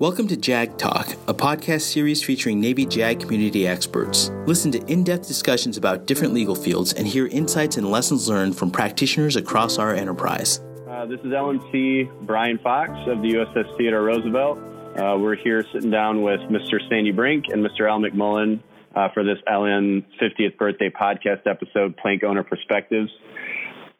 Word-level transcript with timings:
Welcome 0.00 0.28
to 0.28 0.36
JAG 0.36 0.78
Talk, 0.78 1.08
a 1.26 1.34
podcast 1.34 1.80
series 1.80 2.22
featuring 2.22 2.60
Navy 2.60 2.86
JAG 2.86 3.18
community 3.18 3.66
experts. 3.66 4.30
Listen 4.46 4.70
to 4.70 4.78
in 4.86 5.02
depth 5.02 5.26
discussions 5.26 5.76
about 5.76 6.06
different 6.06 6.32
legal 6.32 6.54
fields 6.54 6.92
and 6.92 7.04
hear 7.04 7.26
insights 7.26 7.78
and 7.78 7.90
lessons 7.90 8.28
learned 8.28 8.56
from 8.56 8.70
practitioners 8.70 9.34
across 9.34 9.76
our 9.76 9.92
enterprise. 9.92 10.60
Uh, 10.88 11.04
this 11.06 11.18
is 11.18 11.32
LNC 11.32 12.26
Bryan 12.28 12.60
Fox 12.62 12.92
of 13.08 13.22
the 13.22 13.34
USS 13.34 13.76
Theodore 13.76 14.04
Roosevelt. 14.04 14.58
Uh, 14.96 15.18
we're 15.18 15.34
here 15.34 15.64
sitting 15.72 15.90
down 15.90 16.22
with 16.22 16.38
Mr. 16.42 16.78
Sandy 16.88 17.10
Brink 17.10 17.46
and 17.48 17.66
Mr. 17.66 17.90
Al 17.90 17.98
McMullen 17.98 18.60
uh, 18.94 19.08
for 19.12 19.24
this 19.24 19.38
LN 19.48 20.04
50th 20.22 20.56
birthday 20.58 20.90
podcast 20.90 21.44
episode, 21.44 21.96
Plank 21.96 22.22
Owner 22.22 22.44
Perspectives. 22.44 23.10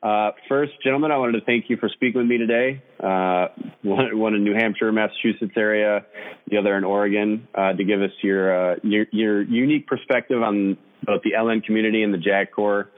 Uh, 0.00 0.30
first, 0.48 0.72
gentlemen, 0.84 1.10
I 1.10 1.18
wanted 1.18 1.40
to 1.40 1.44
thank 1.44 1.64
you 1.68 1.76
for 1.76 1.88
speaking 1.88 2.20
with 2.20 2.28
me 2.28 2.38
today. 2.38 2.82
Uh, 3.02 3.48
one, 3.82 4.16
one, 4.18 4.34
in 4.34 4.44
New 4.44 4.54
Hampshire, 4.54 4.92
Massachusetts 4.92 5.54
area, 5.56 6.06
the 6.48 6.56
other 6.56 6.76
in 6.76 6.84
Oregon, 6.84 7.48
uh, 7.52 7.73
to 7.73 7.82
give 7.82 8.00
us 8.00 8.12
your, 8.23 8.74
uh, 8.74 8.76
your, 8.84 9.06
your 9.10 9.42
unique 9.42 9.88
perspective 9.88 10.40
on 10.40 10.76
both 11.04 11.23
the 11.24 11.32
LN 11.37 11.64
community 11.64 12.04
and 12.04 12.14
the 12.14 12.18
JAG 12.18 12.52
Corps. 12.54 12.88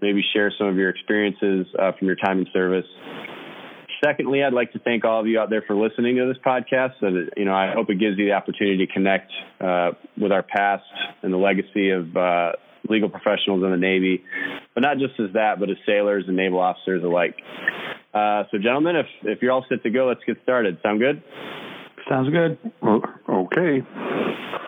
Maybe 0.00 0.22
share 0.32 0.50
some 0.56 0.68
of 0.68 0.76
your 0.76 0.88
experiences 0.88 1.66
uh, 1.78 1.92
from 1.98 2.06
your 2.06 2.16
time 2.16 2.38
in 2.38 2.46
service. 2.54 2.86
Secondly, 4.02 4.42
I'd 4.42 4.54
like 4.54 4.72
to 4.72 4.78
thank 4.78 5.04
all 5.04 5.20
of 5.20 5.26
you 5.26 5.38
out 5.38 5.50
there 5.50 5.62
for 5.66 5.76
listening 5.76 6.16
to 6.16 6.26
this 6.26 6.42
podcast. 6.42 6.92
That, 7.02 7.32
you 7.36 7.44
know, 7.44 7.52
I 7.52 7.72
hope 7.74 7.90
it 7.90 7.98
gives 7.98 8.16
you 8.16 8.24
the 8.24 8.32
opportunity 8.32 8.86
to 8.86 8.90
connect 8.90 9.30
with 10.16 10.32
our 10.32 10.42
past 10.42 10.84
and 11.22 11.34
the 11.34 11.36
legacy 11.36 11.90
of 11.90 12.16
legal 12.88 13.08
professionals 13.08 13.62
in 13.62 13.70
the 13.70 13.76
Navy, 13.76 14.22
but 14.74 14.80
not 14.80 14.98
just 14.98 15.18
as 15.20 15.32
that, 15.34 15.60
but 15.60 15.70
as 15.70 15.76
sailors 15.86 16.24
and 16.26 16.36
naval 16.36 16.60
officers 16.60 17.02
alike. 17.04 17.34
Uh, 18.12 18.44
so, 18.50 18.58
gentlemen, 18.58 18.96
if 18.96 19.06
if 19.22 19.42
you're 19.42 19.52
all 19.52 19.64
set 19.68 19.82
to 19.82 19.90
go, 19.90 20.06
let's 20.06 20.24
get 20.26 20.36
started. 20.42 20.78
Sound 20.82 21.00
good? 21.00 21.22
Sounds 22.08 22.28
good. 22.30 22.58
okay. 22.82 23.86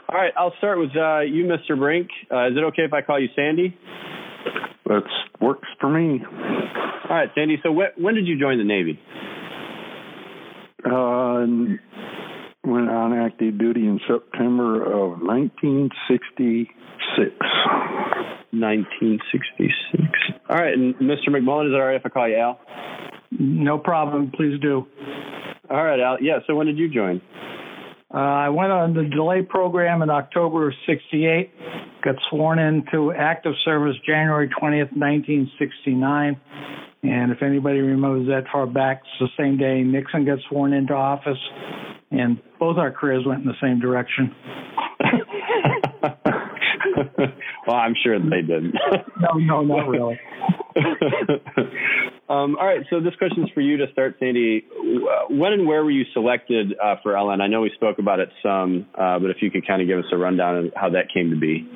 All 0.09 0.19
right, 0.19 0.33
I'll 0.37 0.55
start 0.59 0.79
with 0.79 0.91
uh, 0.97 1.21
you, 1.21 1.47
Mr. 1.47 1.77
Brink. 1.77 2.09
Uh, 2.31 2.49
is 2.49 2.57
it 2.57 2.63
okay 2.65 2.83
if 2.83 2.93
I 2.93 3.01
call 3.03 3.19
you 3.19 3.29
Sandy? 3.35 3.77
That 4.85 5.03
works 5.41 5.69
for 5.81 5.89
me. 5.89 6.21
All 7.09 7.17
right, 7.17 7.31
Sandy. 7.35 7.59
So, 7.63 7.73
wh- 7.73 7.99
when 7.99 8.15
did 8.15 8.27
you 8.27 8.39
join 8.39 8.59
the 8.59 8.65
Navy? 8.65 9.01
Uh, 10.85 11.47
went 12.65 12.89
on 12.89 13.13
active 13.13 13.59
duty 13.59 13.87
in 13.87 14.01
September 14.07 14.83
of 14.83 15.21
1966. 15.21 17.35
1966. 18.53 20.05
All 20.49 20.57
right, 20.57 20.73
and 20.75 20.95
Mr. 20.97 21.29
McMullen, 21.29 21.69
is 21.69 21.73
it 21.73 21.77
all 21.77 21.87
right 21.87 21.97
if 21.97 22.03
I 22.05 22.11
call 22.11 22.29
you 22.29 22.37
Al? 22.37 22.61
No 23.31 23.79
problem. 23.79 24.31
Please 24.35 24.61
do. 24.61 24.87
All 25.71 25.83
right, 25.83 25.99
Al. 25.99 26.23
Yeah, 26.23 26.41
so 26.47 26.55
when 26.55 26.67
did 26.67 26.77
you 26.77 26.93
join? 26.93 27.23
Uh, 28.13 28.19
I 28.19 28.51
went 28.51 28.71
on 28.71 28.93
the 28.93 29.05
delay 29.05 29.41
program 29.41 30.03
in 30.03 30.11
October 30.11 30.69
of 30.69 30.75
68, 30.87 31.51
got 32.05 32.17
sworn 32.29 32.59
into 32.59 33.11
active 33.13 33.55
service 33.65 33.97
January 34.07 34.49
20th, 34.49 34.95
1969. 34.95 36.39
And 37.05 37.33
if 37.33 37.43
anybody 37.43 37.81
remembers 37.81 38.29
that 38.29 38.45
far 38.53 38.67
back, 38.67 39.01
it's 39.01 39.19
the 39.19 39.29
same 39.43 39.57
day 39.57 39.83
Nixon 39.83 40.27
got 40.27 40.41
sworn 40.51 40.75
into 40.75 40.93
office, 40.93 41.39
and 42.13 42.41
both 42.59 42.79
our 42.79 42.91
careers 42.91 43.25
went 43.27 43.43
in 43.43 43.47
the 43.47 43.55
same 43.61 43.81
direction. 43.81 44.35
well, 47.67 47.77
I'm 47.77 47.95
sure 48.03 48.19
they 48.19 48.43
didn't. 48.43 48.75
no, 49.21 49.35
no, 49.35 49.63
not 49.63 49.89
really. 49.89 50.19
um, 52.29 52.57
all 52.57 52.67
right, 52.67 52.85
so 52.91 53.01
this 53.01 53.15
question 53.17 53.45
is 53.45 53.51
for 53.55 53.61
you 53.61 53.77
to 53.79 53.87
start, 53.93 54.17
Sandy. 54.19 54.65
When 55.31 55.53
and 55.53 55.67
where 55.67 55.85
were 55.85 55.91
you 55.91 56.05
selected 56.13 56.75
uh, 56.83 56.97
for 57.03 57.13
LN? 57.13 57.41
I 57.41 57.47
know 57.47 57.61
we 57.61 57.71
spoke 57.75 57.99
about 57.99 58.21
it 58.21 58.31
some, 58.43 58.87
uh, 58.95 59.19
but 59.19 59.31
if 59.31 59.37
you 59.41 59.51
could 59.51 59.67
kind 59.67 59.83
of 59.83 59.89
give 59.89 59.99
us 59.99 60.07
a 60.13 60.17
rundown 60.17 60.67
of 60.67 60.73
how 60.77 60.91
that 60.91 61.07
came 61.13 61.31
to 61.31 61.37
be. 61.37 61.69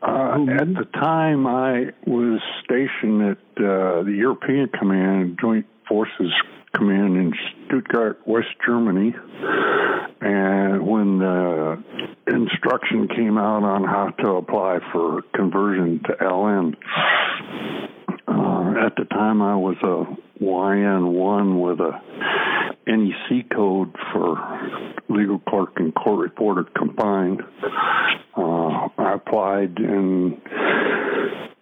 Uh, 0.00 0.46
at 0.60 0.68
the 0.74 0.86
time, 0.94 1.46
I 1.46 1.86
was 2.06 2.40
stationed 2.64 3.22
at 3.22 3.38
uh, 3.58 4.04
the 4.04 4.14
European 4.16 4.68
Command, 4.78 5.38
Joint 5.40 5.66
Forces 5.88 6.32
Command 6.74 7.16
in 7.16 7.32
Stuttgart, 7.66 8.20
West 8.26 8.48
Germany. 8.66 9.14
And 10.20 10.86
when 10.86 11.18
the 11.18 11.82
instruction 12.26 13.08
came 13.08 13.38
out 13.38 13.62
on 13.62 13.84
how 13.84 14.10
to 14.22 14.32
apply 14.32 14.78
for 14.92 15.22
conversion 15.34 16.00
to 16.04 16.12
LN, 16.20 16.74
uh, 18.26 18.86
at 18.86 18.96
the 18.96 19.04
time 19.10 19.40
I 19.40 19.56
was 19.56 19.76
a 19.82 20.42
YN1 20.42 21.60
with 21.60 21.80
a 21.80 22.00
NEC 22.86 23.50
code 23.50 23.94
for 24.12 24.36
legal 25.08 25.38
clerk 25.40 25.74
and 25.76 25.94
court 25.94 26.20
reporter 26.20 26.64
combined. 26.76 27.42
Uh, 28.36 28.88
I 28.98 29.14
applied 29.14 29.78
and 29.78 30.34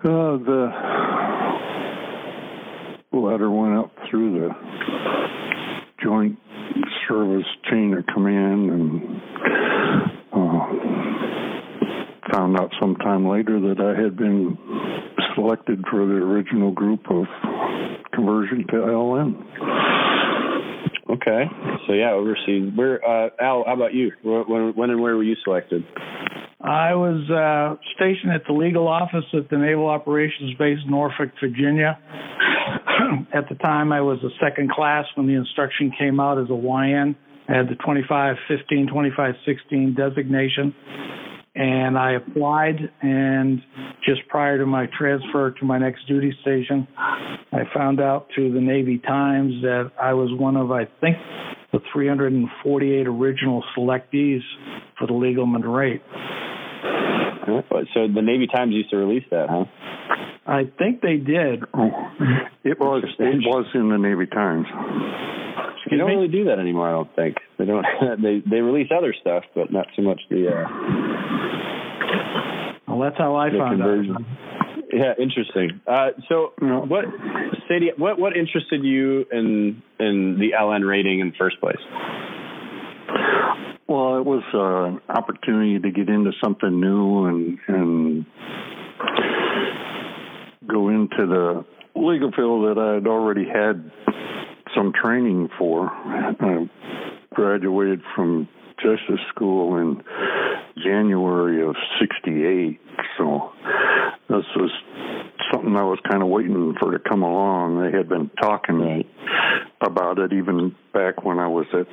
uh, 0.05 0.37
the 0.37 1.46
letter 3.19 3.51
went 3.51 3.79
up 3.79 3.93
through 4.11 4.41
the 4.41 4.51
joint 6.03 6.39
service 7.09 7.47
chain 7.71 7.95
of 7.95 8.07
command 8.13 8.71
and 8.71 9.21
uh, 10.33 10.67
found 12.33 12.59
out 12.59 12.71
sometime 12.81 13.27
later 13.27 13.61
that 13.61 13.81
I 13.81 14.01
had 14.01 14.17
been 14.17 14.59
selected 15.35 15.85
for 15.91 16.07
the 16.07 16.15
original 16.15 16.73
group 16.73 17.01
of 17.11 17.27
conversion 18.13 18.67
to 18.69 18.77
LN. 18.77 19.43
Okay, 21.09 21.45
so 21.87 21.93
yeah, 21.93 22.11
overseas. 22.13 22.73
Where 22.75 23.03
uh, 23.05 23.31
Al? 23.41 23.65
How 23.65 23.75
about 23.75 23.95
you? 23.95 24.11
When, 24.25 24.75
when 24.75 24.91
and 24.91 25.01
where 25.01 25.17
were 25.17 25.23
you 25.23 25.37
selected? 25.45 25.85
I 26.61 26.95
was 26.95 27.31
uh, 27.31 27.77
stationed 27.95 28.33
at 28.33 28.43
the 28.49 28.53
legal 28.53 28.89
office 28.89 29.25
at 29.33 29.49
the 29.51 29.57
Naval 29.57 29.87
Operations 29.87 30.55
Base, 30.59 30.81
Norfolk, 30.89 31.31
Virginia. 31.41 31.97
At 33.33 33.49
the 33.49 33.55
time, 33.57 33.93
I 33.93 34.01
was 34.01 34.19
a 34.23 34.31
second 34.45 34.71
class 34.71 35.05
when 35.15 35.27
the 35.27 35.35
instruction 35.35 35.93
came 35.99 36.21
out 36.21 36.39
as 36.39 36.49
a 36.51 36.55
YN. 36.55 37.17
I 37.49 37.57
had 37.57 37.67
the 37.67 37.77
2515, 37.77 38.89
2516 38.89 39.95
designation. 39.95 40.75
And 41.55 41.97
I 41.97 42.13
applied, 42.13 42.77
and 43.01 43.63
just 44.05 44.29
prior 44.29 44.59
to 44.59 44.67
my 44.67 44.87
transfer 44.99 45.53
to 45.53 45.65
my 45.65 45.79
next 45.79 46.07
duty 46.07 46.37
station, 46.43 46.87
I 46.99 47.63
found 47.75 47.99
out 47.99 48.29
through 48.35 48.53
the 48.53 48.61
Navy 48.61 48.99
Times 48.99 49.63
that 49.63 49.91
I 50.01 50.13
was 50.13 50.29
one 50.39 50.57
of, 50.57 50.71
I 50.71 50.85
think, 51.01 51.17
the 51.73 51.81
348 51.95 53.07
original 53.07 53.65
selectees 53.77 54.41
for 54.99 55.07
the 55.07 55.15
legalman 55.15 55.65
rate. 55.65 56.03
So 57.47 58.09
the 58.13 58.23
Navy 58.23 58.47
Times 58.47 58.73
used 58.73 58.91
to 58.91 58.97
release 58.97 59.25
that, 59.31 59.49
huh? 59.49 59.65
I 60.47 60.65
think 60.79 61.01
they 61.01 61.17
did. 61.17 61.65
It 62.65 62.79
was 62.79 63.05
it 63.19 63.43
was 63.47 63.67
in 63.75 63.89
the 63.89 63.99
Navy 63.99 64.27
Times. 64.27 64.67
They 65.91 65.97
don't 65.97 66.11
really 66.11 66.29
do 66.29 66.45
that 66.45 66.59
anymore. 66.59 66.89
I 66.89 66.93
don't 66.93 67.15
think 67.15 67.37
they 67.59 67.65
don't. 67.65 67.85
they 68.23 68.43
they 68.49 68.61
release 68.61 68.91
other 68.97 69.15
stuff, 69.21 69.45
but 69.55 69.73
not 69.73 69.87
so 69.97 70.03
much 70.03 70.21
the. 70.31 70.49
Uh, 70.49 70.67
well, 72.89 73.01
that's 73.01 73.19
how 73.19 73.37
I 73.37 73.51
found 73.51 73.79
conversion. 73.79 74.17
out. 74.17 74.23
Yeah, 74.93 75.15
interesting. 75.19 75.81
Uh, 75.87 76.11
so, 76.29 76.53
what, 76.61 77.05
Sandy, 77.69 77.91
what 77.97 78.19
what 78.19 78.37
interested 78.37 78.85
you 78.85 79.27
in 79.31 79.83
in 79.99 80.39
the 80.39 80.53
LN 80.59 80.89
rating 80.89 81.21
in 81.21 81.31
the 81.31 81.37
first 81.39 81.61
place? 81.61 81.77
Well, 83.89 84.19
it 84.19 84.25
was 84.25 84.43
uh, 84.53 84.97
an 84.97 85.01
opportunity 85.09 85.79
to 85.79 85.91
get 85.93 86.09
into 86.09 86.33
something 86.43 86.81
new 86.81 87.27
and 87.27 87.59
and 87.69 88.27
go 90.69 90.89
into 90.89 91.27
the 91.27 91.65
legal 91.95 92.33
field 92.33 92.65
that 92.77 92.83
I 92.83 92.95
had 92.95 93.07
already 93.07 93.45
had 93.45 93.91
some 94.75 94.93
training 94.93 95.51
for. 95.57 95.89
I 95.89 96.69
graduated 97.33 98.03
from 98.15 98.49
justice 98.83 99.25
school 99.35 99.77
in 99.77 100.03
January 100.83 101.67
of 101.67 101.77
68. 102.01 102.81
So 103.19 103.53
this 104.29 104.45
was 104.57 104.71
something 105.53 105.77
I 105.77 105.85
was 105.85 105.99
kind 106.11 106.23
of 106.23 106.29
waiting 106.29 106.75
for 106.81 106.93
to 106.93 106.99
come 106.99 107.23
along. 107.23 107.81
They 107.81 107.97
had 107.97 108.09
been 108.09 108.31
talking 108.41 108.81
about 109.81 110.19
it 110.19 110.33
even 110.33 110.75
back 110.93 111.25
when 111.25 111.39
I 111.39 111.49
was 111.49 111.67
at, 111.73 111.87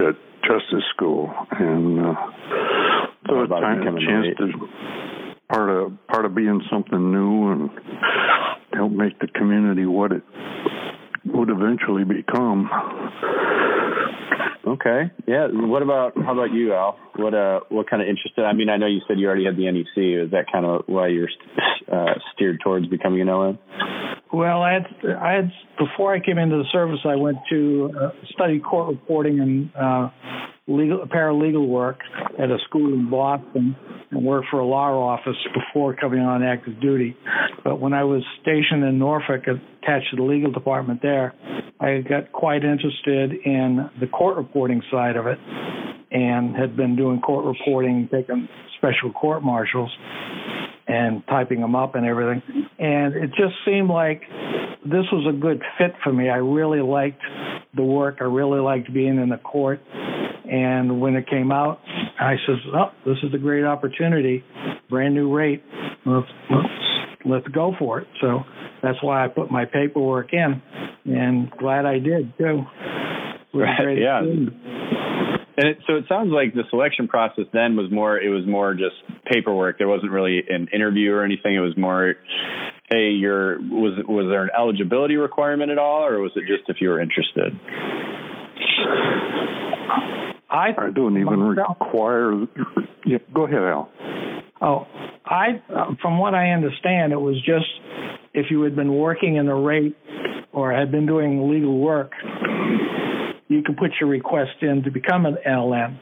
at 0.00 0.16
justice 0.42 0.84
school. 0.94 1.32
And 1.50 2.00
uh, 2.00 2.14
so 3.28 3.42
it's 3.42 3.52
kind 3.52 3.88
of 3.88 3.94
a 3.94 4.00
chance 4.00 4.26
to 4.38 4.52
part 5.48 5.70
of 5.70 5.92
part 6.08 6.24
of 6.24 6.34
being 6.34 6.60
something 6.70 7.12
new 7.12 7.52
and 7.52 7.70
help 8.72 8.92
make 8.92 9.18
the 9.18 9.28
community 9.28 9.86
what 9.86 10.12
it 10.12 10.22
would 11.24 11.50
eventually 11.50 12.04
become. 12.04 12.70
Okay. 14.66 15.10
Yeah. 15.26 15.48
What 15.50 15.82
about 15.82 16.12
how 16.16 16.32
about 16.32 16.52
you, 16.52 16.74
Al? 16.74 16.98
What 17.16 17.34
uh 17.34 17.60
what 17.70 17.88
kind 17.88 18.02
of 18.02 18.08
interested? 18.08 18.44
I 18.44 18.52
mean, 18.52 18.68
I 18.68 18.76
know 18.76 18.86
you 18.86 19.00
said 19.08 19.18
you 19.18 19.26
already 19.26 19.46
had 19.46 19.56
the 19.56 19.70
NEC. 19.70 20.26
Is 20.26 20.30
that 20.32 20.44
kind 20.52 20.66
of 20.66 20.82
why 20.86 21.08
you're 21.08 21.28
uh, 21.90 22.14
steered 22.34 22.60
towards 22.62 22.86
becoming 22.86 23.22
an 23.22 23.28
LN? 23.28 23.58
Well, 24.32 24.62
I 24.62 24.74
had, 24.74 24.86
I 25.16 25.32
had 25.32 25.52
before 25.78 26.14
I 26.14 26.20
came 26.20 26.36
into 26.38 26.56
the 26.56 26.68
service, 26.70 27.00
I 27.04 27.16
went 27.16 27.38
to 27.50 27.90
uh, 27.98 28.10
study 28.34 28.60
court 28.60 28.88
reporting 28.88 29.40
and 29.40 29.70
uh, 29.74 30.10
legal 30.66 31.06
paralegal 31.06 31.66
work 31.66 32.00
at 32.38 32.50
a 32.50 32.58
school 32.68 32.92
in 32.92 33.08
Boston 33.08 33.74
and 34.10 34.24
worked 34.24 34.48
for 34.50 34.60
a 34.60 34.66
law 34.66 34.90
office 34.90 35.36
before 35.54 35.94
coming 35.94 36.20
on 36.20 36.42
active 36.42 36.78
duty. 36.80 37.16
But 37.64 37.80
when 37.80 37.94
I 37.94 38.04
was 38.04 38.22
stationed 38.42 38.84
in 38.84 38.98
Norfolk, 38.98 39.44
attached 39.46 40.10
to 40.10 40.16
the 40.16 40.22
legal 40.22 40.52
department 40.52 41.00
there, 41.00 41.34
I 41.80 42.02
got 42.06 42.30
quite 42.32 42.64
interested 42.64 43.32
in 43.44 43.88
the 43.98 44.06
court 44.08 44.36
reporting 44.36 44.82
side 44.90 45.16
of 45.16 45.26
it 45.26 45.38
and 46.10 46.54
had 46.54 46.76
been 46.76 46.96
doing 46.96 47.20
court 47.20 47.46
reporting, 47.46 48.08
taking 48.12 48.48
special 48.76 49.12
court 49.12 49.42
martials 49.42 49.90
and 50.88 51.22
typing 51.26 51.60
them 51.60 51.76
up 51.76 51.94
and 51.94 52.06
everything. 52.06 52.42
And 52.78 53.14
it 53.14 53.30
just 53.30 53.54
seemed 53.66 53.88
like 53.90 54.22
this 54.84 55.04
was 55.12 55.26
a 55.28 55.38
good 55.38 55.62
fit 55.76 55.92
for 56.02 56.12
me. 56.12 56.30
I 56.30 56.36
really 56.36 56.80
liked 56.80 57.20
the 57.76 57.82
work. 57.82 58.16
I 58.20 58.24
really 58.24 58.60
liked 58.60 58.92
being 58.92 59.18
in 59.18 59.28
the 59.28 59.36
court. 59.36 59.80
And 60.50 61.00
when 61.00 61.14
it 61.14 61.28
came 61.28 61.52
out, 61.52 61.80
I 62.18 62.36
said, 62.46 62.56
"Oh, 62.74 62.90
this 63.04 63.18
is 63.22 63.34
a 63.34 63.38
great 63.38 63.64
opportunity, 63.64 64.42
brand 64.88 65.14
new 65.14 65.30
rate. 65.30 65.62
Let's, 66.06 66.26
let's, 66.50 66.68
let's 67.26 67.48
go 67.48 67.74
for 67.78 68.00
it." 68.00 68.08
So 68.22 68.40
that's 68.82 68.96
why 69.02 69.24
I 69.24 69.28
put 69.28 69.50
my 69.50 69.66
paperwork 69.66 70.32
in, 70.32 70.62
and 71.04 71.50
glad 71.50 71.84
I 71.84 71.98
did 71.98 72.32
too. 72.38 72.62
Right. 73.52 73.98
Yeah. 73.98 74.20
And 75.58 75.70
it, 75.70 75.78
so 75.88 75.96
it 75.96 76.04
sounds 76.08 76.30
like 76.30 76.54
the 76.54 76.62
selection 76.70 77.08
process 77.08 77.44
then 77.52 77.74
was 77.74 77.90
more, 77.90 78.16
it 78.16 78.28
was 78.28 78.46
more 78.46 78.74
just 78.74 78.94
paperwork. 79.30 79.78
There 79.78 79.88
wasn't 79.88 80.12
really 80.12 80.42
an 80.48 80.68
interview 80.72 81.12
or 81.12 81.24
anything. 81.24 81.54
It 81.54 81.60
was 81.60 81.76
more, 81.76 82.14
hey, 82.90 83.10
you're, 83.10 83.58
was, 83.60 84.02
was 84.08 84.26
there 84.30 84.44
an 84.44 84.50
eligibility 84.58 85.16
requirement 85.16 85.70
at 85.70 85.78
all, 85.78 86.04
or 86.04 86.20
was 86.20 86.32
it 86.36 86.44
just 86.46 86.68
if 86.68 86.80
you 86.80 86.88
were 86.88 87.00
interested? 87.00 87.52
I, 90.50 90.68
I 90.76 90.90
don't 90.94 91.18
even 91.18 91.40
require. 91.40 92.46
Yeah, 93.04 93.18
go 93.34 93.44
ahead, 93.46 93.62
Al. 93.62 93.90
Oh, 94.60 94.86
I, 95.24 95.62
from 96.00 96.18
what 96.18 96.34
I 96.34 96.50
understand, 96.50 97.12
it 97.12 97.20
was 97.20 97.36
just 97.44 97.66
if 98.34 98.46
you 98.50 98.62
had 98.62 98.74
been 98.74 98.94
working 98.94 99.36
in 99.36 99.46
the 99.46 99.54
rate 99.54 99.96
or 100.52 100.72
had 100.72 100.90
been 100.90 101.06
doing 101.06 101.50
legal 101.50 101.78
work, 101.78 102.12
you 103.48 103.62
can 103.62 103.76
put 103.76 103.90
your 104.00 104.08
request 104.08 104.62
in 104.62 104.82
to 104.84 104.90
become 104.90 105.26
an 105.26 105.36
LN. 105.46 105.98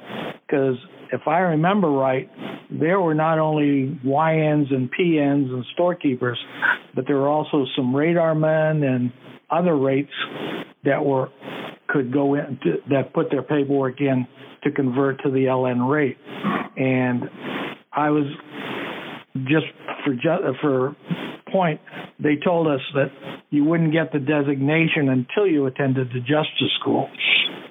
Because 0.46 0.76
if 1.12 1.22
I 1.26 1.38
remember 1.38 1.88
right, 1.90 2.28
there 2.70 3.00
were 3.00 3.14
not 3.14 3.38
only 3.38 3.98
YNs 4.04 4.72
and 4.74 4.90
PNs 4.92 5.52
and 5.52 5.64
storekeepers, 5.74 6.38
but 6.94 7.04
there 7.06 7.16
were 7.16 7.28
also 7.28 7.64
some 7.76 7.94
radar 7.94 8.34
men 8.34 8.82
and 8.82 9.12
other 9.50 9.76
rates 9.76 10.12
that 10.84 11.04
were 11.04 11.30
could 11.88 12.12
go 12.12 12.34
in 12.34 12.58
to, 12.62 12.76
that 12.90 13.12
put 13.14 13.30
their 13.30 13.42
paperwork 13.42 14.00
in 14.00 14.26
to 14.64 14.72
convert 14.72 15.22
to 15.22 15.30
the 15.30 15.44
LN 15.44 15.88
rate. 15.88 16.16
And 16.76 17.22
I 17.92 18.10
was 18.10 18.26
just 19.44 19.66
for 20.04 20.14
for 20.60 20.96
point, 21.52 21.80
they 22.18 22.36
told 22.44 22.66
us 22.66 22.80
that 22.94 23.10
you 23.50 23.64
wouldn't 23.64 23.92
get 23.92 24.12
the 24.12 24.18
designation 24.18 25.08
until 25.08 25.46
you 25.46 25.66
attended 25.66 26.08
the 26.08 26.20
justice 26.20 26.72
school. 26.80 27.08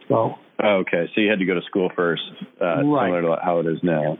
So. 0.07 0.35
Oh, 0.63 0.83
okay, 0.87 1.05
so 1.13 1.21
you 1.21 1.29
had 1.29 1.39
to 1.39 1.45
go 1.45 1.53
to 1.53 1.61
school 1.67 1.91
first, 1.95 2.21
uh, 2.61 2.83
right. 2.83 3.07
similar 3.07 3.21
to 3.23 3.35
how 3.43 3.59
it 3.59 3.65
is 3.65 3.79
now. 3.83 4.17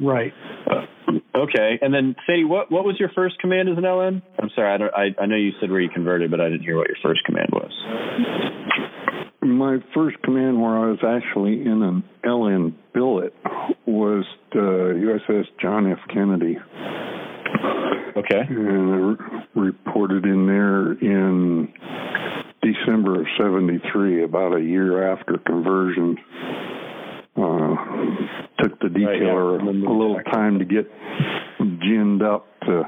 Right. 0.00 0.32
Uh, 0.66 1.12
okay, 1.38 1.78
and 1.80 1.94
then 1.94 2.16
Sandy, 2.26 2.44
what 2.44 2.72
what 2.72 2.84
was 2.84 2.96
your 2.98 3.10
first 3.14 3.38
command 3.38 3.68
as 3.68 3.78
an 3.78 3.84
LN? 3.84 4.22
I'm 4.38 4.50
sorry, 4.54 4.74
I 4.74 4.78
don't. 4.78 4.94
I, 4.94 5.22
I 5.22 5.26
know 5.26 5.36
you 5.36 5.52
said 5.60 5.70
where 5.70 5.80
you 5.80 5.88
converted, 5.88 6.30
but 6.30 6.40
I 6.40 6.48
didn't 6.48 6.62
hear 6.62 6.76
what 6.76 6.88
your 6.88 6.96
first 7.02 7.24
command 7.24 7.50
was. 7.52 7.70
My 9.42 9.78
first 9.94 10.20
command, 10.22 10.60
where 10.60 10.76
I 10.76 10.90
was 10.90 10.98
actually 11.06 11.62
in 11.62 11.82
an 11.82 12.04
LN 12.24 12.74
billet, 12.92 13.32
was 13.86 14.24
the 14.52 15.18
USS 15.28 15.44
John 15.60 15.90
F. 15.90 15.98
Kennedy. 16.12 16.58
Okay. 18.16 18.42
And 18.48 18.92
I 18.92 18.96
re- 18.96 19.16
reported 19.54 20.24
in 20.24 20.46
there 20.46 20.92
in 20.92 21.68
December 22.62 23.20
of 23.20 23.26
73, 23.38 24.24
about 24.24 24.56
a 24.56 24.60
year 24.60 25.12
after 25.12 25.38
conversion. 25.38 26.16
Uh, 27.36 27.76
took 28.62 28.78
the 28.80 28.88
detailer 28.88 29.58
right, 29.58 29.74
yeah. 29.74 29.88
a 29.88 29.94
little 29.94 30.20
time 30.30 30.58
to 30.58 30.64
get 30.64 30.90
ginned 31.58 32.22
up 32.22 32.46
to 32.62 32.82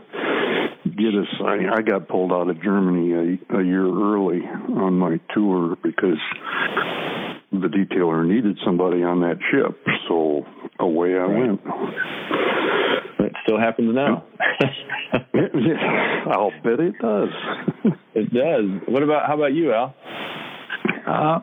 get 0.85 1.15
us. 1.15 1.29
I, 1.41 1.79
I 1.79 1.83
got 1.83 2.09
pulled 2.09 2.33
out 2.33 2.51
of 2.51 2.63
Germany 2.63 3.13
a, 3.13 3.59
a 3.59 3.65
year 3.65 3.87
early 3.87 4.41
on 4.43 4.99
my 4.99 5.21
tour 5.35 5.77
because 5.83 6.21
the 7.53 7.69
detailer 7.69 8.27
needed 8.27 8.59
somebody 8.65 9.03
on 9.03 9.21
that 9.21 9.39
ship. 9.51 9.79
So 10.09 10.45
away 10.79 11.15
I 11.15 11.19
right. 11.19 11.49
went. 11.49 11.61
It 13.53 13.55
still 13.55 13.61
happens 13.61 13.95
now. 13.95 14.25
I'll 16.33 16.53
bet 16.63 16.81
it 16.81 16.95
does. 17.01 17.29
it 18.15 18.33
does. 18.33 18.65
What 18.89 19.03
about 19.03 19.27
how 19.27 19.37
about 19.37 19.53
you, 19.53 19.73
Al? 19.73 19.95
Uh, 21.07 21.41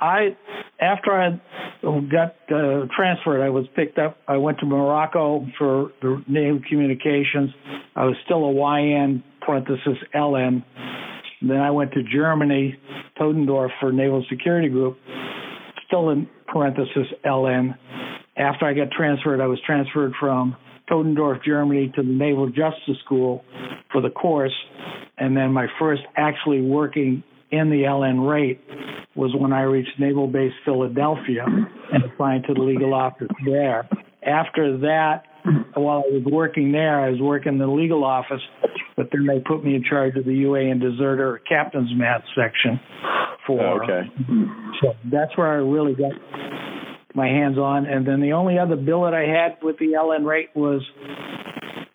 I 0.00 0.36
after 0.80 1.12
I 1.12 1.40
got 1.82 2.36
uh, 2.54 2.86
transferred, 2.96 3.44
I 3.44 3.48
was 3.48 3.66
picked 3.74 3.98
up. 3.98 4.18
I 4.28 4.36
went 4.36 4.60
to 4.60 4.66
Morocco 4.66 5.44
for 5.58 5.90
the 6.00 6.22
Naval 6.28 6.60
Communications. 6.68 7.50
I 7.96 8.04
was 8.04 8.14
still 8.24 8.44
a 8.44 8.52
YN 8.52 9.24
parenthesis 9.40 9.98
LN. 10.14 10.62
Then 11.40 11.58
I 11.58 11.70
went 11.70 11.92
to 11.92 12.02
Germany, 12.02 12.76
Tottendorf 13.18 13.70
for 13.80 13.92
Naval 13.92 14.24
Security 14.28 14.68
Group, 14.68 14.98
still 15.86 16.10
in 16.10 16.28
parenthesis 16.46 17.06
LN. 17.24 17.76
After 18.36 18.66
I 18.66 18.74
got 18.74 18.90
transferred, 18.92 19.40
I 19.40 19.46
was 19.46 19.58
transferred 19.66 20.12
from 20.20 20.56
Tottendorf, 20.90 21.44
Germany 21.44 21.92
to 21.96 22.02
the 22.02 22.08
Naval 22.08 22.48
Justice 22.48 22.98
School 23.04 23.44
for 23.92 24.00
the 24.00 24.10
course. 24.10 24.54
And 25.16 25.36
then 25.36 25.52
my 25.52 25.66
first 25.78 26.02
actually 26.16 26.60
working 26.62 27.22
in 27.50 27.70
the 27.70 27.82
LN 27.82 28.28
rate 28.28 28.60
was 29.14 29.34
when 29.36 29.52
I 29.52 29.62
reached 29.62 29.98
Naval 29.98 30.26
Base 30.26 30.52
Philadelphia 30.64 31.44
and 31.46 32.04
assigned 32.04 32.44
to 32.46 32.54
the 32.54 32.60
legal 32.60 32.94
office 32.94 33.28
there. 33.44 33.88
After 34.22 34.78
that, 34.78 35.22
while 35.74 36.04
I 36.06 36.12
was 36.12 36.24
working 36.30 36.72
there, 36.72 37.00
I 37.00 37.10
was 37.10 37.20
working 37.20 37.54
in 37.54 37.58
the 37.58 37.66
legal 37.66 38.04
office, 38.04 38.42
but 38.96 39.08
then 39.12 39.26
they 39.26 39.40
put 39.40 39.64
me 39.64 39.74
in 39.74 39.82
charge 39.82 40.16
of 40.16 40.24
the 40.24 40.34
UA 40.34 40.74
deserter 40.74 41.40
captain's 41.48 41.90
mast 41.94 42.24
section 42.36 42.78
for. 43.46 43.60
Oh, 43.60 43.82
okay. 43.82 44.02
So 44.82 44.94
that's 45.10 45.36
where 45.36 45.48
I 45.48 45.56
really 45.56 45.94
got 45.94 46.12
my 47.14 47.26
hands 47.26 47.58
on. 47.58 47.86
And 47.86 48.06
then 48.06 48.20
the 48.20 48.32
only 48.32 48.58
other 48.58 48.76
billet 48.76 49.14
I 49.14 49.22
had 49.22 49.62
with 49.62 49.78
the 49.78 49.92
LN 49.98 50.26
rate 50.26 50.50
was 50.54 50.82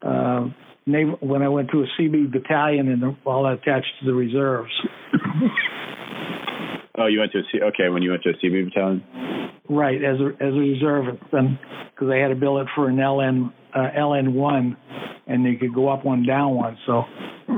uh, 0.01 0.49
when 0.85 1.41
I 1.41 1.49
went 1.49 1.69
to 1.71 1.83
a 1.83 1.87
CB 1.99 2.31
battalion 2.31 2.89
and 2.89 3.17
all 3.25 3.45
attached 3.47 3.93
to 4.01 4.05
the 4.05 4.13
reserves. 4.13 4.71
oh, 6.97 7.07
you 7.07 7.19
went 7.19 7.31
to 7.33 7.39
a 7.39 7.43
C. 7.51 7.59
Okay, 7.61 7.89
when 7.89 8.03
you 8.03 8.11
went 8.11 8.23
to 8.23 8.29
a 8.29 8.33
CB 8.33 8.65
battalion. 8.65 9.03
Right, 9.69 10.03
as 10.03 10.19
a 10.19 10.27
as 10.43 10.53
a 10.53 10.59
reservist, 10.59 11.23
and 11.31 11.57
because 11.95 12.09
I 12.11 12.17
had 12.17 12.31
a 12.31 12.35
billet 12.35 12.67
for 12.75 12.89
an 12.89 12.97
LN 12.97 13.53
uh, 13.73 13.89
LN 13.97 14.33
one, 14.33 14.75
and 15.25 15.45
you 15.45 15.57
could 15.57 15.73
go 15.73 15.87
up 15.87 16.03
one, 16.03 16.25
down 16.25 16.55
one. 16.55 16.77
So 16.85 17.03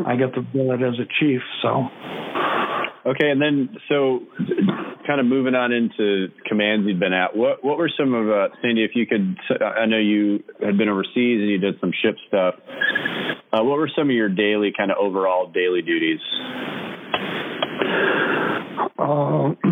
I 0.05 0.15
got 0.15 0.35
the 0.35 0.41
billet 0.41 0.83
as 0.83 0.99
a 0.99 1.07
chief. 1.19 1.41
So. 1.63 1.87
Okay, 3.07 3.29
and 3.29 3.41
then 3.41 3.69
so 3.87 4.21
kind 5.05 5.19
of 5.19 5.25
moving 5.25 5.55
on 5.55 5.71
into 5.71 6.27
commands 6.45 6.87
you've 6.87 6.99
been 6.99 7.13
at. 7.13 7.35
What 7.35 7.63
what 7.63 7.77
were 7.77 7.89
some 7.97 8.13
of 8.13 8.29
uh, 8.29 8.47
Sandy? 8.61 8.83
If 8.83 8.91
you 8.95 9.05
could, 9.05 9.37
I 9.61 9.85
know 9.85 9.97
you 9.97 10.43
had 10.63 10.77
been 10.77 10.89
overseas 10.89 11.41
and 11.41 11.49
you 11.49 11.57
did 11.57 11.79
some 11.79 11.91
ship 12.03 12.15
stuff. 12.27 12.55
Uh, 13.53 13.63
what 13.63 13.77
were 13.77 13.89
some 13.95 14.09
of 14.09 14.15
your 14.15 14.29
daily 14.29 14.73
kind 14.75 14.91
of 14.91 14.97
overall 14.97 15.51
daily 15.51 15.81
duties? 15.81 16.19
Uh, 18.97 19.53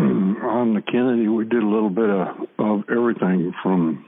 on 0.44 0.74
the 0.74 0.82
Kennedy, 0.82 1.28
we 1.28 1.44
did 1.44 1.62
a 1.62 1.66
little 1.66 1.90
bit 1.90 2.08
of, 2.08 2.28
of 2.58 2.84
everything 2.90 3.52
from 3.62 4.04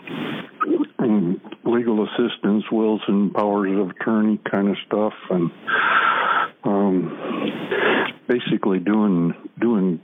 legal 1.64 2.06
assistance, 2.06 2.64
wills 2.70 3.02
and 3.08 3.32
powers 3.34 3.78
of 3.78 3.90
attorney 3.90 4.40
kind 4.50 4.68
of 4.68 4.76
stuff, 4.86 5.12
and 5.30 5.50
um, 6.64 8.16
basically 8.28 8.78
doing 8.78 9.34
doing 9.60 10.00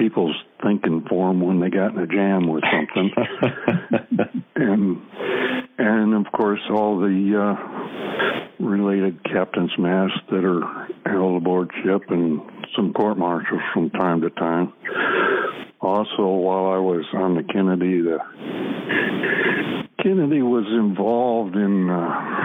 people's 0.00 0.36
thinking 0.62 1.04
for 1.08 1.28
them 1.28 1.40
when 1.42 1.60
they 1.60 1.68
got 1.68 1.92
in 1.92 1.98
a 1.98 2.06
jam 2.06 2.48
with 2.48 2.64
something, 2.72 3.10
and 4.56 5.02
and 5.78 6.14
of 6.14 6.32
course 6.32 6.60
all 6.70 6.98
the 6.98 7.36
uh, 7.38 7.54
related 8.64 9.22
captain's 9.24 9.76
mast 9.78 10.14
that 10.30 10.42
are 10.42 10.88
held 11.04 11.36
aboard 11.36 11.70
ship 11.84 12.02
and 12.08 12.40
some 12.74 12.94
court 12.94 13.18
martials 13.18 13.60
from 13.74 13.90
time 13.90 14.22
to 14.22 14.30
time. 14.30 14.72
Also, 15.82 16.22
while 16.22 16.66
I 16.72 16.78
was 16.78 17.04
on 17.14 17.34
the 17.34 17.42
Kennedy, 17.42 18.00
the 18.00 18.18
Kennedy 20.02 20.40
was 20.40 20.66
involved 20.66 21.56
in 21.56 21.90
uh, 21.90 22.40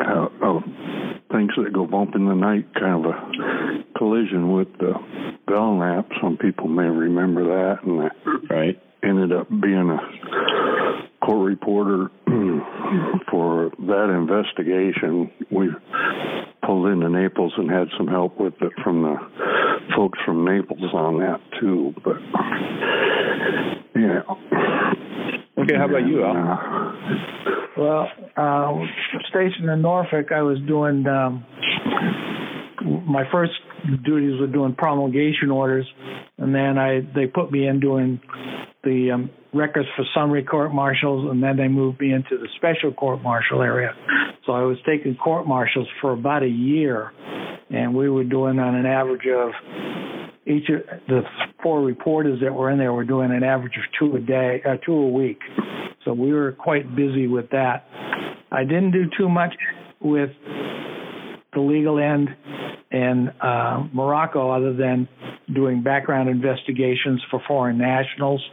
a, 0.00 0.28
a 0.46 0.60
things 1.32 1.50
that 1.56 1.72
go 1.72 1.86
bump 1.86 2.14
in 2.14 2.26
the 2.26 2.34
night, 2.34 2.72
kind 2.74 3.04
of 3.04 3.12
a 3.12 3.32
collision 3.98 4.52
with 4.52 4.68
the 4.78 4.94
Belknap. 5.78 6.08
Some 6.22 6.36
people 6.36 6.68
may 6.68 6.84
remember 6.84 7.44
that, 7.44 7.84
and 7.84 8.00
that 8.00 8.12
right. 8.50 8.80
ended 9.02 9.32
up 9.32 9.48
being 9.48 9.90
a 9.90 11.24
court 11.24 11.48
reporter 11.48 12.10
for 13.30 13.70
that 13.78 14.10
investigation. 14.10 15.30
We 15.50 15.68
pulled 16.64 16.88
into 16.88 17.08
Naples 17.08 17.52
and 17.56 17.70
had 17.70 17.88
some 17.96 18.08
help 18.08 18.38
with 18.40 18.54
it 18.60 18.72
from 18.82 19.02
the 19.02 19.16
folks 19.94 20.18
from 20.24 20.44
Naples 20.44 20.92
on 20.92 21.18
that 21.18 21.40
too. 21.60 21.94
But 22.04 22.16
yeah. 23.94 24.20
Okay, 25.58 25.74
how 25.76 25.86
about 25.86 26.06
you, 26.06 26.22
Al? 26.22 26.36
Uh, 26.36 26.92
well, 27.78 28.08
uh, 28.36 28.86
stationed 29.28 29.68
in 29.68 29.82
Norfolk, 29.82 30.32
I 30.32 30.42
was 30.42 30.58
doing 30.66 31.06
um, 31.06 31.44
my 32.82 33.24
first 33.30 33.52
duties 34.04 34.40
were 34.40 34.46
doing 34.46 34.74
promulgation 34.74 35.50
orders, 35.50 35.86
and 36.38 36.54
then 36.54 36.78
I 36.78 37.00
they 37.14 37.26
put 37.26 37.50
me 37.50 37.66
in 37.66 37.80
doing 37.80 38.20
the 38.84 39.10
um, 39.12 39.30
records 39.52 39.88
for 39.96 40.04
summary 40.14 40.44
court 40.44 40.72
martials, 40.72 41.30
and 41.30 41.42
then 41.42 41.56
they 41.56 41.68
moved 41.68 42.00
me 42.00 42.12
into 42.12 42.38
the 42.38 42.48
special 42.56 42.92
court 42.92 43.22
martial 43.22 43.62
area. 43.62 43.94
So 44.44 44.52
I 44.52 44.62
was 44.62 44.76
taking 44.86 45.16
court 45.16 45.46
martials 45.46 45.88
for 46.00 46.12
about 46.12 46.42
a 46.42 46.48
year, 46.48 47.12
and 47.70 47.94
we 47.94 48.08
were 48.08 48.24
doing 48.24 48.58
on 48.58 48.74
an 48.74 48.86
average 48.86 49.26
of 49.26 49.50
each 50.46 50.68
of 50.68 50.82
the 51.08 51.22
four 51.62 51.82
reporters 51.82 52.40
that 52.40 52.54
were 52.54 52.70
in 52.70 52.78
there 52.78 52.92
were 52.92 53.04
doing 53.04 53.32
an 53.32 53.42
average 53.42 53.74
of 53.76 53.82
two 53.98 54.16
a 54.16 54.20
day, 54.20 54.62
uh, 54.64 54.76
two 54.84 54.94
a 54.94 55.08
week. 55.08 55.40
So 56.04 56.12
we 56.12 56.32
were 56.32 56.52
quite 56.52 56.94
busy 56.94 57.26
with 57.26 57.50
that. 57.50 57.84
I 58.52 58.62
didn't 58.62 58.92
do 58.92 59.06
too 59.18 59.28
much 59.28 59.52
with 60.00 60.30
the 61.56 61.62
legal 61.62 61.98
end 61.98 62.28
in 62.92 63.28
uh, 63.40 63.88
Morocco 63.92 64.50
other 64.50 64.74
than 64.74 65.08
doing 65.52 65.82
background 65.82 66.28
investigations 66.28 67.22
for 67.30 67.40
foreign 67.48 67.78
nationals. 67.78 68.44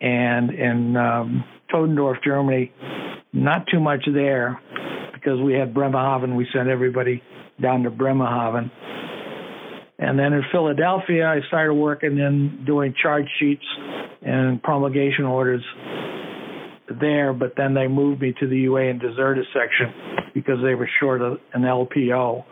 And 0.00 0.50
in 0.50 0.96
um, 0.96 1.44
Todendorf, 1.72 2.22
Germany, 2.22 2.72
not 3.32 3.66
too 3.66 3.80
much 3.80 4.04
there 4.12 4.60
because 5.12 5.40
we 5.40 5.54
had 5.54 5.74
Bremerhaven. 5.74 6.36
We 6.36 6.46
sent 6.52 6.68
everybody 6.68 7.22
down 7.60 7.82
to 7.84 7.90
Bremerhaven. 7.90 8.70
And 9.98 10.18
then 10.18 10.32
in 10.34 10.42
Philadelphia, 10.52 11.26
I 11.26 11.46
started 11.48 11.74
working 11.74 12.18
in 12.18 12.64
doing 12.66 12.94
charge 13.00 13.26
sheets 13.40 13.64
and 14.22 14.62
promulgation 14.62 15.24
orders 15.24 15.62
there, 17.00 17.32
but 17.32 17.54
then 17.56 17.74
they 17.74 17.88
moved 17.88 18.20
me 18.20 18.34
to 18.40 18.46
the 18.46 18.56
UA 18.56 18.90
and 18.90 19.00
deserter 19.00 19.44
section 19.52 19.92
because 20.34 20.58
they 20.62 20.74
were 20.74 20.88
short 21.00 21.22
of 21.22 21.38
an 21.52 21.62
LPO. 21.62 22.44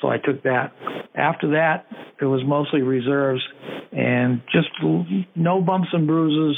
So 0.00 0.08
I 0.08 0.18
took 0.18 0.42
that. 0.44 0.72
After 1.14 1.50
that, 1.50 1.86
it 2.20 2.24
was 2.24 2.42
mostly 2.46 2.82
reserves 2.82 3.42
and 3.92 4.42
just 4.52 4.68
no 5.34 5.60
bumps 5.60 5.88
and 5.92 6.06
bruises 6.06 6.56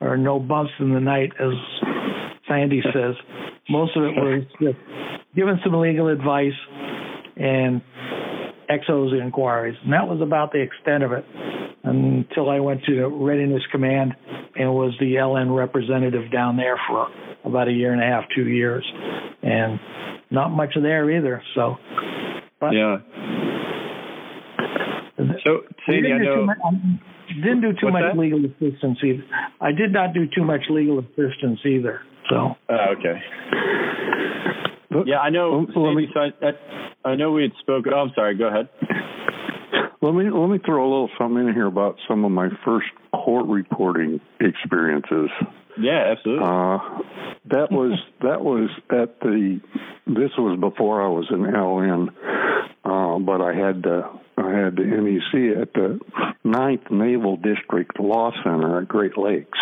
or 0.00 0.16
no 0.16 0.38
bumps 0.38 0.72
in 0.80 0.92
the 0.92 1.00
night, 1.00 1.30
as 1.38 1.52
Sandy 2.48 2.82
says. 2.92 3.14
Most 3.68 3.96
of 3.96 4.04
it 4.04 4.14
was 4.16 4.44
just 4.60 4.78
giving 5.36 5.58
some 5.64 5.74
legal 5.74 6.08
advice 6.08 6.52
and 7.36 7.82
exos 8.70 9.20
inquiries. 9.20 9.76
And 9.84 9.92
that 9.92 10.08
was 10.08 10.20
about 10.20 10.52
the 10.52 10.60
extent 10.60 11.02
of 11.02 11.12
it 11.12 11.24
until 11.84 12.50
I 12.50 12.60
went 12.60 12.84
to 12.84 13.06
Readiness 13.06 13.62
Command 13.70 14.14
and 14.56 14.72
was 14.74 14.94
the 15.00 15.14
LN 15.14 15.56
representative 15.56 16.30
down 16.30 16.56
there 16.56 16.78
for 16.88 17.08
about 17.44 17.68
a 17.68 17.72
year 17.72 17.92
and 17.92 18.02
a 18.02 18.06
half, 18.06 18.24
two 18.34 18.48
years. 18.48 18.84
And 19.42 19.78
not 20.30 20.50
much 20.50 20.74
there 20.80 21.10
either. 21.10 21.42
So, 21.54 21.76
but 22.60 22.70
yeah. 22.70 22.98
So, 25.44 25.60
Sandy, 25.86 26.12
I 26.12 26.18
know. 26.18 26.46
Didn't 27.28 27.60
do 27.60 27.72
too 27.80 27.90
much 27.90 28.02
that? 28.12 28.18
legal 28.18 28.44
assistance 28.44 28.98
either. 29.04 29.24
I 29.60 29.72
did 29.72 29.92
not 29.92 30.12
do 30.12 30.26
too 30.34 30.44
much 30.44 30.62
legal 30.68 30.98
assistance 30.98 31.60
either. 31.64 32.00
So. 32.28 32.56
Uh, 32.68 32.92
okay. 32.98 33.20
Yeah, 35.06 35.18
I 35.18 35.30
know. 35.30 35.66
Sandy, 35.72 36.08
so 36.12 36.20
I, 36.20 37.08
I 37.08 37.14
know 37.14 37.32
we 37.32 37.42
had 37.42 37.52
spoken. 37.60 37.92
Oh, 37.94 38.00
I'm 38.00 38.12
sorry. 38.14 38.36
Go 38.36 38.48
ahead. 38.48 38.68
Let 40.02 40.14
me 40.14 40.28
let 40.30 40.48
me 40.48 40.58
throw 40.58 40.82
a 40.82 40.90
little 40.90 41.10
something 41.16 41.46
in 41.46 41.54
here 41.54 41.68
about 41.68 41.96
some 42.08 42.24
of 42.24 42.32
my 42.32 42.48
first 42.64 42.88
court 43.14 43.46
reporting 43.46 44.20
experiences. 44.40 45.30
Yeah, 45.78 46.14
absolutely. 46.16 46.44
Uh, 46.44 46.78
that 47.50 47.70
was 47.70 47.98
that 48.20 48.42
was 48.42 48.68
at 48.90 49.20
the. 49.20 49.60
This 50.04 50.32
was 50.36 50.58
before 50.58 51.00
I 51.00 51.06
was 51.06 51.26
in 51.30 51.42
LN, 51.42 52.08
uh, 52.84 53.18
but 53.20 53.40
I 53.40 53.54
had 53.54 53.84
the 53.84 54.02
I 54.36 54.50
had 54.50 54.74
the 54.74 54.82
NEC 54.82 55.62
at 55.62 55.72
the 55.72 56.00
Ninth 56.42 56.90
Naval 56.90 57.36
District 57.36 58.00
Law 58.00 58.32
Center 58.42 58.80
at 58.80 58.88
Great 58.88 59.16
Lakes, 59.16 59.58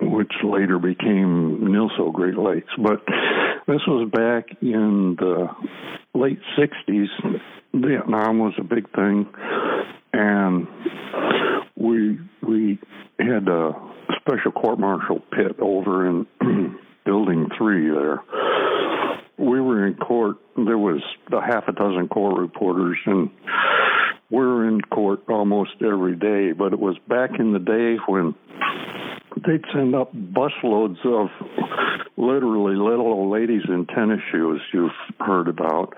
which 0.00 0.32
later 0.44 0.78
became 0.78 1.58
NILSO 1.62 2.12
Great 2.12 2.38
Lakes. 2.38 2.72
But 2.80 3.02
this 3.68 3.82
was 3.86 4.08
back 4.10 4.46
in 4.62 5.14
the 5.18 5.46
late 6.14 6.40
'60s. 6.58 7.06
Vietnam 7.74 8.38
was 8.38 8.54
a 8.58 8.64
big 8.64 8.90
thing, 8.94 9.28
and 10.14 10.66
we 11.76 12.18
we 12.42 12.78
had 13.18 13.46
a 13.46 13.72
special 14.20 14.52
court 14.52 14.78
martial 14.78 15.20
pit 15.30 15.56
over 15.60 16.08
in 16.08 16.26
building 17.04 17.48
three 17.58 17.90
there. 17.90 18.22
We 19.36 19.60
were 19.60 19.86
in 19.86 19.96
court. 19.96 20.38
There 20.56 20.78
was 20.78 21.02
a 21.30 21.40
half 21.42 21.68
a 21.68 21.72
dozen 21.72 22.08
court 22.08 22.40
reporters, 22.40 22.96
and 23.04 23.30
we 24.30 24.38
were 24.38 24.66
in 24.66 24.80
court 24.80 25.20
almost 25.28 25.72
every 25.82 26.16
day. 26.16 26.52
But 26.52 26.72
it 26.72 26.80
was 26.80 26.96
back 27.06 27.38
in 27.38 27.52
the 27.52 27.58
day 27.58 27.96
when 28.06 28.34
they'd 29.46 29.64
send 29.74 29.94
up 29.94 30.14
busloads 30.14 31.04
of 31.04 31.28
literally 32.18 32.74
little 32.74 33.06
old 33.06 33.32
ladies 33.32 33.62
in 33.68 33.86
tennis 33.86 34.20
shoes 34.32 34.60
you've 34.72 34.90
heard 35.20 35.46
about 35.46 35.94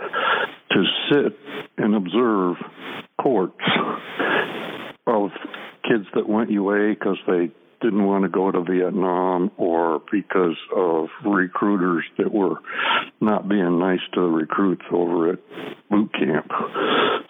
to 0.70 0.84
sit 1.10 1.38
and 1.78 1.94
observe 1.94 2.56
courts 3.20 3.60
of 5.06 5.30
kids 5.82 6.04
that 6.14 6.28
went 6.28 6.50
UA 6.50 6.90
because 6.90 7.16
they 7.26 7.50
didn't 7.80 8.04
want 8.04 8.24
to 8.24 8.28
go 8.28 8.50
to 8.50 8.62
Vietnam 8.62 9.50
or 9.56 10.02
because 10.12 10.56
of 10.76 11.08
recruiters 11.24 12.04
that 12.18 12.30
were 12.30 12.56
not 13.20 13.48
being 13.48 13.78
nice 13.78 14.00
to 14.12 14.20
the 14.20 14.26
recruits 14.26 14.84
over 14.92 15.32
at 15.32 15.38
boot 15.90 16.12
camp. 16.12 16.50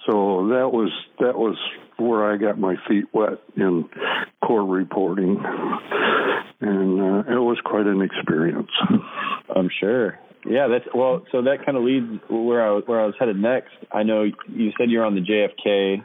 So 0.07 0.49
that 0.49 0.71
was 0.73 0.91
that 1.21 1.37
was 1.37 1.57
where 1.99 2.33
I 2.33 2.37
got 2.37 2.59
my 2.59 2.75
feet 2.89 3.05
wet 3.13 3.39
in 3.57 3.89
court 4.45 4.69
reporting, 4.69 5.37
and 6.61 7.01
uh, 7.01 7.33
it 7.33 7.41
was 7.41 7.59
quite 7.65 7.87
an 7.87 8.03
experience. 8.03 8.71
I'm 9.55 9.71
sure. 9.81 10.19
Yeah, 10.49 10.69
that's 10.69 10.85
well. 10.95 11.23
So 11.33 11.43
that 11.43 11.67
kind 11.67 11.77
of 11.77 11.85
leads 11.85 12.07
where 12.31 12.67
I 12.67 12.71
was, 12.71 12.85
where 12.87 13.01
I 13.01 13.07
was 13.07 13.15
headed 13.19 13.37
next. 13.37 13.75
I 13.93 14.05
know 14.05 14.25
you 14.49 14.71
said 14.79 14.91
you're 14.91 15.05
on 15.05 15.15
the 15.15 15.21
JFK, 15.21 15.99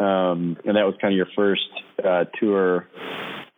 um, 0.00 0.56
and 0.64 0.76
that 0.76 0.84
was 0.84 0.94
kind 1.00 1.12
of 1.12 1.16
your 1.16 1.26
first 1.34 1.68
uh, 2.04 2.24
tour 2.38 2.86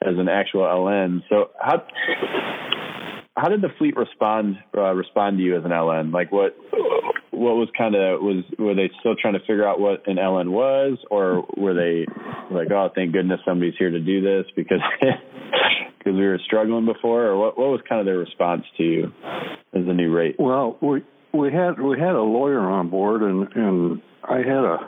as 0.02 0.14
an 0.16 0.28
actual 0.28 0.62
LN. 0.62 1.22
So 1.28 1.50
how 1.60 1.82
how 3.36 3.48
did 3.48 3.60
the 3.60 3.68
fleet 3.78 3.96
respond 3.96 4.56
uh, 4.76 4.94
respond 4.94 5.36
to 5.36 5.42
you 5.42 5.58
as 5.58 5.64
an 5.64 5.70
LN? 5.70 6.12
Like 6.14 6.32
what 6.32 6.56
what 7.30 7.56
was 7.56 7.68
kind 7.76 7.94
of 7.94 8.22
was 8.22 8.44
were 8.58 8.74
they 8.74 8.90
still 9.00 9.16
trying 9.20 9.34
to 9.34 9.40
figure 9.40 9.68
out 9.68 9.80
what 9.80 10.08
an 10.08 10.16
LN 10.16 10.50
was, 10.50 10.98
or 11.10 11.44
were 11.56 11.74
they 11.74 12.06
like, 12.50 12.70
oh, 12.70 12.88
thank 12.94 13.12
goodness 13.12 13.40
somebody's 13.44 13.74
here 13.78 13.90
to 13.90 14.00
do 14.00 14.22
this 14.22 14.46
because 14.56 14.80
because 16.00 16.18
we 16.18 16.26
were 16.26 16.40
struggling 16.44 16.86
before, 16.86 17.26
or 17.26 17.36
what 17.36 17.58
what 17.58 17.68
was 17.68 17.80
kind 17.88 18.00
of 18.00 18.06
their 18.06 18.18
response 18.18 18.64
to 18.78 18.82
you 18.82 19.12
as 19.74 19.82
a 19.86 19.92
new 19.92 20.10
rate? 20.12 20.36
Well, 20.38 20.78
we 20.80 21.02
we 21.32 21.52
had 21.52 21.80
we 21.80 21.98
had 21.98 22.14
a 22.14 22.22
lawyer 22.22 22.60
on 22.60 22.88
board, 22.88 23.22
and 23.22 23.46
and 23.54 24.02
I 24.24 24.38
had 24.38 24.64
a 24.64 24.78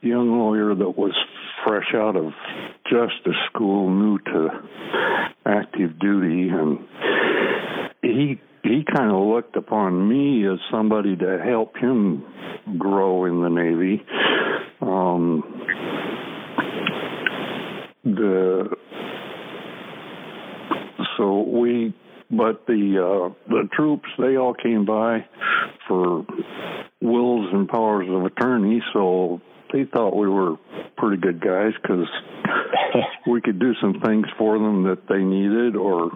young 0.00 0.38
lawyer 0.38 0.74
that 0.74 0.98
was 0.98 1.14
fresh 1.64 1.94
out 1.94 2.16
of 2.16 2.32
justice 2.84 3.38
school, 3.52 3.90
new 3.90 4.18
to 4.18 4.48
active 5.44 5.98
duty, 5.98 6.48
and 6.48 6.78
he 8.02 8.40
he 8.62 8.84
kind 8.84 9.10
of 9.10 9.22
looked 9.22 9.56
upon 9.56 10.08
me 10.08 10.46
as 10.48 10.58
somebody 10.70 11.14
to 11.16 11.38
help 11.44 11.76
him 11.76 12.24
grow 12.78 13.26
in 13.26 13.42
the 13.42 13.48
Navy. 13.48 14.02
Um, 14.80 15.42
the 18.04 18.76
so 21.16 21.42
we 21.42 21.94
but 22.30 22.66
the 22.66 22.98
uh, 22.98 23.34
the 23.48 23.68
troops 23.72 24.08
they 24.18 24.36
all 24.36 24.54
came 24.54 24.84
by 24.84 25.24
for 25.86 26.26
wills 27.00 27.48
and 27.52 27.68
powers 27.68 28.08
of 28.10 28.24
attorney. 28.24 28.82
So 28.92 29.40
they 29.72 29.84
thought 29.84 30.16
we 30.16 30.28
were 30.28 30.56
pretty 30.96 31.20
good 31.20 31.40
guys 31.40 31.72
because 31.80 32.06
we 33.26 33.40
could 33.40 33.58
do 33.58 33.74
some 33.80 34.00
things 34.04 34.26
for 34.38 34.58
them 34.58 34.84
that 34.84 35.08
they 35.08 35.22
needed, 35.22 35.76
or, 35.76 36.10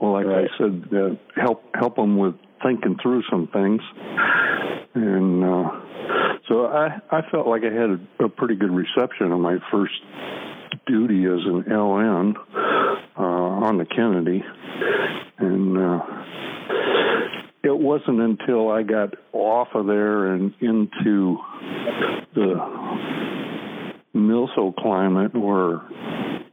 like 0.00 0.26
right. 0.26 0.44
I 0.44 0.58
said, 0.58 0.84
uh, 0.92 1.40
help 1.40 1.64
help 1.74 1.96
them 1.96 2.18
with 2.18 2.34
thinking 2.62 2.96
through 3.02 3.22
some 3.30 3.48
things, 3.52 3.80
and 4.94 5.44
uh, 5.44 5.70
so 6.48 6.66
I 6.66 7.00
I 7.10 7.22
felt 7.30 7.46
like 7.46 7.62
I 7.62 7.72
had 7.72 7.90
a, 8.20 8.24
a 8.24 8.28
pretty 8.28 8.56
good 8.56 8.70
reception 8.70 9.32
of 9.32 9.40
my 9.40 9.56
first 9.70 9.94
duty 10.86 11.24
as 11.24 11.40
an 11.46 11.64
LN 11.70 12.34
uh, 13.18 13.22
on 13.22 13.78
the 13.78 13.84
Kennedy, 13.84 14.42
and 15.38 15.78
uh, 15.78 16.00
it 17.62 17.78
wasn't 17.78 18.20
until 18.20 18.70
I 18.70 18.82
got 18.82 19.14
off 19.32 19.68
of 19.74 19.86
there 19.86 20.32
and 20.32 20.52
into 20.60 21.38
the 22.34 22.54
NILSO 24.14 24.76
climate 24.76 25.34
where 25.34 25.80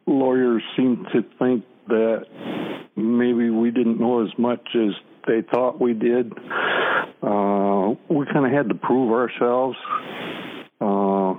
lawyers 0.08 0.64
seemed 0.76 1.08
to 1.14 1.22
think 1.38 1.66
that 1.88 2.26
maybe 2.96 3.50
we 3.50 3.72
didn't 3.72 4.00
know 4.00 4.24
as 4.24 4.32
much 4.38 4.68
as 4.76 4.92
they 5.28 5.42
thought 5.52 5.82
we 5.82 5.94
did. 5.94 6.32
Uh, 7.22 7.94
we 8.10 8.26
kind 8.32 8.46
of 8.46 8.52
had 8.52 8.70
to 8.70 8.76
prove 8.76 9.12
ourselves. 9.12 9.78
Uh, 10.80 11.36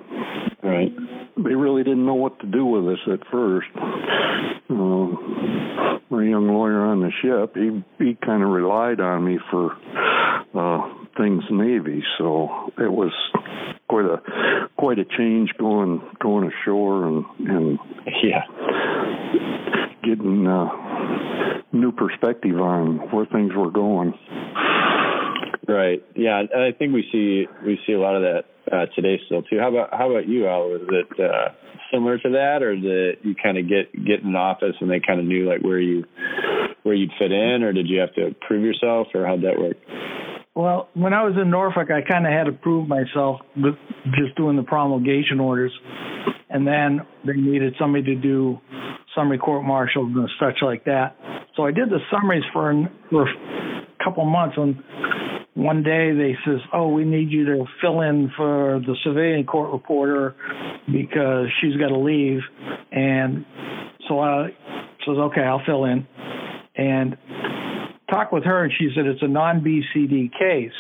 right. 0.62 0.92
They 1.37 1.54
really 1.54 1.83
didn't 1.83 2.07
know 2.07 2.14
what 2.14 2.38
to 2.40 2.47
do 2.47 2.64
with 2.64 2.87
us 2.87 3.00
at 3.12 3.26
first. 3.31 3.69
Uh, 3.75 5.07
my 6.11 6.25
young 6.25 6.49
lawyer 6.49 6.85
on 6.87 7.00
the 7.00 7.11
ship, 7.23 7.54
he 7.54 7.83
he 8.04 8.16
kind 8.25 8.42
of 8.42 8.50
relied 8.50 9.00
on 9.00 9.25
me 9.25 9.38
for 9.50 9.73
uh, 10.54 10.88
things 11.16 11.42
Navy, 11.50 12.02
so 12.19 12.71
it 12.78 12.90
was 12.92 13.12
quite 13.88 14.07
a 14.07 14.69
quite 14.76 14.99
a 14.99 15.04
change 15.04 15.50
going 15.59 16.02
going 16.21 16.50
ashore 16.50 17.07
and 17.07 17.25
and 17.49 17.78
yeah 18.23 18.42
getting 20.02 20.47
uh, 20.47 20.69
new 21.73 21.92
perspective 21.92 22.61
on 22.61 22.99
where 23.11 23.26
things 23.26 23.52
were 23.54 23.71
going. 23.71 24.14
Right. 25.66 26.04
Yeah, 26.14 26.40
and 26.40 26.62
I 26.62 26.73
think 26.76 26.92
we 26.92 27.04
see 27.12 27.47
we 27.64 27.78
see 27.87 27.92
a 27.92 28.00
lot 28.00 28.16
of 28.16 28.23
that 28.23 28.45
uh, 28.73 28.87
today 28.95 29.21
still 29.26 29.43
too. 29.43 29.59
How 29.61 29.69
about 29.69 29.91
how 29.93 30.11
about 30.11 30.29
you, 30.29 30.49
Al? 30.49 30.69
Was 30.71 30.88
it 30.88 31.21
uh, 31.21 31.52
similar 31.93 32.19
to 32.19 32.31
that, 32.31 32.62
or 32.62 32.75
did 32.75 33.19
you 33.23 33.35
kind 33.41 33.59
of 33.59 33.69
get 33.69 33.93
get 33.93 34.21
in 34.23 34.33
the 34.33 34.38
office 34.38 34.75
and 34.81 34.91
they 34.91 35.00
kind 35.00 35.21
of 35.21 35.26
knew 35.26 35.49
like 35.49 35.62
where 35.62 35.81
you 35.81 36.05
where 36.83 36.95
you'd 36.95 37.12
fit 37.19 37.31
in, 37.31 37.62
or 37.62 37.73
did 37.73 37.88
you 37.88 38.00
have 38.00 38.14
to 38.14 38.35
prove 38.47 38.64
yourself, 38.64 39.09
or 39.14 39.26
how'd 39.26 39.43
that 39.43 39.59
work? 39.59 39.76
Well, 40.55 40.88
when 40.95 41.14
I 41.14 41.25
was 41.25 41.35
in 41.41 41.50
Norfolk, 41.50 41.88
I 41.91 42.02
kind 42.07 42.26
of 42.26 42.33
had 42.33 42.45
to 42.45 42.52
prove 42.52 42.87
myself 42.88 43.41
with 43.57 43.75
just 44.17 44.37
doing 44.37 44.57
the 44.57 44.62
promulgation 44.62 45.41
orders, 45.41 45.73
and 46.50 46.67
then 46.67 47.00
they 47.26 47.35
needed 47.35 47.75
somebody 47.79 48.14
to 48.14 48.14
do 48.14 48.59
summary 49.14 49.38
court 49.38 49.64
martial 49.64 50.05
and 50.05 50.29
such 50.41 50.62
like 50.62 50.85
that. 50.85 51.17
So 51.57 51.64
I 51.64 51.71
did 51.71 51.91
the 51.91 51.99
summaries 52.11 52.45
for, 52.52 52.73
for 53.11 53.29
a 53.29 54.05
couple 54.05 54.25
months. 54.25 54.57
And 54.57 54.76
one 55.55 55.83
day 55.83 56.13
they 56.13 56.37
says, 56.45 56.61
"Oh, 56.73 56.89
we 56.89 57.05
need 57.05 57.31
you 57.31 57.45
to 57.47 57.67
fill 57.81 58.01
in 58.01 58.31
for 58.37 58.81
the 58.81 58.97
civilian 59.05 59.45
court 59.45 59.73
reporter 59.73 60.35
because 60.91 61.49
she's 61.61 61.77
got 61.77 61.89
to 61.89 61.99
leave." 61.99 62.41
And 62.91 63.45
so 64.09 64.21
I 64.21 64.55
says, 65.07 65.19
"Okay, 65.19 65.43
I'll 65.43 65.65
fill 65.65 65.85
in." 65.85 66.07
And 66.75 67.17
talked 68.11 68.33
with 68.33 68.45
her, 68.45 68.65
and 68.65 68.73
she 68.79 68.91
said 68.95 69.07
it's 69.07 69.23
a 69.23 69.29
non-BCD 69.29 70.33
case 70.39 70.73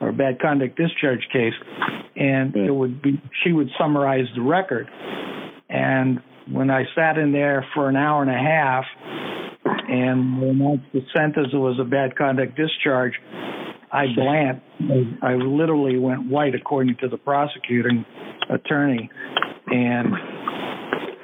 or 0.00 0.12
bad 0.12 0.40
conduct 0.40 0.76
discharge 0.76 1.26
case, 1.32 1.54
and 2.16 2.54
it 2.56 2.70
would 2.70 3.00
be 3.00 3.20
she 3.44 3.52
would 3.52 3.70
summarize 3.78 4.26
the 4.34 4.42
record. 4.42 4.88
And 5.68 6.20
when 6.50 6.70
I 6.70 6.84
sat 6.94 7.18
in 7.18 7.32
there 7.32 7.66
for 7.74 7.88
an 7.88 7.96
hour 7.96 8.22
and 8.22 8.30
a 8.30 8.38
half 8.38 8.84
and 9.88 10.42
announced 10.42 10.84
the 10.92 11.00
sentence 11.14 11.52
was 11.52 11.78
a 11.78 11.84
bad 11.84 12.16
conduct 12.16 12.56
discharge, 12.56 13.14
I 13.92 14.06
blanked. 14.14 14.64
I 15.22 15.34
literally 15.34 15.98
went 15.98 16.30
white, 16.30 16.54
according 16.54 16.96
to 17.00 17.08
the 17.08 17.16
prosecuting 17.16 18.04
attorney. 18.50 19.10
And 19.66 20.14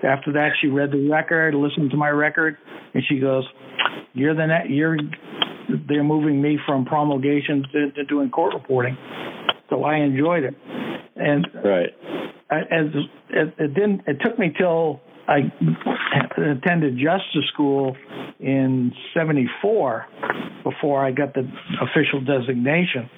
after 0.02 0.32
that, 0.32 0.50
she 0.60 0.68
read 0.68 0.90
the 0.90 1.08
record, 1.10 1.54
listened 1.54 1.90
to 1.90 1.96
my 1.96 2.08
record, 2.08 2.56
and 2.94 3.02
she 3.08 3.18
goes, 3.18 3.44
"You're 4.12 4.34
the 4.34 4.46
net. 4.46 4.70
You're 4.70 4.96
they're 5.88 6.04
moving 6.04 6.40
me 6.40 6.58
from 6.66 6.84
promulgation 6.84 7.64
to, 7.72 7.90
to 7.92 8.04
doing 8.04 8.30
court 8.30 8.54
reporting." 8.54 8.96
So 9.70 9.84
I 9.84 9.96
enjoyed 9.98 10.44
it. 10.44 10.54
And 11.16 11.46
right. 11.64 11.90
as 12.50 12.86
it, 13.30 13.54
it 13.58 13.74
didn't, 13.74 14.02
it 14.06 14.18
took 14.22 14.38
me 14.38 14.52
till 14.56 15.00
I 15.26 15.52
attended 16.36 16.96
justice 16.96 17.48
school 17.52 17.96
in 18.40 18.92
74 19.14 20.06
before 20.84 21.04
I 21.04 21.12
got 21.12 21.32
the 21.32 21.48
official 21.80 22.20
designation. 22.20 23.08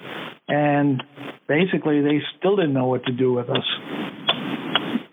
And 0.47 1.03
basically, 1.47 2.01
they 2.01 2.19
still 2.39 2.55
didn't 2.55 2.73
know 2.73 2.87
what 2.87 3.03
to 3.05 3.11
do 3.11 3.33
with 3.33 3.49
us. 3.49 3.65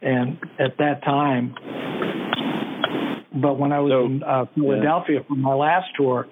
And 0.03 0.38
at 0.61 0.79
that 0.79 1.03
time, 1.05 1.55
but 3.43 3.59
when 3.59 3.73
I 3.73 3.81
was 3.81 3.90
so, 3.90 4.05
in 4.05 4.23
uh, 4.23 4.45
Philadelphia 4.55 5.17
yeah. 5.17 5.27
for 5.27 5.35
my 5.35 5.55
last 5.55 5.87
tour, 5.97 6.29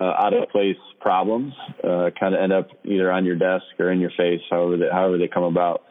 uh, 0.02 0.14
out 0.18 0.34
of 0.34 0.48
place 0.48 0.76
problems 1.00 1.52
uh, 1.84 2.10
kind 2.18 2.34
of 2.34 2.40
end 2.42 2.52
up 2.52 2.68
either 2.84 3.10
on 3.10 3.24
your 3.24 3.36
desk 3.36 3.64
or 3.78 3.92
in 3.92 4.00
your 4.00 4.10
face, 4.16 4.40
however 4.50 4.76
they, 4.76 4.88
however 4.90 5.18
they 5.18 5.28
come 5.28 5.44
about. 5.44 5.82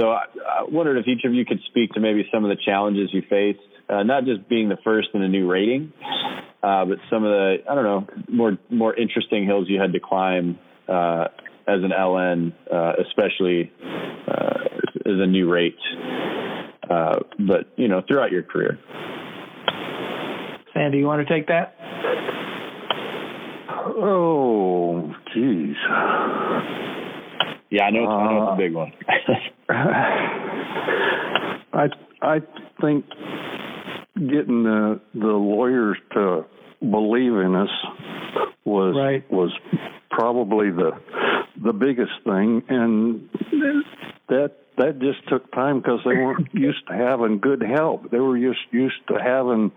So 0.00 0.08
I, 0.08 0.24
I 0.46 0.64
wondered 0.68 0.98
if 0.98 1.06
each 1.06 1.24
of 1.24 1.32
you 1.32 1.44
could 1.44 1.60
speak 1.68 1.92
to 1.92 2.00
maybe 2.00 2.26
some 2.32 2.44
of 2.44 2.50
the 2.50 2.56
challenges 2.64 3.10
you 3.12 3.22
faced, 3.28 3.60
uh, 3.88 4.02
not 4.02 4.24
just 4.24 4.48
being 4.48 4.68
the 4.68 4.78
first 4.82 5.08
in 5.14 5.22
a 5.22 5.28
new 5.28 5.48
rating, 5.48 5.92
uh, 6.62 6.84
but 6.86 6.98
some 7.10 7.24
of 7.24 7.30
the 7.30 7.58
I 7.68 7.74
don't 7.74 7.84
know 7.84 8.06
more 8.28 8.58
more 8.70 8.94
interesting 8.94 9.46
hills 9.46 9.66
you 9.68 9.80
had 9.80 9.92
to 9.92 10.00
climb 10.00 10.58
uh, 10.88 11.28
as 11.68 11.82
an 11.84 11.90
LN, 11.90 12.52
uh, 12.72 12.92
especially 13.06 13.70
as 15.04 15.18
a 15.18 15.26
new 15.26 15.50
rate. 15.50 15.78
But 16.88 17.72
you 17.76 17.88
know, 17.88 18.02
throughout 18.06 18.32
your 18.32 18.42
career. 18.42 18.78
Sandy, 20.74 20.98
you 20.98 21.06
want 21.06 21.26
to 21.26 21.32
take 21.32 21.48
that? 21.48 21.74
Oh, 23.84 25.14
geez. 25.34 25.76
Yeah, 27.70 27.84
I 27.84 27.90
know 27.90 28.02
it's, 28.02 28.08
uh, 28.08 28.12
I 28.12 28.32
know 28.32 28.42
it's 28.42 28.52
a 28.52 28.56
big 28.56 28.74
one. 28.74 28.92
I 31.72 31.88
I 32.20 32.40
think 32.80 33.04
getting 34.14 34.62
the 34.64 35.00
the 35.14 35.26
lawyers 35.26 35.96
to 36.12 36.44
believe 36.80 37.32
in 37.32 37.54
us 37.56 37.70
was 38.64 38.94
right. 38.96 39.30
was 39.32 39.52
probably 40.10 40.70
the 40.70 40.92
the 41.64 41.72
biggest 41.72 42.12
thing, 42.24 42.62
and 42.68 43.28
that 44.28 44.52
that 44.78 44.98
just 45.00 45.28
took 45.28 45.50
time 45.52 45.80
because 45.80 46.00
they 46.04 46.14
weren't 46.14 46.48
used 46.54 46.86
to 46.88 46.94
having 46.94 47.38
good 47.38 47.62
help. 47.62 48.10
They 48.10 48.18
were 48.18 48.38
just 48.38 48.60
used 48.70 49.06
to 49.08 49.14
having 49.22 49.72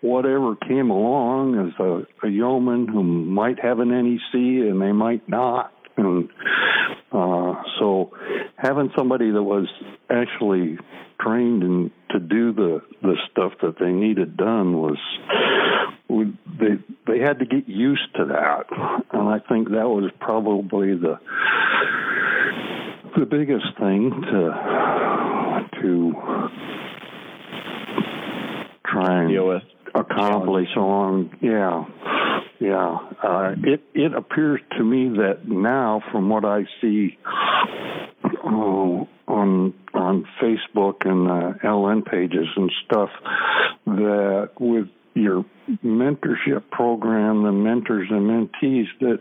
whatever 0.00 0.56
came 0.56 0.90
along 0.90 1.68
as 1.68 1.78
a, 1.78 2.26
a 2.26 2.30
yeoman 2.30 2.88
who 2.88 3.02
might 3.02 3.60
have 3.60 3.80
an 3.80 3.88
NEC 3.88 4.34
and 4.34 4.80
they 4.80 4.92
might 4.92 5.28
not. 5.28 5.72
And 5.96 6.28
uh, 7.12 7.62
so 7.78 8.12
having 8.56 8.90
somebody 8.96 9.30
that 9.30 9.42
was 9.42 9.68
actually 10.08 10.78
trained 11.20 11.62
and 11.62 11.90
to 12.10 12.18
do 12.18 12.52
the 12.52 12.80
the 13.02 13.16
stuff 13.30 13.52
that 13.62 13.78
they 13.78 13.90
needed 13.90 14.36
done 14.36 14.78
was 14.78 14.96
they 16.58 16.78
they 17.06 17.18
had 17.20 17.38
to 17.38 17.46
get 17.46 17.68
used 17.68 18.14
to 18.16 18.24
that, 18.26 18.66
and 19.12 19.28
I 19.28 19.38
think 19.48 19.68
that 19.70 19.88
was 19.88 20.10
probably 20.20 20.96
the 20.96 21.18
the 23.18 23.26
biggest 23.26 23.66
thing 23.78 24.10
to 24.22 25.70
to 25.82 26.12
try 28.86 29.22
and 29.22 29.30
deal 29.30 29.48
with. 29.48 29.62
accomplish 29.94 30.68
on 30.76 31.30
yeah 31.40 31.84
yeah. 32.60 32.98
Uh, 33.22 33.54
it 33.64 33.80
it 33.94 34.14
appears 34.14 34.60
to 34.76 34.84
me 34.84 35.08
that 35.16 35.48
now 35.48 36.02
from 36.12 36.28
what 36.28 36.44
I 36.44 36.64
see 36.80 37.18
uh, 38.24 39.04
on 39.26 39.74
on 39.94 40.26
Facebook 40.42 41.06
and 41.06 41.26
uh, 41.26 41.58
LN 41.64 42.04
pages 42.04 42.46
and 42.54 42.70
stuff 42.84 43.08
that 43.86 44.50
with 44.60 44.88
your 45.14 45.44
mentorship 45.82 46.70
program, 46.70 47.44
the 47.44 47.52
mentors 47.52 48.08
and 48.10 48.28
mentees, 48.28 48.86
that 49.00 49.20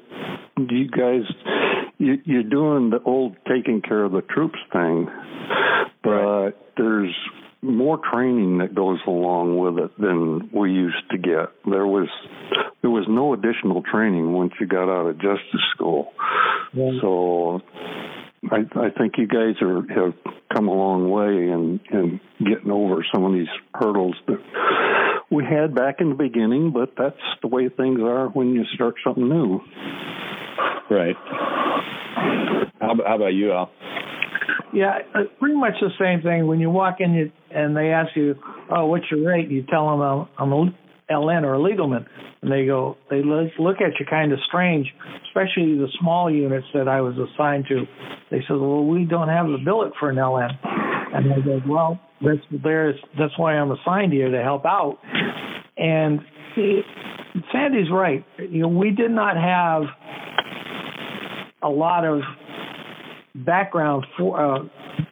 you 0.58 0.89
guys 0.89 1.23
you, 1.99 2.17
you're 2.25 2.43
doing 2.43 2.89
the 2.89 3.01
old 3.05 3.35
taking 3.47 3.81
care 3.81 4.03
of 4.03 4.12
the 4.12 4.21
troops 4.21 4.57
thing, 4.73 5.07
but 6.03 6.09
right. 6.09 6.55
there's 6.77 7.15
more 7.62 7.99
training 8.12 8.59
that 8.59 8.73
goes 8.73 8.99
along 9.05 9.57
with 9.57 9.83
it 9.83 9.91
than 9.99 10.49
we 10.53 10.71
used 10.71 11.09
to 11.12 11.17
get. 11.17 11.49
There 11.69 11.85
was 11.85 12.07
there 12.81 12.89
was 12.89 13.05
no 13.09 13.33
additional 13.33 13.83
training 13.83 14.31
once 14.31 14.53
you 14.59 14.65
got 14.65 14.89
out 14.89 15.07
of 15.07 15.15
justice 15.17 15.62
school. 15.75 16.13
Yeah. 16.73 16.91
So 17.01 17.62
I, 18.49 18.59
I 18.75 18.89
think 18.97 19.15
you 19.17 19.27
guys 19.27 19.62
are 19.62 19.81
have 19.93 20.13
come 20.53 20.69
a 20.69 20.73
long 20.73 21.09
way 21.09 21.51
in 21.51 21.81
in 21.91 22.21
getting 22.39 22.71
over 22.71 23.05
some 23.13 23.25
of 23.25 23.33
these 23.33 23.51
hurdles 23.73 24.15
that 24.27 24.39
we 25.29 25.43
had 25.43 25.75
back 25.75 25.95
in 25.99 26.09
the 26.09 26.15
beginning, 26.15 26.71
but 26.71 26.93
that's 26.97 27.19
the 27.41 27.47
way 27.47 27.67
things 27.67 27.99
are 28.01 28.29
when 28.29 28.53
you 28.53 28.63
start 28.73 28.95
something 29.03 29.27
new. 29.27 29.62
Right. 30.89 31.15
How, 32.80 32.95
how 33.06 33.15
about 33.15 33.34
you, 33.34 33.52
Al? 33.52 33.71
Yeah, 34.73 34.99
uh, 35.15 35.21
pretty 35.39 35.56
much 35.56 35.73
the 35.82 35.89
same 35.99 36.21
thing. 36.21 36.47
When 36.47 36.60
you 36.60 36.69
walk 36.69 36.97
in 36.99 37.13
you, 37.13 37.32
and 37.52 37.75
they 37.75 37.89
ask 37.89 38.15
you, 38.15 38.36
"Oh, 38.69 38.86
what's 38.86 39.06
your 39.10 39.28
rate?" 39.28 39.49
You 39.49 39.63
tell 39.63 39.89
them 39.89 40.02
I'm, 40.02 40.28
I'm 40.38 40.54
a 40.54 40.73
LN 41.12 41.43
or 41.43 41.56
a 41.56 41.60
legalman, 41.60 42.06
and 42.41 42.52
they 42.52 42.65
go, 42.65 42.95
they 43.10 43.21
look 43.23 43.78
at 43.82 43.99
you 43.99 44.06
kind 44.08 44.32
of 44.32 44.39
strange, 44.47 44.88
especially 45.28 45.75
the 45.78 45.88
small 45.99 46.32
units 46.32 46.67
that 46.73 46.88
I 46.88 47.02
was 47.02 47.15
assigned 47.17 47.65
to. 47.69 47.86
They 48.30 48.41
said, 48.47 48.58
"Well, 48.58 48.86
we 48.86 49.06
don't 49.06 49.30
have 49.30 49.47
the 49.47 49.58
billet 49.63 49.93
for 49.99 50.10
an 50.10 50.17
LN," 50.17 50.52
and 50.63 51.34
I 51.34 51.39
go, 51.39 51.62
"Well, 51.67 51.99
that's 52.21 52.45
there's 52.63 52.95
that's 53.17 53.38
why 53.38 53.54
I'm 53.54 53.71
assigned 53.71 54.13
here 54.13 54.30
to 54.30 54.43
help 54.43 54.65
out." 54.65 54.99
And 55.78 56.19
Sandy's 57.52 57.89
right. 57.91 58.23
You 58.38 58.63
know, 58.63 58.67
we 58.67 58.91
did 58.91 59.12
not 59.12 59.36
have 59.36 59.84
a 61.62 61.69
lot 61.69 62.06
of 62.06 62.22
background 63.36 64.06
for 64.17 64.58
uh, 64.58 64.60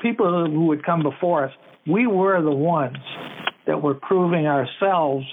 people 0.02 0.48
who 0.50 0.68
would 0.68 0.86
come 0.86 1.04
before 1.04 1.46
us. 1.46 1.52
We 1.86 2.08
were 2.08 2.42
the 2.42 2.52
ones 2.52 2.98
that 3.66 3.82
were 3.82 3.94
proving 3.94 4.48
ourselves 4.48 5.26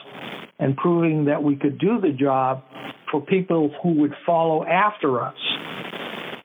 and 0.58 0.76
proving 0.76 1.26
that 1.26 1.42
we 1.42 1.56
could 1.56 1.78
do 1.78 2.00
the 2.00 2.10
job 2.10 2.62
for 3.10 3.20
people 3.20 3.74
who 3.82 4.00
would 4.00 4.14
follow 4.26 4.64
after 4.64 5.22
us. 5.22 5.34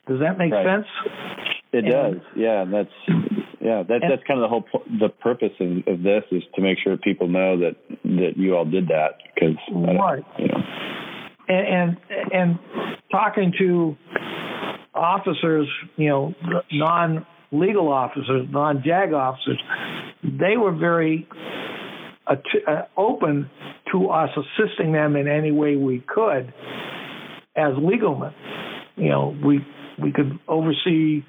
Does 0.07 0.19
that 0.19 0.37
make 0.37 0.51
right. 0.51 0.65
sense? 0.65 0.87
It 1.71 1.85
and, 1.85 1.91
does. 1.91 2.21
Yeah, 2.35 2.65
that's 2.65 2.89
yeah. 3.61 3.83
That, 3.83 4.01
and, 4.01 4.11
that's 4.11 4.23
kind 4.27 4.39
of 4.39 4.43
the 4.43 4.47
whole 4.47 4.63
the 4.99 5.09
purpose 5.09 5.53
of, 5.59 5.69
of, 5.87 6.01
this 6.01 6.23
is 6.31 6.41
to 6.55 6.61
make 6.61 6.79
sure 6.83 6.97
people 6.97 7.27
know 7.27 7.59
that 7.59 7.75
that 8.03 8.33
you 8.35 8.55
all 8.55 8.65
did 8.65 8.87
that 8.87 9.19
because 9.35 9.55
right. 9.71 10.23
You 10.39 10.47
know. 10.47 10.61
and, 11.47 11.67
and 11.67 11.97
and 12.33 12.59
talking 13.11 13.53
to 13.59 13.95
officers, 14.99 15.67
you 15.95 16.09
know, 16.09 16.33
non 16.71 17.25
legal 17.51 17.91
officers, 17.91 18.47
non 18.49 18.83
JAG 18.85 19.13
officers, 19.13 19.61
they 20.23 20.57
were 20.57 20.75
very 20.75 21.27
uh, 22.27 22.35
open 22.97 23.49
to 23.91 24.09
us 24.09 24.29
assisting 24.35 24.91
them 24.91 25.15
in 25.15 25.27
any 25.27 25.51
way 25.51 25.75
we 25.75 26.03
could 26.07 26.53
as 27.55 27.73
legalmen. 27.73 28.33
You 28.95 29.09
know, 29.09 29.37
we 29.43 29.59
we 30.01 30.11
could 30.11 30.39
oversee, 30.47 31.23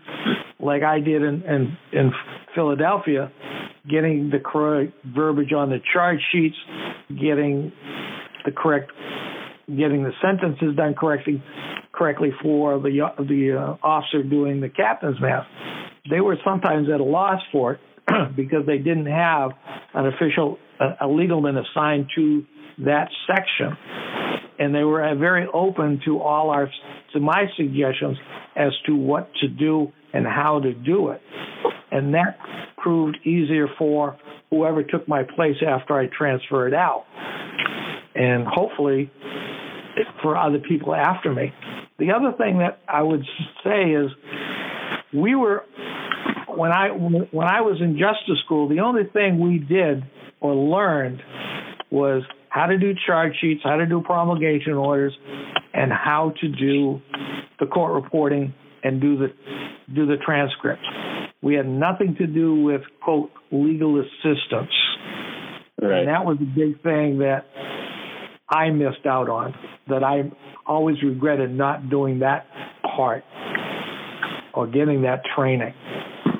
like 0.59 0.83
I 0.83 1.01
did 1.01 1.23
in 1.23 1.43
in, 1.43 1.77
in 1.93 2.13
Philadelphia, 2.55 3.31
getting 3.89 4.31
the 4.31 4.39
correct 4.39 4.93
verbiage 5.05 5.53
on 5.53 5.71
the 5.71 5.79
charge 5.93 6.21
sheets, 6.33 6.57
getting 7.09 7.73
the 8.45 8.53
correct, 8.53 8.91
getting 9.69 10.03
the 10.03 10.13
sentences 10.21 10.77
done 10.77 10.95
correctly, 10.95 11.43
correctly 12.01 12.31
for 12.43 12.79
the 12.79 12.99
the 13.19 13.53
uh, 13.53 13.87
officer 13.87 14.23
doing 14.23 14.61
the 14.63 14.71
captain's 14.71 15.21
mast. 15.21 15.47
They 16.11 16.21
were 16.21 16.37
sometimes 16.43 16.89
at 16.93 16.99
a 16.99 17.05
loss 17.05 17.43
for 17.53 17.75
it 17.75 17.81
because 18.37 18.65
they 18.67 18.79
didn't 18.79 19.07
have 19.07 19.51
an 19.93 20.07
official 20.07 20.57
a, 20.81 21.05
a 21.05 21.09
legalman 21.09 21.63
assigned 21.63 22.07
to 22.17 22.43
that 22.87 23.11
section, 23.27 23.77
and 24.59 24.75
they 24.75 24.83
were 24.83 25.15
very 25.17 25.47
open 25.53 26.01
to 26.07 26.21
all 26.21 26.49
our 26.49 26.71
to 27.13 27.21
my 27.21 27.45
suggestions 27.59 28.17
as 28.57 28.73
to 28.87 28.97
what 28.97 29.31
to 29.43 29.49
do 29.49 29.93
and 30.15 30.25
how 30.27 30.59
to 30.59 30.73
do 30.73 31.11
it, 31.11 31.21
and 31.93 32.15
that 32.15 32.39
proved 32.79 33.19
easier 33.27 33.67
for 33.79 34.17
whoever 34.49 34.83
took 34.83 35.07
my 35.07 35.23
place 35.23 35.57
after 35.69 35.93
I 35.99 36.07
transferred 36.07 36.73
out, 36.73 37.05
and 38.15 38.47
hopefully 38.47 39.11
for 40.23 40.37
other 40.37 40.59
people 40.59 40.95
after 40.95 41.33
me. 41.33 41.53
The 42.01 42.13
other 42.13 42.33
thing 42.37 42.59
that 42.59 42.81
I 42.89 43.03
would 43.03 43.23
say 43.63 43.91
is 43.93 44.11
we 45.13 45.35
were 45.35 45.65
when 46.49 46.73
I 46.73 46.89
when 46.89 47.47
I 47.47 47.61
was 47.61 47.79
in 47.81 47.99
justice 47.99 48.43
school, 48.45 48.69
the 48.69 48.81
only 48.81 49.05
thing 49.05 49.39
we 49.39 49.59
did 49.59 50.03
or 50.41 50.55
learned 50.55 51.21
was 51.91 52.23
how 52.49 52.67
to 52.67 52.79
do 52.79 52.95
charge 53.07 53.35
sheets, 53.41 53.61
how 53.63 53.77
to 53.77 53.87
do 53.87 54.01
promulgation 54.01 54.75
orders, 54.75 55.13
and 55.75 55.93
how 55.93 56.33
to 56.41 56.49
do 56.49 57.01
the 57.59 57.67
court 57.67 58.03
reporting 58.03 58.55
and 58.83 59.01
do 59.01 59.19
the 59.19 59.29
do 59.95 60.07
the 60.07 60.17
transcripts. 60.25 60.83
We 61.43 61.55
had 61.55 61.69
nothing 61.69 62.17
to 62.19 62.27
do 62.27 62.63
with 62.63 62.81
quote 63.03 63.31
legal 63.51 64.01
assistance. 64.01 64.73
Right. 65.81 66.01
And 66.01 66.09
that 66.09 66.25
was 66.25 66.39
a 66.41 66.45
big 66.45 66.83
thing 66.83 67.19
that 67.19 67.45
I 68.51 68.71
missed 68.71 69.07
out 69.07 69.29
on. 69.29 69.55
That 69.89 70.05
I 70.05 70.31
always 70.67 71.03
regretted 71.03 71.51
not 71.51 71.91
doing 71.91 72.21
that 72.21 72.47
part 72.97 73.25
or 74.55 74.67
getting 74.67 75.03
that 75.03 75.23
training. 75.37 75.75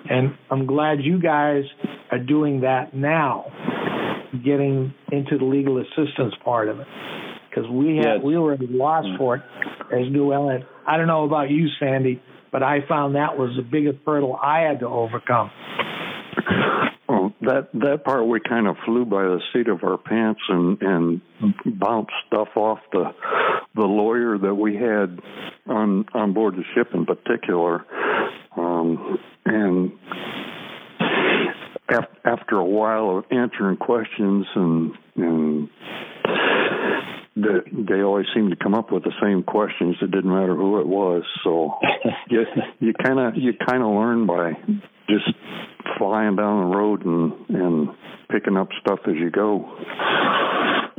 And 0.09 0.35
I'm 0.51 0.67
glad 0.67 0.99
you 1.01 1.21
guys 1.21 1.65
are 2.11 2.19
doing 2.19 2.61
that 2.63 2.95
now 2.95 3.47
getting 4.45 4.95
into 5.11 5.39
the 5.39 5.45
legal 5.45 5.79
assistance 5.79 6.35
part 6.45 6.69
of 6.69 6.81
it 6.81 6.87
because 7.49 7.69
we 7.71 7.97
had 7.97 8.17
yes. 8.17 8.25
we 8.25 8.37
were 8.37 8.53
at 8.53 8.61
a 8.61 8.67
loss 8.69 9.05
for 9.19 9.37
it 9.37 9.43
as 9.93 10.11
New 10.11 10.29
LN. 10.29 10.65
I 10.87 10.97
don't 10.97 11.09
know 11.09 11.25
about 11.25 11.51
you, 11.51 11.67
Sandy, 11.81 12.23
but 12.53 12.63
I 12.63 12.79
found 12.89 13.17
that 13.17 13.37
was 13.37 13.51
the 13.57 13.63
biggest 13.63 13.99
hurdle 14.07 14.37
I 14.37 14.61
had 14.61 14.81
to 14.81 14.87
overcome. 14.87 15.51
That 17.43 17.69
that 17.73 18.05
part 18.05 18.27
we 18.27 18.41
kind 18.41 18.67
of 18.67 18.77
flew 18.85 19.07
by 19.07 19.23
the 19.23 19.41
seat 19.53 19.69
of 19.69 19.83
our 19.83 19.97
pants 19.97 20.41
and 20.49 20.81
and 20.83 21.21
bounced 21.65 22.13
stuff 22.27 22.49
off 22.55 22.81
the 22.93 23.15
the 23.75 23.87
lawyer 23.87 24.37
that 24.37 24.55
we 24.55 24.75
had 24.75 25.21
on 25.67 26.05
on 26.13 26.35
board 26.35 26.57
the 26.57 26.65
ship 26.75 26.89
in 26.93 27.07
particular, 27.07 27.87
um, 28.57 29.19
and 29.47 29.93
after 32.25 32.57
a 32.57 32.65
while 32.65 33.19
of 33.19 33.25
answering 33.31 33.77
questions 33.77 34.47
and 34.55 34.93
and 35.17 35.69
the, 37.37 37.61
they 37.73 38.03
always 38.03 38.27
seemed 38.35 38.51
to 38.51 38.57
come 38.57 38.75
up 38.75 38.91
with 38.93 39.05
the 39.05 39.13
same 39.23 39.43
questions. 39.43 39.97
It 40.03 40.11
didn't 40.11 40.31
matter 40.31 40.55
who 40.55 40.81
it 40.81 40.87
was. 40.87 41.23
So 41.45 41.75
you 42.31 42.45
you 42.81 42.93
kind 42.93 43.21
of 43.21 43.35
you 43.37 43.53
kind 43.69 43.83
of 43.83 43.91
learn 43.91 44.27
by 44.27 44.53
just 45.09 45.31
flying 45.99 46.37
down 46.37 46.71
the 46.71 46.77
road 46.77 47.05
and 47.05 47.33
and 47.49 47.89
picking 48.31 48.57
up 48.57 48.69
stuff 48.81 49.01
as 49.07 49.15
you 49.17 49.31
go. 49.31 49.65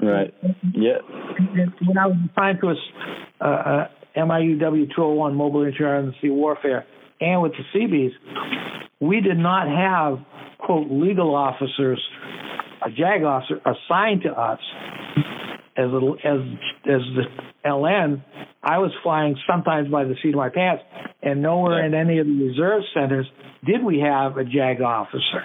Right. 0.01 0.33
Yeah. 0.73 0.99
When 1.85 1.97
I 1.97 2.07
was 2.07 2.17
assigned 2.31 2.59
to 2.61 2.69
a 2.69 3.45
uh, 3.45 3.47
uh, 3.47 4.25
MIU 4.25 4.59
W201 4.59 5.35
Mobile 5.35 5.63
Inshore 5.63 6.13
Warfare 6.23 6.85
and 7.19 7.41
with 7.41 7.51
the 7.51 7.63
Seabees, 7.71 8.11
we 8.99 9.21
did 9.21 9.37
not 9.37 9.67
have 9.67 10.25
quote 10.57 10.87
legal 10.89 11.35
officers, 11.35 12.01
a 12.85 12.89
JAG 12.89 13.23
officer 13.23 13.61
assigned 13.65 14.23
to 14.23 14.31
us 14.31 14.59
as 15.81 15.91
a, 15.91 16.27
as 16.27 16.39
as 16.85 17.01
the 17.15 17.23
LN. 17.65 18.23
I 18.63 18.77
was 18.77 18.91
flying 19.01 19.35
sometimes 19.49 19.89
by 19.89 20.03
the 20.03 20.15
seat 20.21 20.29
of 20.29 20.35
my 20.35 20.49
pants, 20.49 20.83
and 21.21 21.41
nowhere 21.41 21.85
in 21.85 21.93
any 21.93 22.19
of 22.19 22.27
the 22.27 22.33
reserve 22.33 22.83
centers 22.93 23.25
did 23.65 23.83
we 23.83 23.99
have 23.99 24.37
a 24.37 24.43
JAG 24.43 24.81
officer. 24.81 25.43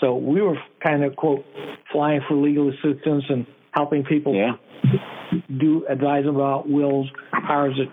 So 0.00 0.16
we 0.16 0.40
were 0.40 0.56
kind 0.82 1.04
of 1.04 1.14
quote 1.16 1.44
flying 1.92 2.20
for 2.26 2.36
legal 2.36 2.70
assistance 2.70 3.24
and 3.28 3.46
helping 3.72 4.04
people 4.04 4.34
yeah. 4.34 4.52
do 5.60 5.86
advise 5.88 6.24
them 6.24 6.36
about 6.36 6.68
wills, 6.68 7.08
powers 7.46 7.78
of 7.78 7.86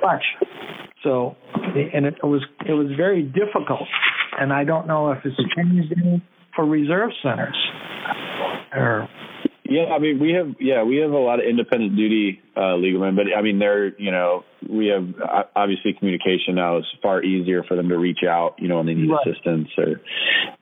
such. 0.00 0.22
So, 1.02 1.36
and 1.54 2.04
it 2.04 2.14
was 2.22 2.44
it 2.68 2.72
was 2.72 2.88
very 2.96 3.22
difficult, 3.22 3.88
and 4.38 4.52
I 4.52 4.64
don't 4.64 4.86
know 4.86 5.10
if 5.12 5.18
it's 5.24 5.36
changed 5.56 5.92
any 5.96 6.22
for 6.54 6.66
reserve 6.66 7.10
centers. 7.22 7.56
Or 8.74 9.08
yeah, 9.70 9.84
I 9.94 10.00
mean 10.00 10.18
we 10.18 10.32
have 10.32 10.56
yeah 10.58 10.82
we 10.82 10.96
have 10.96 11.12
a 11.12 11.18
lot 11.18 11.38
of 11.38 11.46
independent 11.46 11.94
duty 11.94 12.42
uh, 12.56 12.74
legal 12.74 13.00
men, 13.00 13.14
but 13.14 13.26
I 13.34 13.40
mean 13.40 13.60
they're 13.60 13.96
you 14.00 14.10
know 14.10 14.44
we 14.68 14.88
have 14.88 15.06
obviously 15.54 15.94
communication 15.96 16.56
now 16.56 16.78
is 16.78 16.84
far 17.00 17.22
easier 17.22 17.62
for 17.62 17.76
them 17.76 17.88
to 17.88 17.96
reach 17.96 18.24
out 18.28 18.56
you 18.58 18.66
know 18.66 18.78
when 18.78 18.86
they 18.86 18.94
need 18.94 19.10
right. 19.10 19.24
assistance 19.24 19.68
or 19.78 20.00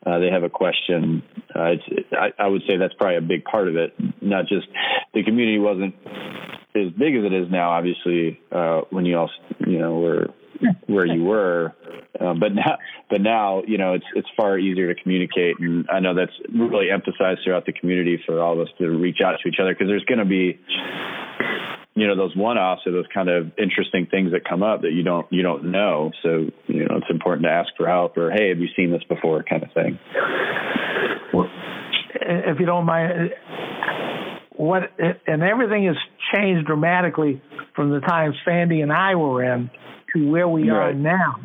uh, 0.06 0.18
they 0.18 0.28
have 0.30 0.42
a 0.42 0.50
question. 0.50 1.22
Uh, 1.56 1.72
it's 1.72 2.08
I, 2.12 2.32
I 2.38 2.46
would 2.46 2.62
say 2.68 2.76
that's 2.76 2.94
probably 2.94 3.16
a 3.16 3.22
big 3.22 3.44
part 3.44 3.68
of 3.68 3.76
it. 3.76 3.94
Not 4.20 4.46
just 4.46 4.68
the 5.14 5.24
community 5.24 5.58
wasn't 5.58 5.94
as 6.76 6.92
big 6.92 7.16
as 7.16 7.24
it 7.24 7.32
is 7.32 7.50
now, 7.50 7.70
obviously, 7.70 8.38
uh, 8.52 8.82
when 8.90 9.04
you 9.04 9.16
all, 9.16 9.30
you 9.66 9.78
know, 9.78 9.98
were 9.98 10.26
where 10.86 11.06
you 11.06 11.24
were. 11.24 11.74
Um, 12.20 12.40
but 12.40 12.54
now, 12.54 12.78
but 13.10 13.20
now, 13.20 13.62
you 13.66 13.78
know, 13.78 13.94
it's 13.94 14.04
it's 14.14 14.28
far 14.36 14.58
easier 14.58 14.92
to 14.92 15.00
communicate, 15.00 15.58
and 15.60 15.86
I 15.90 16.00
know 16.00 16.14
that's 16.14 16.32
really 16.52 16.90
emphasized 16.90 17.40
throughout 17.44 17.66
the 17.66 17.72
community 17.72 18.20
for 18.26 18.40
all 18.40 18.54
of 18.54 18.60
us 18.60 18.68
to 18.78 18.88
reach 18.88 19.18
out 19.24 19.36
to 19.42 19.48
each 19.48 19.58
other 19.60 19.72
because 19.72 19.88
there's 19.88 20.04
going 20.04 20.18
to 20.18 20.24
be, 20.24 20.58
you 21.94 22.06
know, 22.06 22.16
those 22.16 22.34
one-offs 22.36 22.82
or 22.86 22.92
those 22.92 23.06
kind 23.12 23.28
of 23.28 23.52
interesting 23.58 24.06
things 24.10 24.32
that 24.32 24.48
come 24.48 24.62
up 24.62 24.82
that 24.82 24.92
you 24.92 25.02
don't 25.02 25.26
you 25.30 25.42
don't 25.42 25.70
know. 25.70 26.10
So 26.22 26.50
you 26.66 26.88
know, 26.88 26.96
it's 26.96 27.10
important 27.10 27.44
to 27.44 27.50
ask 27.50 27.68
for 27.76 27.86
help 27.86 28.16
or 28.16 28.30
hey, 28.30 28.48
have 28.48 28.58
you 28.58 28.68
seen 28.76 28.90
this 28.90 29.04
before, 29.08 29.42
kind 29.44 29.62
of 29.62 29.72
thing. 29.72 29.98
If 32.20 32.58
you 32.58 32.66
don't 32.66 32.84
mind 32.84 33.30
what 34.58 34.82
and 35.26 35.42
everything 35.42 35.84
has 35.84 35.96
changed 36.34 36.66
dramatically 36.66 37.40
from 37.76 37.90
the 37.90 38.00
time 38.00 38.34
Sandy 38.44 38.80
and 38.80 38.92
I 38.92 39.14
were 39.14 39.42
in 39.42 39.70
to 40.14 40.30
where 40.30 40.48
we 40.48 40.70
right. 40.70 40.90
are 40.90 40.94
now. 40.94 41.36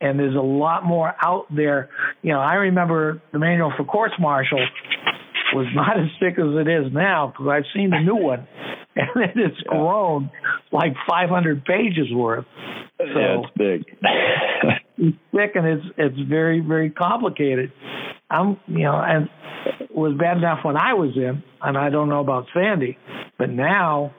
And 0.00 0.18
there's 0.18 0.34
a 0.34 0.40
lot 0.40 0.84
more 0.84 1.14
out 1.22 1.46
there. 1.54 1.90
You 2.22 2.32
know, 2.32 2.40
I 2.40 2.54
remember 2.54 3.22
the 3.32 3.38
manual 3.38 3.72
for 3.76 3.84
courts 3.84 4.14
martial 4.18 4.58
was 5.54 5.66
not 5.74 5.98
as 5.98 6.08
thick 6.20 6.38
as 6.38 6.54
it 6.54 6.68
is 6.68 6.92
now 6.92 7.28
because 7.28 7.46
I've 7.48 7.70
seen 7.74 7.90
the 7.90 8.00
new 8.00 8.16
one, 8.16 8.46
and 8.96 9.08
it 9.16 9.36
has 9.36 9.56
grown 9.66 10.30
like 10.72 10.94
500 11.08 11.64
pages 11.64 12.12
worth. 12.12 12.44
So 12.98 13.04
yeah, 13.04 13.40
it's 13.40 13.52
big. 13.56 13.98
it's 14.98 15.16
thick 15.32 15.52
and 15.54 15.66
it's 15.66 15.86
it's 15.96 16.28
very 16.28 16.60
very 16.60 16.90
complicated. 16.90 17.72
I'm 18.30 18.58
you 18.66 18.84
know 18.84 19.00
and 19.04 19.28
it 19.80 19.94
was 19.94 20.16
bad 20.18 20.38
enough 20.38 20.60
when 20.64 20.76
I 20.76 20.94
was 20.94 21.12
in, 21.16 21.42
and 21.60 21.78
I 21.78 21.90
don't 21.90 22.08
know 22.08 22.20
about 22.20 22.46
Sandy, 22.54 22.98
but 23.38 23.50
now 23.50 24.14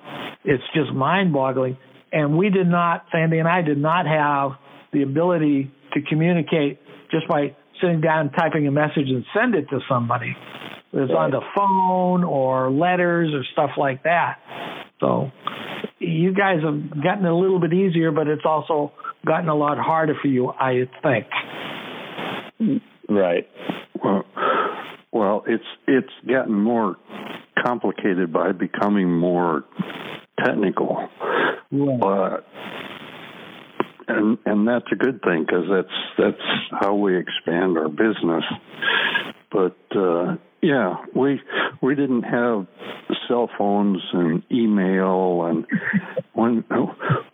it's 0.45 0.63
just 0.73 0.91
mind-boggling. 0.93 1.77
And 2.13 2.37
we 2.37 2.49
did 2.49 2.67
not, 2.67 3.05
Sandy 3.11 3.39
and 3.39 3.47
I 3.47 3.63
did 3.63 3.79
not 3.79 4.05
have 4.05 4.51
the 4.93 5.01
ability 5.01 5.71
to 5.93 6.01
communicate 6.07 6.79
just 7.11 7.27
by 7.27 7.55
sitting 7.81 8.01
down, 8.01 8.31
typing 8.31 8.67
a 8.67 8.71
message, 8.71 9.09
and 9.09 9.25
send 9.35 9.55
it 9.55 9.67
to 9.69 9.79
somebody. 9.89 10.35
It's 10.93 11.11
on 11.11 11.31
the 11.31 11.41
phone 11.55 12.23
or 12.23 12.71
letters 12.71 13.33
or 13.33 13.43
stuff 13.51 13.71
like 13.77 14.03
that. 14.03 14.37
So 14.99 15.31
you 15.97 16.33
guys 16.35 16.59
have 16.63 17.03
gotten 17.03 17.25
a 17.25 17.35
little 17.35 17.59
bit 17.59 17.73
easier, 17.73 18.11
but 18.11 18.27
it's 18.27 18.45
also 18.45 18.91
gotten 19.25 19.49
a 19.49 19.55
lot 19.55 19.79
harder 19.79 20.15
for 20.21 20.27
you, 20.27 20.49
I 20.49 20.87
think. 21.01 21.25
Right. 23.09 23.49
Well, 24.03 24.23
well, 25.11 25.43
it's 25.47 25.63
it's 25.87 26.13
gotten 26.27 26.53
more 26.53 26.97
complicated 27.65 28.31
by 28.31 28.51
becoming 28.51 29.11
more 29.11 29.63
technical, 30.43 31.07
but 31.73 32.45
and 34.07 34.37
and 34.45 34.67
that's 34.67 34.85
a 34.91 34.95
good 34.95 35.21
thing 35.21 35.45
because 35.45 35.65
that's 35.69 35.95
that's 36.17 36.79
how 36.79 36.93
we 36.95 37.17
expand 37.17 37.77
our 37.77 37.89
business. 37.89 38.43
But 39.51 39.77
uh, 39.95 40.35
yeah, 40.61 40.97
we 41.15 41.41
we 41.81 41.95
didn't 41.95 42.23
have 42.23 42.67
cell 43.27 43.49
phones 43.57 44.01
and 44.13 44.43
email 44.51 45.45
and 45.45 45.65
when 46.33 46.63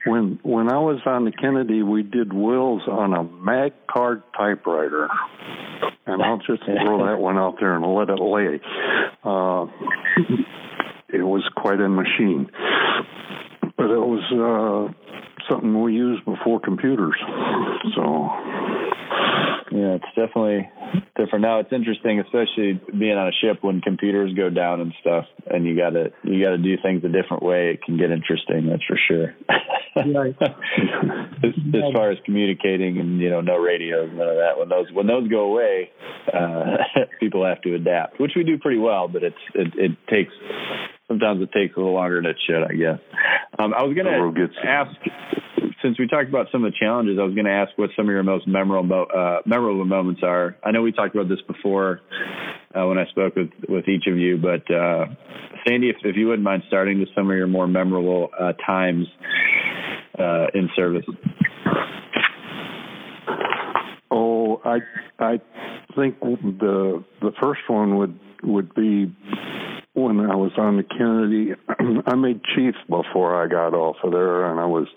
when 0.05 0.39
when 0.43 0.69
I 0.69 0.77
was 0.77 0.99
on 1.05 1.25
the 1.25 1.31
Kennedy, 1.31 1.83
we 1.83 2.03
did 2.03 2.33
wills 2.33 2.83
on 2.87 3.13
a 3.13 3.23
mag 3.23 3.73
card 3.89 4.23
typewriter, 4.37 5.07
and 6.05 6.21
I'll 6.21 6.37
just 6.37 6.63
throw 6.63 7.07
that 7.07 7.19
one 7.19 7.37
out 7.37 7.55
there 7.59 7.75
and 7.75 7.85
let 7.85 8.09
it 8.09 8.21
lay. 8.21 8.59
Uh, 9.23 9.65
it 11.11 11.23
was 11.23 11.43
quite 11.55 11.79
a 11.79 11.89
machine, 11.89 12.49
but 13.79 13.89
it 13.89 13.97
was 13.97 14.19
uh, 14.35 14.91
something 15.49 15.81
we 15.81 15.93
used 15.93 16.25
before 16.25 16.59
computers. 16.59 17.15
So 17.95 18.29
yeah, 19.71 19.97
it's 19.97 20.11
definitely 20.15 20.69
different 21.15 21.43
now. 21.43 21.59
It's 21.59 21.71
interesting, 21.71 22.19
especially 22.19 22.79
being 22.97 23.17
on 23.17 23.27
a 23.27 23.31
ship 23.41 23.59
when 23.61 23.81
computers 23.81 24.33
go 24.33 24.49
down 24.49 24.81
and 24.81 24.93
stuff, 25.01 25.25
and 25.47 25.65
you 25.65 25.75
gotta 25.77 26.11
you 26.23 26.43
gotta 26.43 26.57
do 26.57 26.75
things 26.81 27.03
a 27.03 27.09
different 27.09 27.43
way. 27.43 27.71
It 27.71 27.83
can 27.83 27.97
get 27.97 28.11
interesting, 28.11 28.67
that's 28.67 28.83
for 28.85 28.97
sure. 29.07 29.35
Right. 29.95 30.35
as, 30.41 31.53
as 31.53 31.93
far 31.93 32.11
as 32.11 32.17
communicating 32.25 32.99
and 32.99 33.19
you 33.19 33.29
know 33.29 33.41
no 33.41 33.57
radios, 33.57 34.09
none 34.13 34.27
of 34.27 34.37
that. 34.37 34.57
When 34.57 34.69
those 34.69 34.87
when 34.91 35.07
those 35.07 35.27
go 35.27 35.51
away, 35.51 35.91
uh, 36.33 36.77
people 37.19 37.45
have 37.45 37.61
to 37.61 37.75
adapt, 37.75 38.19
which 38.19 38.31
we 38.35 38.43
do 38.43 38.57
pretty 38.57 38.79
well. 38.79 39.07
But 39.07 39.23
it's 39.23 39.43
it, 39.53 39.73
it 39.75 39.91
takes 40.09 40.33
sometimes 41.09 41.41
it 41.41 41.51
takes 41.51 41.75
a 41.75 41.79
little 41.79 41.93
longer 41.93 42.21
than 42.21 42.31
it 42.31 42.37
should, 42.47 42.63
I 42.63 42.73
guess. 42.73 42.99
Um, 43.57 43.73
I 43.73 43.83
was 43.83 43.93
going 43.93 44.07
to 44.07 44.47
ask, 44.65 44.91
since 45.81 45.97
we 45.99 46.07
talked 46.07 46.29
about 46.29 46.47
some 46.51 46.63
of 46.63 46.71
the 46.71 46.77
challenges, 46.77 47.17
I 47.19 47.23
was 47.23 47.33
going 47.33 47.45
to 47.45 47.51
ask 47.51 47.71
what 47.77 47.89
some 47.95 48.05
of 48.07 48.11
your 48.11 48.23
most 48.23 48.47
memorable 48.47 49.05
uh, 49.15 49.37
memorable 49.45 49.85
moments 49.85 50.21
are. 50.23 50.55
I 50.63 50.71
know 50.71 50.81
we 50.81 50.91
talked 50.91 51.15
about 51.15 51.29
this 51.29 51.39
before 51.47 52.01
uh, 52.75 52.85
when 52.85 52.97
I 52.97 53.05
spoke 53.07 53.35
with 53.35 53.49
with 53.67 53.87
each 53.87 54.07
of 54.07 54.17
you, 54.17 54.37
but 54.37 54.69
uh, 54.73 55.05
Sandy, 55.67 55.89
if, 55.89 55.97
if 56.03 56.15
you 56.15 56.27
wouldn't 56.27 56.43
mind 56.43 56.63
starting 56.67 56.99
with 56.99 57.09
some 57.15 57.29
of 57.29 57.35
your 57.35 57.47
more 57.47 57.67
memorable 57.67 58.29
uh, 58.39 58.53
times 58.65 59.07
uh, 60.17 60.47
in 60.53 60.69
service. 60.75 61.05
Oh, 64.11 64.61
I 64.65 64.79
I 65.19 65.39
think 65.95 66.19
the 66.19 67.03
the 67.21 67.31
first 67.41 67.61
one 67.67 67.97
would 67.97 68.19
would 68.43 68.73
be 68.73 69.13
when 69.93 70.19
I 70.19 70.35
was 70.35 70.51
on 70.57 70.77
the 70.77 70.83
Kennedy, 70.83 71.53
I 72.07 72.15
made 72.15 72.41
chief 72.55 72.75
before 72.87 73.41
I 73.41 73.47
got 73.47 73.73
off 73.73 73.97
of 74.03 74.11
there, 74.11 74.51
and 74.51 74.59
I 74.59 74.65
was 74.65 74.87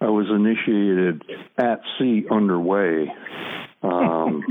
I 0.00 0.06
was 0.06 0.26
initiated 0.30 1.22
at 1.58 1.80
sea 1.98 2.24
underway. 2.30 3.12
Um, 3.82 4.44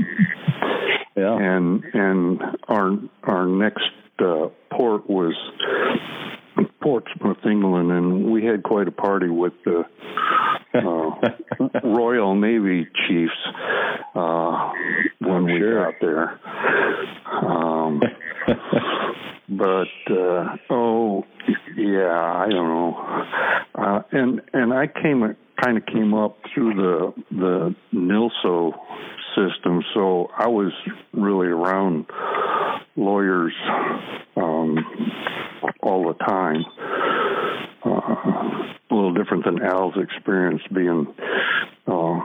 yeah, 1.16 1.36
and 1.36 1.84
and 1.92 2.40
our 2.68 2.98
our 3.24 3.46
next 3.46 3.90
uh, 4.18 4.48
port 4.70 5.08
was 5.08 5.34
Portsmouth, 6.82 7.38
England, 7.44 7.90
and 7.90 8.30
we 8.30 8.44
had 8.44 8.62
quite 8.62 8.88
a 8.88 8.92
party 8.92 9.28
with 9.28 9.52
the 9.64 9.84
uh, 10.74 11.80
Royal 11.84 12.34
Navy 12.34 12.86
chiefs 13.06 13.32
uh, 14.14 14.72
when 15.20 15.44
we 15.44 15.58
sure. 15.58 15.84
got 15.84 15.94
there. 16.00 16.40
Um, 17.32 18.02
but 19.48 20.12
uh, 20.12 20.56
oh 20.70 21.24
yeah, 21.76 22.44
I 22.44 22.48
don't 22.48 22.68
know. 22.68 23.24
Uh, 23.74 24.02
and 24.12 24.40
and 24.52 24.72
I 24.72 24.86
came 24.86 25.36
kind 25.62 25.76
of 25.76 25.86
came 25.86 26.14
up 26.14 26.38
through 26.52 26.74
the 26.74 27.14
the 27.30 27.74
NILSO 27.94 28.72
system, 29.34 29.82
so 29.94 30.28
I 30.36 30.48
was 30.48 30.72
really 31.12 31.48
around 31.48 32.06
lawyers 32.96 33.54
um, 34.36 34.78
all 35.82 36.06
the 36.08 36.14
time. 36.24 36.64
Different 39.22 39.44
than 39.44 39.62
Al's 39.62 39.94
experience 39.96 40.62
being 40.72 41.06
uh, 41.86 42.20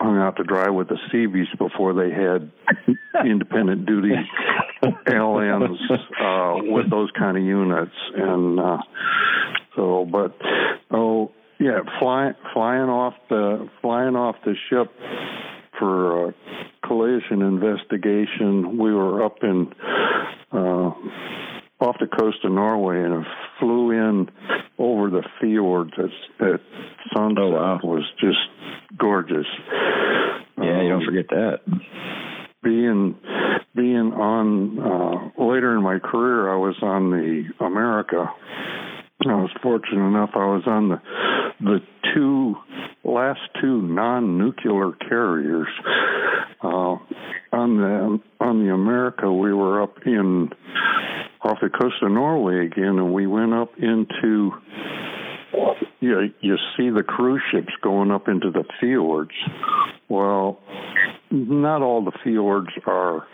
hung 0.00 0.18
out 0.18 0.36
to 0.36 0.44
dry 0.44 0.70
with 0.70 0.88
the 0.88 0.98
Seabees 1.10 1.48
before 1.58 1.94
they 1.94 2.10
had 2.10 2.50
independent 3.24 3.86
duty 3.86 4.14
LNs 5.06 5.78
uh, 6.20 6.72
with 6.72 6.90
those 6.90 7.10
kind 7.18 7.36
of 7.36 7.42
units, 7.42 7.94
and 8.16 8.58
uh, 8.58 8.78
so, 9.76 10.06
but 10.10 10.36
oh 10.90 11.30
yeah, 11.58 11.80
flying 12.00 12.34
flying 12.52 12.88
off 12.88 13.14
the 13.28 13.68
flying 13.80 14.16
off 14.16 14.36
the 14.44 14.54
ship 14.68 14.92
for 15.78 16.28
a 16.28 16.34
collision 16.84 17.42
investigation. 17.42 18.78
We 18.78 18.92
were 18.92 19.24
up 19.24 19.38
in 19.42 19.72
uh, 20.50 20.90
off 21.82 21.96
the 22.00 22.06
coast 22.06 22.38
of 22.44 22.52
Norway 22.52 23.02
and 23.02 23.24
flew 23.58 23.90
in 23.90 24.28
over 24.78 25.10
the 25.10 25.22
fjords 25.40 25.92
at, 25.98 26.46
at 26.46 26.60
sunset. 27.14 27.38
Oh, 27.42 27.50
wow. 27.50 27.80
was 27.82 28.04
just 28.20 28.38
gorgeous. 28.98 29.46
Yeah, 30.58 30.82
you 30.82 30.88
don't 30.90 31.00
Um, 31.02 31.06
forget 31.06 31.26
that. 31.30 31.60
being 32.62 33.16
being 33.74 34.12
on 34.12 34.78
uh, 34.78 35.42
later 35.44 35.76
in 35.76 35.82
my 35.82 35.98
career, 35.98 36.52
I 36.52 36.56
was 36.56 36.76
on 36.82 37.10
the 37.10 37.44
America. 37.64 38.30
I 39.24 39.34
was 39.34 39.50
fortunate 39.62 40.06
enough. 40.06 40.30
I 40.34 40.46
was 40.46 40.62
on 40.66 40.88
the 40.90 41.00
the 41.60 41.78
two 42.14 42.54
last 43.04 43.40
two 43.60 43.82
non-nuclear 43.82 44.92
carriers. 45.08 45.68
Uh, 46.62 46.96
on 47.52 47.76
the 47.76 48.20
on 48.40 48.64
the 48.66 48.72
America, 48.72 49.32
we 49.32 49.52
were 49.52 49.82
up 49.82 49.94
in 50.06 50.50
off 51.44 51.58
the 51.60 51.68
coast 51.68 51.96
of 52.02 52.10
Norway 52.10 52.66
again, 52.66 52.98
and 52.98 53.12
we 53.12 53.26
went 53.26 53.52
up 53.52 53.70
into 53.78 54.52
you 56.00 56.30
you 56.40 56.56
see 56.76 56.90
the 56.90 57.02
cruise 57.02 57.42
ships 57.52 57.72
going 57.82 58.10
up 58.10 58.28
into 58.28 58.50
the 58.50 58.64
fjords. 58.80 59.34
Well, 60.08 60.60
not 61.30 61.82
all 61.82 62.04
the 62.04 62.12
fjords 62.22 62.70
are 62.86 63.26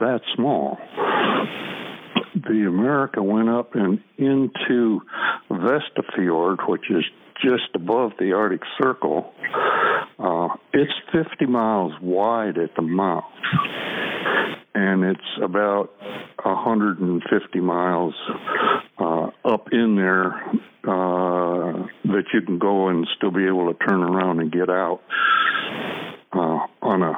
that 0.00 0.20
small. 0.34 0.78
The 2.34 2.66
America 2.66 3.22
went 3.22 3.48
up 3.48 3.74
and 3.74 4.00
into 4.16 5.02
Vesta 5.50 6.02
Fjord, 6.16 6.60
which 6.66 6.90
is 6.90 7.04
just 7.42 7.74
above 7.74 8.12
the 8.18 8.32
Arctic 8.32 8.62
Circle. 8.80 9.32
Uh, 10.18 10.48
it's 10.72 10.92
50 11.12 11.46
miles 11.46 11.92
wide 12.00 12.56
at 12.58 12.74
the 12.76 12.82
mouth, 12.82 13.24
and 14.74 15.04
it's 15.04 15.20
about 15.42 15.90
150 16.42 17.60
miles 17.60 18.14
uh, 18.98 19.30
up 19.44 19.68
in 19.72 19.96
there 19.96 20.34
uh, 20.84 21.86
that 22.04 22.24
you 22.32 22.42
can 22.42 22.58
go 22.58 22.88
and 22.88 23.06
still 23.16 23.30
be 23.30 23.46
able 23.46 23.72
to 23.72 23.78
turn 23.86 24.02
around 24.02 24.40
and 24.40 24.50
get 24.50 24.68
out 24.68 25.00
uh, 26.32 26.58
on 26.80 27.02
a 27.02 27.14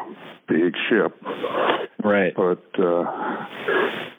big 0.48 0.74
ship. 0.88 1.16
Right. 2.02 2.34
But 2.34 2.64
uh, 2.78 3.04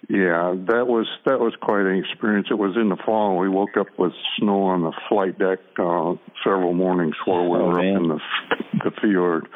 yeah, 0.10 0.54
that 0.68 0.86
was 0.88 1.08
that 1.26 1.39
was 1.39 1.54
quite 1.62 1.86
an 1.86 1.98
experience. 1.98 2.48
It 2.52 2.58
was 2.60 2.76
in 2.76 2.89
the 2.89 2.98
fall. 3.06 3.38
We 3.38 3.50
woke 3.50 3.76
up 3.78 3.88
with 3.98 4.13
snow 4.38 4.63
on 4.63 4.82
the 4.84 4.91
flight 5.10 5.38
deck 5.39 5.60
uh, 5.80 6.13
several 6.44 6.74
mornings 6.74 7.15
while 7.26 7.50
we 7.50 7.58
Oh, 7.58 7.65
were 7.68 7.82
man. 7.82 7.96
up 7.96 8.02
in 8.02 8.08
the 8.10 8.20
the 8.86 8.91
fjord. 9.02 9.48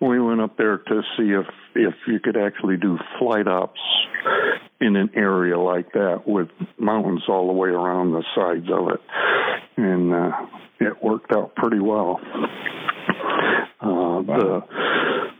We 0.00 0.20
went 0.20 0.40
up 0.40 0.56
there 0.56 0.78
to 0.78 1.02
see 1.16 1.30
if 1.32 1.46
if 1.74 1.94
you 2.06 2.20
could 2.20 2.36
actually 2.36 2.76
do 2.76 2.98
flight 3.18 3.48
ops 3.48 3.80
in 4.80 4.94
an 4.96 5.10
area 5.16 5.58
like 5.58 5.92
that 5.92 6.22
with 6.26 6.48
mountains 6.78 7.22
all 7.28 7.46
the 7.46 7.52
way 7.52 7.70
around 7.70 8.12
the 8.12 8.22
sides 8.34 8.66
of 8.70 8.88
it, 8.90 9.00
and 9.76 10.12
uh, 10.14 10.32
it 10.80 11.02
worked 11.02 11.32
out 11.32 11.54
pretty 11.56 11.80
well. 11.80 12.20
Uh, 13.80 14.22
The 14.22 14.62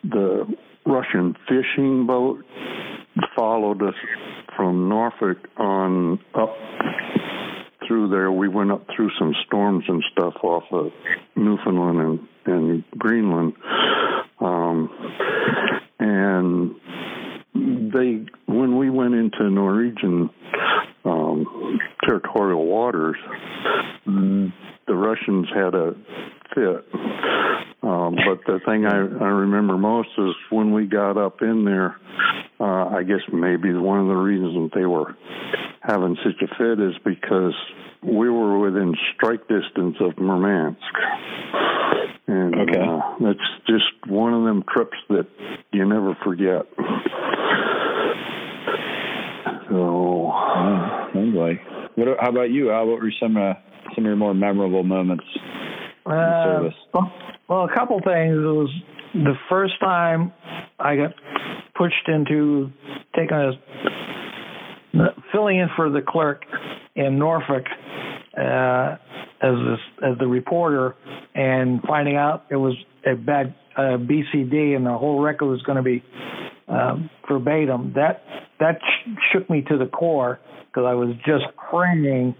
the 0.04 0.56
Russian 0.84 1.34
fishing 1.48 2.06
boat 2.06 2.44
followed 3.34 3.82
us 3.82 3.94
from 4.56 4.88
Norfolk 4.88 5.38
on 5.56 6.18
up 6.34 6.56
through 7.86 8.08
there. 8.10 8.30
We 8.32 8.48
went 8.48 8.72
up 8.72 8.86
through 8.94 9.10
some 9.18 9.34
storms 9.46 9.84
and 9.88 10.02
stuff 10.12 10.34
off 10.42 10.64
of 10.72 10.92
Newfoundland 11.36 12.28
and, 12.46 12.54
and 12.54 12.84
Greenland. 12.98 13.54
Um, 14.40 14.90
and 15.98 16.74
they, 17.92 18.26
when 18.46 18.76
we 18.76 18.90
went 18.90 19.14
into 19.14 19.50
Norwegian 19.50 20.30
um, 21.04 21.78
territorial 22.04 22.66
waters, 22.66 23.16
the 24.06 24.94
Russians 24.94 25.48
had 25.54 25.74
a 25.74 25.94
fit. 26.54 26.84
Um, 27.86 28.16
but 28.16 28.40
the 28.52 28.58
thing 28.66 28.84
I, 28.84 28.96
I 28.96 29.28
remember 29.28 29.78
most 29.78 30.08
is 30.18 30.34
when 30.50 30.72
we 30.72 30.86
got 30.86 31.16
up 31.16 31.40
in 31.40 31.64
there, 31.64 31.96
uh, 32.58 32.96
I 32.96 33.04
guess 33.04 33.20
maybe 33.32 33.72
one 33.74 34.00
of 34.00 34.08
the 34.08 34.14
reasons 34.14 34.70
that 34.72 34.78
they 34.78 34.86
were 34.86 35.16
having 35.82 36.16
such 36.24 36.42
a 36.42 36.48
fit 36.58 36.80
is 36.82 36.94
because 37.04 37.54
we 38.02 38.28
were 38.28 38.58
within 38.58 38.96
strike 39.14 39.46
distance 39.46 39.96
of 40.00 40.18
Murmansk. 40.18 40.80
And 42.26 42.56
Okay. 42.56 42.80
uh, 42.80 43.00
that's 43.20 43.48
just 43.68 43.84
one 44.08 44.34
of 44.34 44.42
them 44.42 44.64
trips 44.68 44.96
that 45.10 45.28
you 45.70 45.84
never 45.84 46.16
forget. 46.24 46.66
So, 49.70 50.32
sounds 51.14 51.36
like. 51.36 51.60
What? 51.94 52.08
How 52.20 52.30
about 52.30 52.50
you, 52.50 52.72
Al? 52.72 52.86
What 52.86 53.00
were 53.00 53.12
some 53.20 53.36
uh, 53.36 53.54
some 53.94 54.04
of 54.04 54.08
your 54.08 54.16
more 54.16 54.34
memorable 54.34 54.82
moments 54.82 55.24
Uh, 56.06 56.44
service? 56.44 56.74
well, 57.48 57.64
a 57.64 57.74
couple 57.74 57.98
things. 57.98 58.34
It 58.34 58.38
was 58.38 58.70
the 59.14 59.34
first 59.48 59.74
time 59.80 60.32
I 60.78 60.96
got 60.96 61.14
pushed 61.74 62.08
into 62.08 62.70
taking 63.14 63.36
a 63.36 63.52
filling 65.32 65.58
in 65.58 65.68
for 65.76 65.90
the 65.90 66.00
clerk 66.00 66.44
in 66.94 67.18
Norfolk 67.18 67.64
uh, 68.36 68.96
as 69.42 69.54
this, 69.54 69.80
as 70.02 70.18
the 70.18 70.26
reporter, 70.26 70.96
and 71.34 71.82
finding 71.82 72.16
out 72.16 72.44
it 72.50 72.56
was 72.56 72.74
a 73.04 73.14
bad 73.14 73.54
uh, 73.76 73.98
BCD 73.98 74.74
and 74.74 74.86
the 74.86 74.96
whole 74.96 75.20
record 75.20 75.46
was 75.46 75.62
going 75.62 75.76
to 75.76 75.82
be 75.82 76.02
um, 76.68 77.10
verbatim. 77.28 77.92
That 77.94 78.22
that 78.60 78.78
sh- 78.80 79.10
shook 79.32 79.48
me 79.50 79.62
to 79.68 79.76
the 79.76 79.86
core 79.86 80.40
because 80.66 80.84
I 80.86 80.94
was 80.94 81.14
just 81.26 81.44
praying 81.70 82.34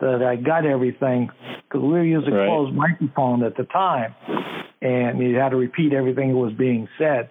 that 0.00 0.22
I 0.22 0.36
got 0.36 0.66
everything 0.66 1.30
because 1.74 1.84
we 1.84 1.92
were 1.92 2.04
using 2.04 2.32
Right. 2.32 2.46
closed 2.46 2.72
microphone 2.72 3.42
at 3.42 3.56
the 3.56 3.64
time, 3.64 4.14
and 4.80 5.18
you 5.18 5.36
had 5.36 5.50
to 5.50 5.56
repeat 5.56 5.92
everything 5.92 6.28
that 6.30 6.36
was 6.36 6.52
being 6.52 6.88
said, 6.96 7.28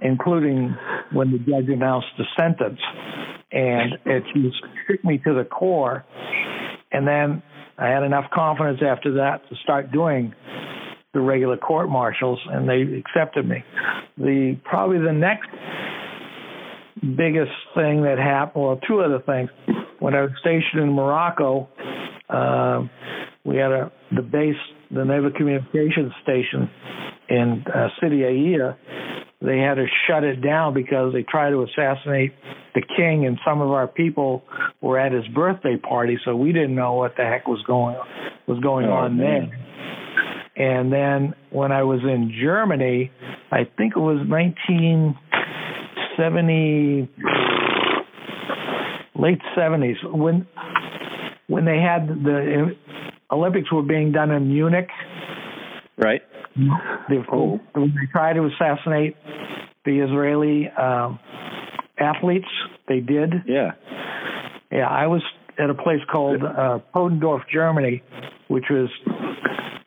including 0.00 0.76
when 1.10 1.32
the 1.32 1.38
judge 1.38 1.68
announced 1.68 2.08
the 2.16 2.26
sentence. 2.36 2.80
And 3.50 3.98
it 4.04 4.24
just 4.34 4.62
shook 4.86 5.04
me 5.04 5.18
to 5.18 5.34
the 5.34 5.44
core. 5.44 6.04
And 6.92 7.08
then 7.08 7.42
I 7.78 7.88
had 7.88 8.04
enough 8.04 8.30
confidence 8.30 8.82
after 8.82 9.14
that 9.14 9.48
to 9.48 9.56
start 9.56 9.90
doing 9.90 10.32
the 11.12 11.20
regular 11.20 11.56
court 11.56 11.88
martials, 11.88 12.38
and 12.46 12.68
they 12.68 12.82
accepted 12.82 13.48
me. 13.48 13.64
The 14.16 14.58
probably 14.64 14.98
the 14.98 15.12
next 15.12 15.48
biggest 17.16 17.52
thing 17.74 18.02
that 18.02 18.18
happened, 18.18 18.64
well, 18.64 18.76
two 18.86 19.00
other 19.00 19.18
things. 19.20 19.50
When 19.98 20.14
I 20.14 20.22
was 20.22 20.30
stationed 20.40 20.82
in 20.82 20.92
Morocco, 20.92 21.68
uh, 22.28 22.82
we 23.46 23.56
had 23.56 23.70
a 23.72 23.90
the 24.14 24.22
base, 24.22 24.56
the 24.90 25.04
Naval 25.04 25.30
Communications 25.36 26.12
Station 26.22 26.68
in 27.28 27.64
uh, 27.72 27.88
Sidi 28.00 28.18
Yahia. 28.18 28.76
They 29.42 29.58
had 29.58 29.74
to 29.74 29.86
shut 30.08 30.24
it 30.24 30.40
down 30.42 30.72
because 30.74 31.12
they 31.12 31.22
tried 31.22 31.50
to 31.50 31.62
assassinate 31.62 32.32
the 32.74 32.82
king, 32.96 33.26
and 33.26 33.38
some 33.46 33.60
of 33.60 33.70
our 33.70 33.86
people 33.86 34.42
were 34.80 34.98
at 34.98 35.12
his 35.12 35.26
birthday 35.28 35.76
party, 35.76 36.18
so 36.24 36.34
we 36.34 36.52
didn't 36.52 36.74
know 36.74 36.94
what 36.94 37.14
the 37.16 37.22
heck 37.24 37.46
was 37.46 37.62
going 37.66 37.96
was 38.46 38.58
going 38.60 38.86
Oh, 38.86 38.92
on 38.92 39.16
man. 39.18 39.50
there. 39.50 39.58
And 40.56 40.90
then 40.92 41.34
when 41.50 41.70
I 41.70 41.82
was 41.82 42.00
in 42.02 42.32
Germany, 42.40 43.10
I 43.52 43.64
think 43.76 43.94
it 43.94 44.00
was 44.00 44.26
1970, 44.26 47.08
late 49.16 49.40
70s, 49.56 50.02
when 50.16 50.46
when 51.48 51.64
they 51.66 51.78
had 51.78 52.08
the 52.08 52.74
Olympics 53.30 53.70
were 53.72 53.82
being 53.82 54.12
done 54.12 54.30
in 54.30 54.48
Munich. 54.48 54.88
Right. 55.98 56.22
They, 57.08 57.16
Oh. 57.30 57.60
When 57.72 57.94
they 57.94 58.10
tried 58.10 58.34
to 58.34 58.46
assassinate 58.46 59.16
the 59.84 60.00
Israeli 60.00 60.68
um, 60.70 61.18
athletes, 61.98 62.48
they 62.88 63.00
did. 63.00 63.32
Yeah. 63.46 63.72
Yeah, 64.70 64.88
I 64.88 65.06
was 65.06 65.22
at 65.58 65.70
a 65.70 65.74
place 65.74 66.00
called 66.10 66.42
uh, 66.42 66.80
Podendorf, 66.94 67.42
Germany, 67.52 68.02
which 68.48 68.64
was 68.70 68.88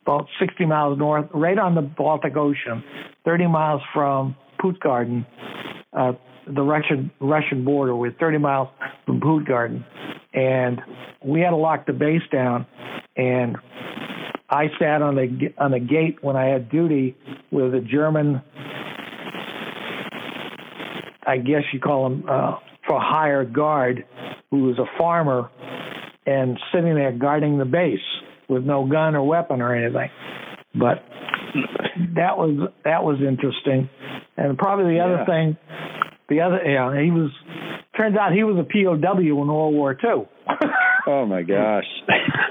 about 0.02 0.26
60 0.40 0.64
miles 0.66 0.98
north, 0.98 1.26
right 1.34 1.58
on 1.58 1.74
the 1.74 1.82
Baltic 1.82 2.36
Ocean, 2.36 2.82
30 3.24 3.46
miles 3.46 3.82
from 3.94 4.36
Puttgarden, 4.60 5.26
uh, 5.92 6.12
the 6.46 6.62
Russian 6.62 7.10
Russian 7.20 7.64
border. 7.64 7.94
We're 7.94 8.12
30 8.12 8.38
miles 8.38 8.68
from 9.06 9.20
Puttgarden, 9.20 9.84
and 10.32 10.80
we 11.24 11.40
had 11.40 11.50
to 11.50 11.56
lock 11.56 11.86
the 11.86 11.92
base 11.92 12.22
down. 12.32 12.66
And 13.20 13.58
I 14.48 14.68
sat 14.78 15.02
on 15.02 15.14
the 15.14 15.52
on 15.58 15.72
the 15.72 15.78
gate 15.78 16.22
when 16.22 16.36
I 16.36 16.46
had 16.46 16.70
duty 16.70 17.16
with 17.50 17.74
a 17.74 17.80
German. 17.80 18.40
I 21.26 21.36
guess 21.36 21.62
you 21.74 21.80
call 21.80 22.06
him 22.06 22.24
uh, 22.26 22.56
for 22.88 22.98
hire 22.98 23.44
guard, 23.44 24.06
who 24.50 24.64
was 24.64 24.78
a 24.78 24.86
farmer, 24.98 25.50
and 26.24 26.58
sitting 26.72 26.94
there 26.94 27.12
guarding 27.12 27.58
the 27.58 27.66
base 27.66 27.98
with 28.48 28.64
no 28.64 28.86
gun 28.86 29.14
or 29.14 29.26
weapon 29.28 29.60
or 29.60 29.74
anything. 29.74 30.08
But 30.74 31.04
that 32.14 32.38
was 32.38 32.70
that 32.84 33.04
was 33.04 33.18
interesting, 33.20 33.90
and 34.38 34.56
probably 34.56 34.92
the 34.92 34.96
yeah. 34.96 35.04
other 35.04 35.24
thing, 35.26 35.58
the 36.30 36.40
other 36.40 36.60
yeah, 36.64 37.02
he 37.02 37.10
was. 37.10 37.30
Turns 37.98 38.16
out 38.16 38.32
he 38.32 38.44
was 38.44 38.56
a 38.56 38.64
POW 38.64 38.94
in 38.94 39.46
World 39.46 39.74
War 39.74 39.92
II. 39.92 40.26
oh 41.06 41.26
my 41.26 41.42
gosh! 41.42 41.84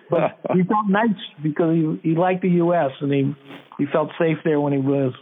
but 0.10 0.40
he 0.54 0.64
felt 0.64 0.88
nice 0.88 1.10
because 1.42 1.76
he 1.76 2.10
he 2.10 2.16
liked 2.16 2.42
the 2.42 2.50
U.S. 2.50 2.92
and 3.02 3.12
he 3.12 3.36
he 3.78 3.86
felt 3.92 4.10
safe 4.20 4.38
there 4.44 4.60
when 4.60 4.74
he 4.74 4.80
was 4.80 5.14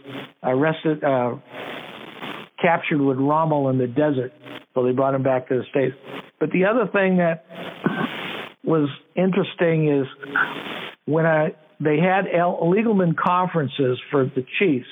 arrested, 0.42 1.02
uh, 1.04 1.36
captured 2.60 3.00
with 3.00 3.16
Rommel 3.18 3.68
in 3.70 3.78
the 3.78 3.86
desert. 3.86 4.32
So 4.74 4.84
they 4.84 4.92
brought 4.92 5.14
him 5.14 5.22
back 5.22 5.48
to 5.48 5.58
the 5.58 5.64
states. 5.70 5.94
But 6.40 6.50
the 6.50 6.64
other 6.64 6.90
thing 6.92 7.18
that 7.18 7.44
was 8.64 8.88
interesting 9.16 9.88
is 9.88 10.06
when 11.06 11.24
I 11.24 11.48
they 11.80 11.98
had 11.98 12.26
legalman 12.26 13.16
conferences 13.16 13.98
for 14.10 14.24
the 14.24 14.44
chiefs, 14.58 14.88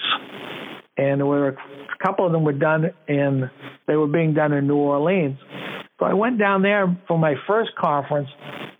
and 0.96 1.20
there 1.20 1.26
were 1.26 1.48
a 1.48 1.56
couple 2.04 2.26
of 2.26 2.32
them 2.32 2.44
were 2.44 2.52
done 2.52 2.92
in 3.08 3.50
they 3.86 3.96
were 3.96 4.06
being 4.06 4.34
done 4.34 4.52
in 4.52 4.66
New 4.66 4.76
Orleans. 4.76 5.38
So 5.98 6.04
I 6.04 6.14
went 6.14 6.38
down 6.38 6.62
there 6.62 6.96
for 7.08 7.18
my 7.18 7.34
first 7.46 7.70
conference 7.78 8.28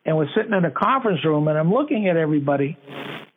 and 0.05 0.17
was 0.17 0.29
sitting 0.37 0.53
in 0.53 0.65
a 0.65 0.71
conference 0.71 1.25
room 1.25 1.49
and 1.49 1.57
I'm 1.57 1.73
looking 1.73 2.09
at 2.09 2.17
everybody 2.17 2.77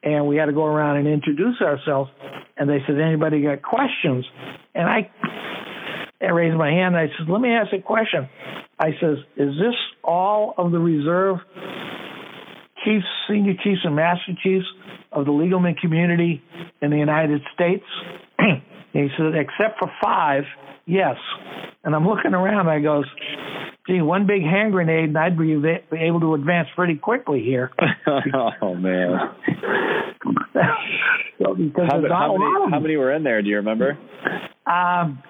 and 0.04 0.28
we 0.28 0.38
had 0.38 0.46
to 0.46 0.54
go 0.54 0.66
around 0.66 0.98
and 0.98 1.08
introduce 1.08 1.62
ourselves 1.62 2.10
and 2.58 2.70
they 2.70 2.80
said 2.86 3.00
anybody 3.00 3.42
got 3.42 3.62
questions 3.62 4.26
and 4.76 4.88
I 4.88 5.10
I 6.22 6.32
raised 6.32 6.58
my 6.58 6.70
hand 6.70 6.96
and 6.96 6.98
I 6.98 7.08
said 7.18 7.30
let 7.30 7.42
me 7.42 7.50
ask 7.50 7.72
a 7.74 7.82
question. 7.82 8.28
I 8.78 8.92
says 9.00 9.18
is 9.38 9.56
this 9.56 9.76
all 10.04 10.54
of 10.58 10.72
the 10.72 10.80
reserve 10.80 11.38
chiefs, 12.84 13.06
senior 13.28 13.54
chiefs, 13.64 13.82
and 13.84 13.96
master 13.96 14.34
chiefs 14.44 14.66
of 15.12 15.26
the 15.26 15.32
legalman 15.32 15.78
community 15.78 16.42
in 16.82 16.92
the 16.92 16.98
United 16.98 17.42
States? 17.54 17.84
he 18.94 19.08
said, 19.18 19.34
except 19.36 19.80
for 19.80 19.92
five, 20.04 20.44
yes. 20.86 21.16
And 21.84 21.96
I'm 21.96 22.08
looking 22.08 22.34
around, 22.34 22.68
I 22.68 22.80
goes, 22.80 23.06
gee, 23.90 24.02
one 24.02 24.28
big 24.28 24.44
hand 24.44 24.72
grenade, 24.72 25.10
and 25.10 25.18
I'd 25.18 25.38
be 25.38 25.54
able 25.98 26.20
to 26.20 26.36
advance 26.36 26.68
pretty 26.76 26.96
quickly 26.96 27.42
here. 27.42 27.72
oh 28.62 28.76
man! 28.76 29.34
so, 31.40 31.56
how, 31.76 32.02
how, 32.10 32.38
many, 32.38 32.72
how 32.72 32.80
many 32.80 32.96
were 32.96 33.12
in 33.14 33.24
there? 33.24 33.42
Do 33.42 33.50
you 33.50 33.58
remember? 33.58 33.98
Um, 34.68 35.24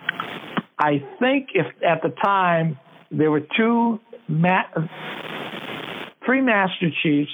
I 0.77 1.03
think 1.19 1.49
if 1.53 1.65
at 1.83 2.01
the 2.01 2.13
time 2.23 2.77
there 3.11 3.31
were 3.31 3.41
two 3.57 3.99
ma- 4.27 4.63
three 6.25 6.41
Master 6.41 6.89
Chiefs, 7.01 7.31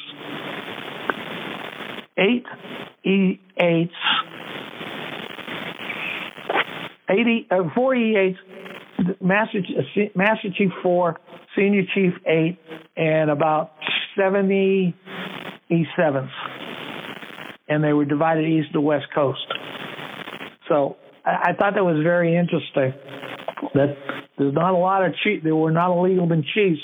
eight 2.17 2.45
E 3.03 3.39
eights, 3.59 3.93
eighty 7.09 7.47
uh, 7.49 7.63
four 7.73 7.95
E 7.95 8.15
eights, 8.15 8.39
Master 9.21 9.59
Master 10.15 10.49
Chief 10.57 10.71
four, 10.81 11.19
Senior 11.55 11.83
Chief 11.93 12.13
eight, 12.25 12.57
and 12.95 13.29
about 13.29 13.71
seventy 14.17 14.95
E 15.69 15.85
sevens, 15.97 16.31
and 17.67 17.83
they 17.83 17.93
were 17.93 18.05
divided 18.05 18.45
east 18.45 18.73
to 18.73 18.81
west 18.81 19.05
coast. 19.13 19.45
So 20.69 20.97
I, 21.25 21.49
I 21.49 21.53
thought 21.53 21.73
that 21.75 21.83
was 21.83 22.01
very 22.03 22.35
interesting. 22.35 22.93
That 23.73 23.95
there's 24.37 24.53
not 24.53 24.73
a 24.73 24.77
lot 24.77 25.05
of 25.05 25.13
chief. 25.23 25.43
There 25.43 25.55
were 25.55 25.71
not 25.71 25.89
legalman 25.89 26.43
chiefs 26.53 26.81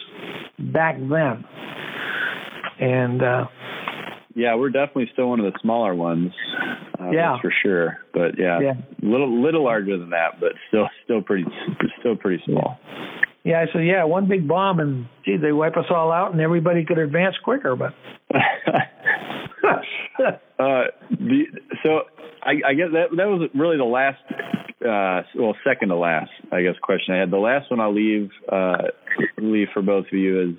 back 0.60 0.98
then 0.98 1.46
and 2.82 3.22
uh, 3.22 3.46
yeah, 4.36 4.56
we're 4.56 4.72
definitely 4.72 5.10
still 5.14 5.30
one 5.30 5.40
of 5.40 5.46
the 5.52 5.58
smaller 5.62 5.94
ones. 5.94 6.34
Uh, 7.02 7.10
yeah, 7.12 7.38
for 7.42 7.52
sure. 7.64 7.98
But 8.14 8.38
yeah, 8.38 8.60
yeah, 8.60 8.74
little 9.02 9.42
little 9.42 9.64
larger 9.64 9.98
than 9.98 10.12
that, 10.12 10.40
but 10.40 10.52
still 10.68 10.88
still 11.04 11.22
pretty 11.22 11.46
still 12.00 12.16
pretty 12.16 12.44
small. 12.46 12.78
Yeah, 13.44 13.60
I 13.62 13.66
said, 13.74 13.86
yeah, 13.86 14.04
one 14.04 14.28
big 14.28 14.48
bomb, 14.48 14.80
and 14.80 15.08
gee, 15.26 15.38
they 15.38 15.52
wipe 15.52 15.76
us 15.76 15.86
all 15.90 16.12
out, 16.12 16.32
and 16.32 16.40
everybody 16.40 16.86
could 16.86 17.00
advance 17.00 17.36
quicker. 17.44 17.76
But 17.76 17.94
uh, 20.60 20.84
the, 21.10 21.44
so 21.82 22.02
I, 22.44 22.52
I 22.70 22.74
guess 22.76 22.90
that 22.94 23.10
that 23.18 23.28
was 23.28 23.50
really 23.56 23.78
the 23.78 23.84
last 23.84 24.22
uh, 24.86 25.22
well, 25.36 25.56
second 25.66 25.90
to 25.90 25.96
last, 25.96 26.32
I 26.52 26.62
guess, 26.62 26.76
question 26.82 27.14
I 27.16 27.20
had. 27.20 27.32
The 27.32 27.38
last 27.38 27.70
one 27.70 27.80
I'll 27.80 27.94
leave 27.94 28.30
uh, 28.52 28.78
leave 29.38 29.68
for 29.74 29.82
both 29.82 30.06
of 30.08 30.14
you 30.14 30.42
is: 30.42 30.56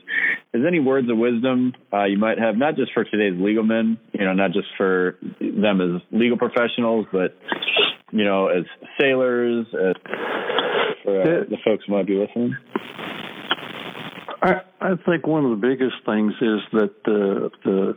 is 0.55 0.67
any 0.67 0.81
words 0.81 1.11
of 1.11 1.19
wisdom 1.19 1.73
uh, 1.93 2.05
you 2.05 2.19
might 2.19 2.39
have, 2.39 2.57
not 2.57 2.77
just 2.77 2.93
for 2.93 3.05
today's 3.05 3.39
legalmen, 3.39 3.99
you 4.13 4.25
know, 4.25 4.33
not 4.33 4.53
just 4.53 4.69
for 4.77 5.19
them 5.41 5.81
as 5.81 6.03
legal 6.13 6.39
professionals, 6.39 7.07
but 7.13 7.37
you 8.13 8.25
know, 8.25 8.49
as 8.49 8.65
sailors, 9.01 9.67
as 9.73 9.95
for 11.03 11.23
uh, 11.23 11.45
the 11.49 11.57
folks 11.65 11.85
who 11.87 11.95
might 11.95 12.07
be 12.07 12.15
listening. 12.15 12.57
I, 14.43 14.55
I 14.81 14.91
think 15.07 15.27
one 15.27 15.45
of 15.45 15.51
the 15.51 15.67
biggest 15.69 16.05
things 16.05 16.33
is 16.41 16.61
that 16.73 16.91
the 17.05 17.51
the 17.65 17.97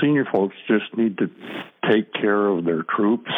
senior 0.00 0.24
folks 0.32 0.54
just 0.68 0.96
need 0.96 1.18
to 1.18 1.26
take 1.90 2.12
care 2.12 2.46
of 2.46 2.64
their 2.64 2.84
troops. 2.96 3.30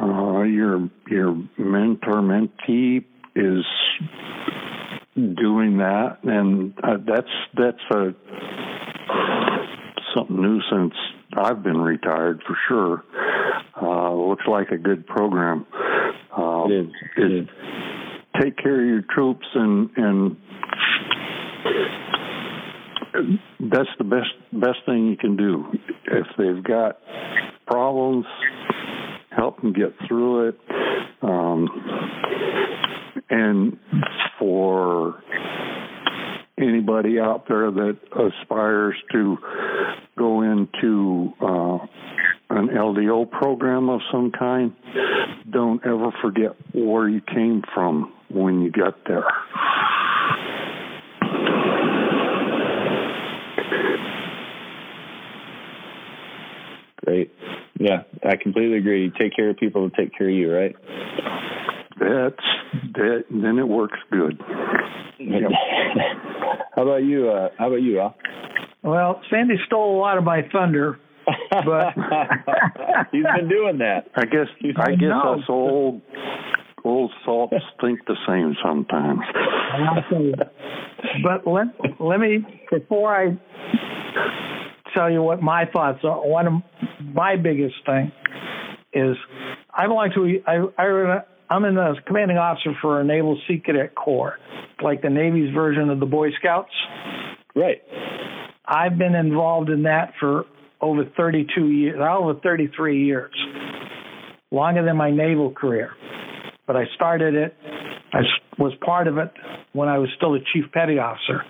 Uh, 0.00 0.42
your 0.42 0.88
your 1.08 1.34
mentor 1.58 2.20
mentee 2.22 3.04
is 3.34 3.64
doing 5.16 5.78
that, 5.78 6.18
and 6.24 6.74
uh, 6.82 6.96
that's 7.06 7.28
that's 7.56 7.82
a 7.90 8.14
something 10.14 10.40
new 10.40 10.60
since 10.70 10.94
I've 11.36 11.62
been 11.62 11.78
retired 11.78 12.42
for 12.46 12.56
sure. 12.68 13.04
Uh, 13.80 14.14
looks 14.14 14.44
like 14.46 14.70
a 14.70 14.78
good 14.78 15.06
program. 15.06 15.66
Uh, 16.36 16.64
it 16.66 16.72
is. 16.72 16.92
It 17.16 17.32
is. 17.32 17.48
Take 18.40 18.56
care 18.56 18.80
of 18.80 18.86
your 18.86 19.02
troops 19.14 19.46
and 19.54 19.90
and 19.96 20.36
that's 23.70 23.90
the 23.98 24.04
best 24.04 24.32
best 24.52 24.78
thing 24.86 25.06
you 25.06 25.16
can 25.16 25.36
do. 25.36 25.66
If 26.06 26.26
they've 26.38 26.62
got 26.62 26.98
problems, 27.66 28.26
help 29.34 29.60
them 29.60 29.72
get 29.72 29.94
through 30.06 30.48
it. 30.48 30.58
Um, 31.22 31.68
and 33.30 33.78
for 34.38 35.22
anybody 36.58 37.18
out 37.18 37.44
there 37.48 37.70
that 37.70 37.98
aspires 38.12 38.94
to 39.12 39.36
go 40.18 40.42
into 40.42 41.32
uh, 41.40 41.78
an 42.50 42.68
LDO 42.68 43.30
program 43.30 43.88
of 43.88 44.00
some 44.10 44.30
kind, 44.30 44.74
don't 45.50 45.84
ever 45.84 46.10
forget 46.20 46.52
where 46.74 47.08
you 47.08 47.20
came 47.20 47.62
from 47.74 48.12
when 48.28 48.60
you 48.60 48.70
got 48.70 48.96
there. 49.06 49.24
Great. 57.04 57.32
Yeah, 57.82 58.04
I 58.22 58.36
completely 58.36 58.78
agree. 58.78 59.10
take 59.18 59.34
care 59.34 59.50
of 59.50 59.56
people 59.56 59.90
to 59.90 59.96
take 59.96 60.16
care 60.16 60.28
of 60.28 60.34
you, 60.34 60.54
right? 60.54 60.76
That's 61.98 62.92
that. 62.94 63.24
Then 63.28 63.58
it 63.58 63.66
works 63.66 63.98
good. 64.08 64.40
Yep. 65.18 65.50
how 66.76 66.82
about 66.82 67.02
you? 67.02 67.28
Uh, 67.28 67.48
how 67.58 67.66
about 67.66 67.82
you, 67.82 67.98
Al? 67.98 68.14
Well, 68.84 69.20
Sandy 69.30 69.54
stole 69.66 69.96
a 69.96 70.00
lot 70.00 70.16
of 70.16 70.22
my 70.22 70.42
thunder, 70.52 71.00
but 71.50 71.94
he's 73.10 73.24
been 73.36 73.48
doing 73.48 73.78
that. 73.78 74.06
I 74.14 74.26
guess. 74.26 74.46
I 74.76 74.92
guess 74.92 75.00
know. 75.00 75.34
us 75.38 75.44
old 75.48 76.02
old 76.84 77.10
salts 77.24 77.54
think 77.80 77.98
the 78.06 78.16
same 78.28 78.54
sometimes. 78.62 79.22
but 81.24 81.46
let 81.50 81.66
let 82.00 82.20
me 82.20 82.44
before 82.70 83.12
I 83.12 83.38
tell 84.94 85.10
you 85.10 85.22
what 85.22 85.42
my 85.42 85.64
thoughts 85.72 86.00
are. 86.04 86.26
One 86.26 86.46
of 86.46 86.52
my 87.02 87.36
biggest 87.36 87.74
thing 87.86 88.12
is 88.92 89.16
I 89.72 89.86
belong 89.86 90.10
to 90.14 90.42
I, 90.46 90.82
I 90.82 91.22
I'm 91.50 91.64
in 91.64 91.74
the 91.74 91.94
commanding 92.06 92.38
officer 92.38 92.72
for 92.80 93.00
a 93.00 93.04
Naval 93.04 93.38
Sea 93.46 93.60
Cadet 93.64 93.94
Corps, 93.94 94.38
like 94.82 95.02
the 95.02 95.10
Navy's 95.10 95.52
version 95.54 95.90
of 95.90 96.00
the 96.00 96.06
Boy 96.06 96.28
Scouts. 96.38 96.72
Right. 97.54 97.82
I've 98.66 98.96
been 98.96 99.14
involved 99.14 99.68
in 99.68 99.82
that 99.82 100.14
for 100.18 100.44
over 100.80 101.04
32 101.16 101.68
years, 101.68 102.00
over 102.00 102.40
33 102.40 103.04
years, 103.04 103.34
longer 104.50 104.84
than 104.84 104.96
my 104.96 105.10
naval 105.10 105.52
career. 105.52 105.90
But 106.66 106.76
I 106.76 106.84
started 106.94 107.34
it, 107.34 107.54
I 108.12 108.20
was 108.58 108.72
part 108.84 109.06
of 109.06 109.18
it 109.18 109.30
when 109.72 109.88
I 109.88 109.98
was 109.98 110.08
still 110.16 110.34
a 110.34 110.38
chief 110.52 110.70
petty 110.72 110.98
officer. 110.98 111.42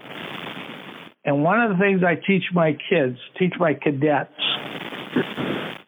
And 1.25 1.45
one 1.45 1.61
of 1.61 1.70
the 1.70 1.77
things 1.79 2.03
I 2.05 2.14
teach 2.14 2.45
my 2.53 2.77
kids, 2.91 3.16
teach 3.39 3.55
my 3.59 3.75
cadets, 3.75 4.33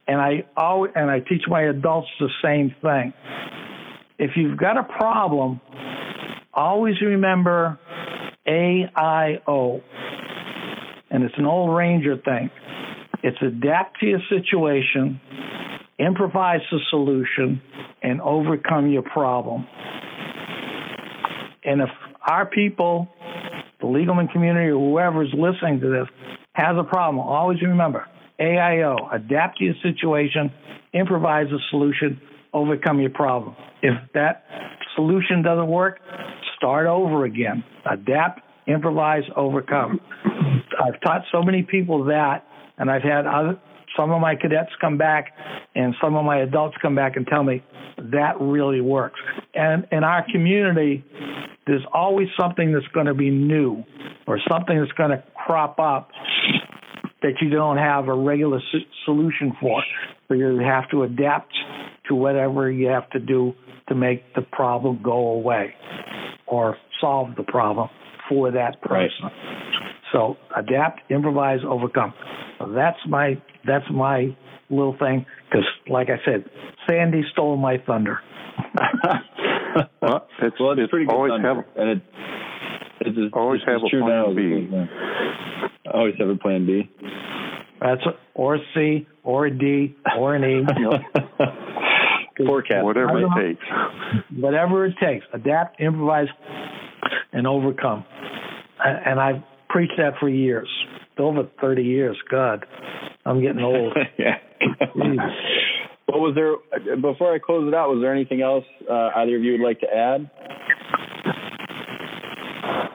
and 0.07 0.21
I 0.21 0.45
always 0.57 0.93
and 0.95 1.11
I 1.11 1.21
teach 1.21 1.43
my 1.49 1.63
adults 1.63 2.09
the 2.21 2.29
same 2.43 2.75
thing. 2.83 3.13
If 4.19 4.33
you've 4.37 4.57
got 4.57 4.79
a 4.79 4.85
problem, 4.85 5.61
always 6.53 7.01
remember 7.01 7.79
AIO, 8.47 9.83
and 11.11 11.25
it's 11.25 11.35
an 11.37 11.47
old 11.47 11.77
Ranger 11.77 12.17
thing. 12.17 12.51
It's 13.25 13.39
adapt 13.43 14.01
to 14.01 14.07
your 14.07 14.21
situation, 14.29 15.21
improvise 15.99 16.61
the 16.71 16.79
solution, 16.91 17.61
and 18.03 18.21
overcome 18.21 18.91
your 18.91 19.03
problem. 19.03 19.67
And 21.65 21.81
if 21.81 21.89
our 22.29 22.47
people, 22.47 23.09
the 23.81 23.87
legalman 23.87 24.31
community, 24.33 24.71
or 24.71 24.79
whoever's 24.79 25.33
listening 25.33 25.81
to 25.81 25.89
this, 25.91 26.09
has 26.55 26.77
a 26.79 26.85
problem, 26.85 27.19
always 27.19 27.61
remember 27.63 28.07
AIO, 28.41 28.97
adapt 29.15 29.59
to 29.59 29.65
your 29.65 29.75
situation, 29.83 30.53
improvise 30.93 31.47
a 31.49 31.59
solution, 31.71 32.21
overcome 32.53 33.01
your 33.01 33.11
problem. 33.11 33.55
If 33.83 33.95
that 34.15 34.45
solution 34.97 35.43
doesn't 35.43 35.69
work, 35.69 35.99
start 36.57 36.87
over 36.87 37.25
again. 37.25 37.63
Adapt, 37.91 38.41
improvise, 38.67 39.25
overcome. 39.37 40.01
I've 40.25 41.01
taught 41.01 41.23
so 41.31 41.43
many 41.43 41.63
people 41.63 42.05
that, 42.05 42.45
and 42.79 42.91
I've 42.91 43.03
had 43.03 43.27
other, 43.27 43.59
some 43.97 44.11
of 44.11 44.21
my 44.21 44.35
cadets 44.35 44.71
come 44.81 44.99
back 44.99 45.33
and 45.75 45.95
some 46.03 46.17
of 46.17 46.25
my 46.25 46.39
adults 46.39 46.77
come 46.83 46.95
back 46.95 47.17
and 47.17 47.27
tell 47.27 47.45
me 47.45 47.63
that 47.99 48.41
really 48.41 48.81
works. 48.81 49.21
And 49.55 49.87
in 49.93 50.03
our 50.03 50.25
community, 50.33 51.05
there's 51.67 51.85
always 51.93 52.29
something 52.39 52.73
that's 52.73 52.87
going 52.89 53.07
to 53.07 53.15
be 53.15 53.31
new 53.31 53.83
or 54.27 54.39
something 54.51 54.79
that's 54.79 54.93
going 54.93 55.11
to 55.11 55.23
crop 55.35 55.79
up 55.79 56.11
that 57.23 57.35
you 57.41 57.49
don't 57.49 57.79
have 57.79 58.09
a 58.09 58.15
regular 58.15 58.61
solution 59.05 59.53
for. 59.61 59.83
So 60.29 60.35
you 60.35 60.59
have 60.59 60.91
to 60.91 61.05
adapt 61.05 61.53
to 62.09 62.15
whatever 62.15 62.71
you 62.71 62.89
have 62.89 63.09
to 63.11 63.19
do 63.19 63.55
to 63.89 63.95
make 63.95 64.35
the 64.35 64.43
problem 64.43 65.01
go 65.03 65.29
away 65.31 65.75
or 66.47 66.77
solve 67.01 67.35
the 67.37 67.43
problem 67.43 67.89
for 68.29 68.51
that 68.51 68.81
person. 68.83 69.25
Right. 69.25 69.33
So 70.13 70.37
adapt, 70.57 71.01
improvise, 71.11 71.61
overcome. 71.67 72.15
So 72.59 72.73
that's 72.73 72.99
my 73.09 73.41
that's 73.67 73.85
my 73.91 74.37
little 74.71 74.97
thing 74.99 75.27
because, 75.51 75.67
like 75.89 76.09
I 76.09 76.25
said, 76.25 76.45
Sandy 76.89 77.23
stole 77.33 77.57
my 77.57 77.79
thunder. 77.87 78.21
well, 80.01 80.29
it's, 80.43 80.61
well, 80.61 80.73
it's, 80.73 80.83
it's 80.83 80.91
pretty 80.91 81.07
good 81.07 81.15
always 81.15 81.33
thunder, 81.33 81.55
have, 81.55 81.65
and 81.77 81.89
it, 81.91 82.03
it's, 83.01 83.19
it's 83.19 83.35
always 83.35 83.61
it's, 83.67 83.71
have 83.71 83.83
a 83.83 84.05
plan 84.05 84.35
B. 84.35 85.91
Always 85.93 86.15
have 86.19 86.29
a 86.29 86.37
plan 86.37 86.67
B. 86.67 86.91
That's 87.81 88.01
a, 88.07 88.11
or 88.35 88.57
a 88.57 88.59
C 88.75 89.07
or 89.23 89.47
a 89.47 89.51
D 89.51 89.97
or 90.17 90.35
an 90.35 90.45
E. 90.45 90.65
Forecast. 92.47 92.85
Whatever 92.85 93.23
it 93.23 93.29
takes. 93.37 93.65
Whatever 94.37 94.87
it 94.87 94.95
takes. 95.01 95.25
Adapt, 95.33 95.81
improvise, 95.81 96.29
and 97.33 97.47
overcome. 97.47 98.05
And 98.85 99.21
I've 99.21 99.43
preached 99.69 99.95
that 99.99 100.15
for 100.19 100.29
years. 100.29 100.69
Over 101.17 101.49
30 101.61 101.83
years. 101.83 102.17
God, 102.29 102.67
I'm 103.25 103.41
getting 103.41 103.63
old. 103.63 103.97
yeah. 104.19 104.39
What 106.15 106.21
was 106.21 106.35
there, 106.37 106.97
before 106.97 107.35
I 107.35 107.41
close 107.41 107.67
it 107.67 107.75
out, 107.75 107.91
was 107.91 108.01
there 108.01 108.15
anything 108.15 108.41
else 108.41 108.65
uh, 108.89 109.11
either 109.17 109.37
of 109.37 109.43
you 109.43 109.53
would 109.53 109.61
like 109.61 109.81
to 109.81 109.93
add? 109.93 110.31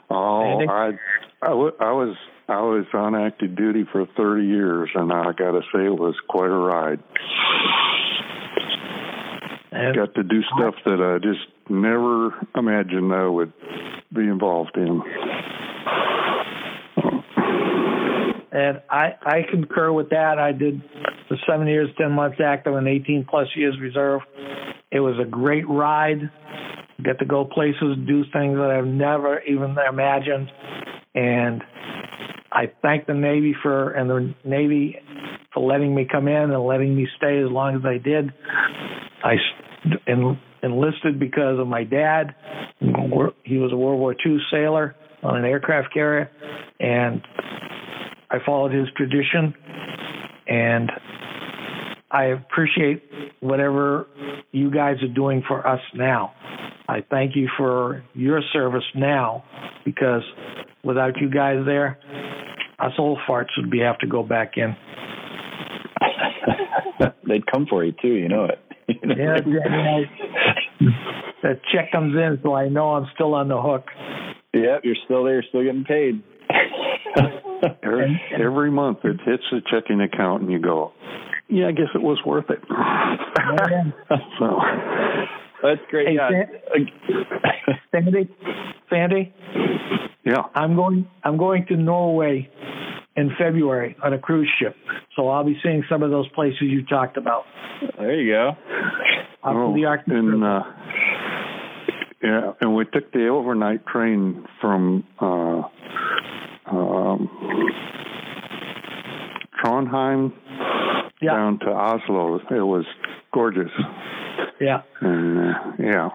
Oh, 0.09 0.65
I, 0.69 0.91
I, 1.41 1.49
w- 1.49 1.75
I 1.79 1.91
was 1.91 2.15
I 2.47 2.61
was 2.61 2.85
on 2.93 3.13
active 3.13 3.55
duty 3.55 3.85
for 3.91 4.07
30 4.17 4.45
years, 4.45 4.89
and 4.95 5.11
I 5.11 5.25
got 5.33 5.51
to 5.51 5.61
say 5.73 5.85
it 5.85 5.99
was 5.99 6.15
quite 6.27 6.49
a 6.49 6.55
ride. 6.55 6.99
And 9.71 9.95
got 9.95 10.15
to 10.15 10.23
do 10.23 10.41
stuff 10.55 10.75
that 10.85 10.99
I 10.99 11.19
just 11.19 11.45
never 11.69 12.33
imagined 12.55 13.13
I 13.13 13.27
would 13.27 13.53
be 14.13 14.21
involved 14.21 14.77
in. 14.77 15.03
And 18.51 18.81
I, 18.89 19.13
I 19.21 19.41
concur 19.49 19.91
with 19.91 20.09
that. 20.09 20.39
I 20.39 20.51
did 20.51 20.81
the 21.29 21.37
seven 21.47 21.67
years, 21.67 21.89
10 21.97 22.11
months 22.11 22.37
active, 22.43 22.75
and 22.75 22.87
18 22.87 23.27
plus 23.29 23.47
years 23.55 23.75
reserve. 23.79 24.21
It 24.91 24.99
was 24.99 25.15
a 25.21 25.29
great 25.29 25.67
ride. 25.67 26.31
Get 27.03 27.19
to 27.19 27.25
go 27.25 27.45
places, 27.45 27.97
do 28.07 28.23
things 28.33 28.57
that 28.57 28.75
I've 28.75 28.87
never 28.87 29.41
even 29.41 29.75
imagined. 29.87 30.51
And 31.13 31.63
I 32.51 32.71
thank 32.81 33.05
the 33.05 33.13
Navy 33.13 33.55
for 33.61 33.91
and 33.91 34.09
the 34.09 34.33
Navy 34.43 34.97
for 35.53 35.61
letting 35.61 35.93
me 35.93 36.07
come 36.11 36.27
in 36.27 36.51
and 36.51 36.65
letting 36.65 36.95
me 36.95 37.07
stay 37.17 37.39
as 37.39 37.49
long 37.49 37.75
as 37.75 37.81
I 37.85 37.97
did. 37.97 38.31
I 39.23 39.35
enlisted 40.63 41.19
because 41.19 41.59
of 41.59 41.67
my 41.67 41.83
dad. 41.83 42.35
He 42.79 43.57
was 43.57 43.71
a 43.71 43.77
World 43.77 43.99
War 43.99 44.13
II 44.13 44.37
sailor 44.51 44.95
on 45.23 45.37
an 45.37 45.45
aircraft 45.45 45.93
carrier, 45.93 46.29
and 46.79 47.21
I 48.31 48.37
followed 48.45 48.73
his 48.73 48.87
tradition. 48.95 49.53
And 50.47 50.91
I 52.11 52.25
appreciate 52.25 53.03
whatever 53.39 54.07
you 54.51 54.71
guys 54.71 54.95
are 55.03 55.13
doing 55.13 55.43
for 55.47 55.65
us 55.65 55.81
now. 55.93 56.33
I 56.87 57.03
thank 57.09 57.35
you 57.35 57.47
for 57.55 58.03
your 58.13 58.41
service 58.51 58.83
now 58.95 59.43
because 59.85 60.23
without 60.83 61.17
you 61.21 61.29
guys 61.29 61.63
there, 61.65 61.99
us 62.79 62.93
old 62.97 63.19
farts 63.29 63.49
would 63.57 63.69
be 63.69 63.79
have 63.79 63.99
to 63.99 64.07
go 64.07 64.23
back 64.23 64.53
in. 64.57 64.75
They'd 67.27 67.45
come 67.45 67.67
for 67.69 67.83
you 67.85 67.93
too, 68.01 68.13
you 68.13 68.27
know 68.27 68.45
it. 68.45 68.59
yeah, 69.03 69.37
yeah, 69.45 70.89
that 71.43 71.61
check 71.71 71.91
comes 71.91 72.15
in, 72.15 72.39
so 72.41 72.55
I 72.55 72.69
know 72.69 72.95
I'm 72.95 73.05
still 73.13 73.35
on 73.35 73.49
the 73.49 73.61
hook. 73.61 73.85
Yep, 74.53 74.81
you're 74.83 74.95
still 75.05 75.23
there, 75.25 75.35
you're 75.35 75.43
still 75.49 75.63
getting 75.63 75.83
paid. 75.83 76.23
Every, 77.83 78.21
every 78.39 78.71
month 78.71 78.99
it 79.03 79.19
hits 79.25 79.43
the 79.51 79.61
checking 79.69 80.01
account, 80.01 80.43
and 80.43 80.51
you 80.51 80.59
go, 80.59 80.93
"Yeah, 81.47 81.67
I 81.67 81.71
guess 81.71 81.89
it 81.93 82.01
was 82.01 82.19
worth 82.25 82.49
it." 82.49 82.59
so 84.39 84.59
that's 85.63 85.81
great. 85.89 86.07
Hey, 86.07 86.15
yeah. 86.15 86.29
Sandy, 87.91 88.29
Sandy. 88.89 89.33
Yeah. 90.25 90.43
I'm 90.55 90.75
going. 90.75 91.07
I'm 91.23 91.37
going 91.37 91.65
to 91.67 91.75
Norway 91.75 92.49
in 93.15 93.31
February 93.37 93.95
on 94.03 94.13
a 94.13 94.19
cruise 94.19 94.49
ship, 94.59 94.75
so 95.15 95.29
I'll 95.29 95.43
be 95.43 95.57
seeing 95.63 95.83
some 95.89 96.03
of 96.03 96.11
those 96.11 96.27
places 96.29 96.61
you 96.61 96.85
talked 96.85 97.17
about. 97.17 97.43
There 97.97 98.19
you 98.19 98.33
go. 98.33 98.49
Up 99.43 99.55
oh, 99.55 99.73
the 99.73 99.85
Arctic. 99.85 100.13
And, 100.13 100.43
uh, 100.43 100.63
yeah, 102.21 102.51
and 102.59 102.75
we 102.75 102.85
took 102.85 103.11
the 103.13 103.27
overnight 103.27 103.85
train 103.87 104.45
from 104.59 105.05
uh, 105.19 105.61
um, 106.71 107.29
Trondheim 109.63 110.33
yeah. 111.21 111.33
down 111.33 111.59
to 111.59 111.67
Oslo. 111.67 112.37
It 112.37 112.61
was 112.61 112.85
gorgeous. 113.33 113.71
Yeah. 114.59 114.81
And 115.01 115.39
uh, 115.39 115.53
yeah. 115.79 116.09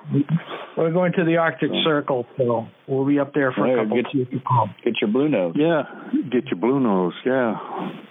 We're 0.77 0.93
going 0.93 1.13
to 1.13 1.25
the 1.25 1.37
Arctic 1.37 1.71
so. 1.71 1.83
Circle, 1.85 2.27
so 2.37 2.67
we'll 2.89 3.07
be 3.07 3.19
up 3.19 3.33
there 3.33 3.53
for 3.53 3.65
a 3.65 3.85
couple 3.85 3.97
get, 3.97 4.07
of. 4.07 4.69
Get 4.85 4.95
your 5.01 5.11
blue 5.11 5.29
nose. 5.29 5.55
Yeah, 5.57 5.83
get 6.33 6.47
your 6.47 6.59
blue 6.59 6.81
nose. 6.81 7.13
Yeah. 7.25 7.55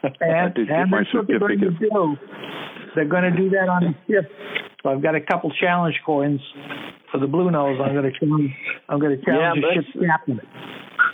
And, 0.01 0.57
and 0.57 0.93
that's 0.93 1.13
what 1.13 1.27
they're 1.27 1.39
going 1.39 1.59
to 1.59 1.71
do. 1.71 2.15
They're 2.95 3.07
going 3.07 3.23
to 3.23 3.35
do 3.35 3.49
that 3.49 3.67
on 3.67 3.83
the 3.83 4.13
ship. 4.13 4.31
So 4.81 4.89
I've 4.89 5.01
got 5.01 5.15
a 5.15 5.21
couple 5.21 5.51
challenge 5.59 5.95
coins 6.05 6.41
for 7.11 7.19
the 7.19 7.27
blue 7.27 7.51
nose. 7.51 7.79
I'm 7.83 7.93
going 7.93 8.11
to 8.11 8.17
challenge. 8.17 8.51
I'm 8.87 8.99
going 8.99 9.17
to 9.17 9.25
challenge 9.25 9.61
yeah, 9.61 9.81
the 9.81 9.99
ship 9.99 10.09
captain. 10.09 10.39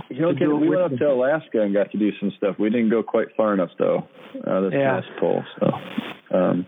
You 0.10 0.22
know, 0.22 0.58
we 0.58 0.70
went 0.70 0.82
up 0.82 0.97
to 0.97 1.12
Alaska 1.12 1.62
and 1.62 1.74
got 1.74 1.91
to 1.91 1.97
do 1.97 2.12
some 2.20 2.32
stuff. 2.38 2.56
We 2.60 2.70
didn't 2.70 2.89
go 2.89 3.04
quite 3.04 3.28
far 3.36 3.54
enough 3.54 3.70
though. 3.78 4.08
Uh, 4.45 4.62
this 4.62 4.74
yeah. 4.74 5.02
past 5.02 5.08
pull. 5.20 5.43
So. 5.60 5.72
Um, 6.32 6.68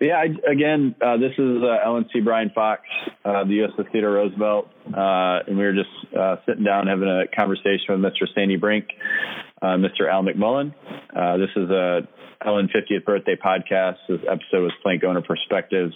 yeah, 0.00 0.16
I, 0.16 0.50
again, 0.50 0.94
uh, 1.00 1.16
this 1.18 1.32
is 1.32 1.62
uh, 1.62 1.86
LNC 1.86 2.24
Bryan 2.24 2.50
Fox, 2.54 2.82
uh, 3.24 3.44
the 3.44 3.68
USS 3.68 3.92
Theodore 3.92 4.12
Roosevelt, 4.12 4.68
uh, 4.86 5.40
and 5.46 5.58
we 5.58 5.64
were 5.64 5.74
just 5.74 6.14
uh, 6.18 6.36
sitting 6.46 6.64
down 6.64 6.86
having 6.86 7.08
a 7.08 7.24
conversation 7.34 7.86
with 7.90 8.00
Mr. 8.00 8.26
Sandy 8.34 8.56
Brink, 8.56 8.86
uh, 9.62 9.76
Mr. 9.76 10.10
Al 10.10 10.22
McMullen. 10.22 10.74
this 11.38 11.50
is 11.56 11.70
a 11.70 12.08
LN 12.44 12.68
50th 12.74 13.04
birthday 13.04 13.36
podcast. 13.36 13.96
This 14.08 14.20
episode 14.22 14.62
was 14.62 14.72
Plank 14.82 15.04
Owner 15.04 15.22
Perspectives. 15.22 15.94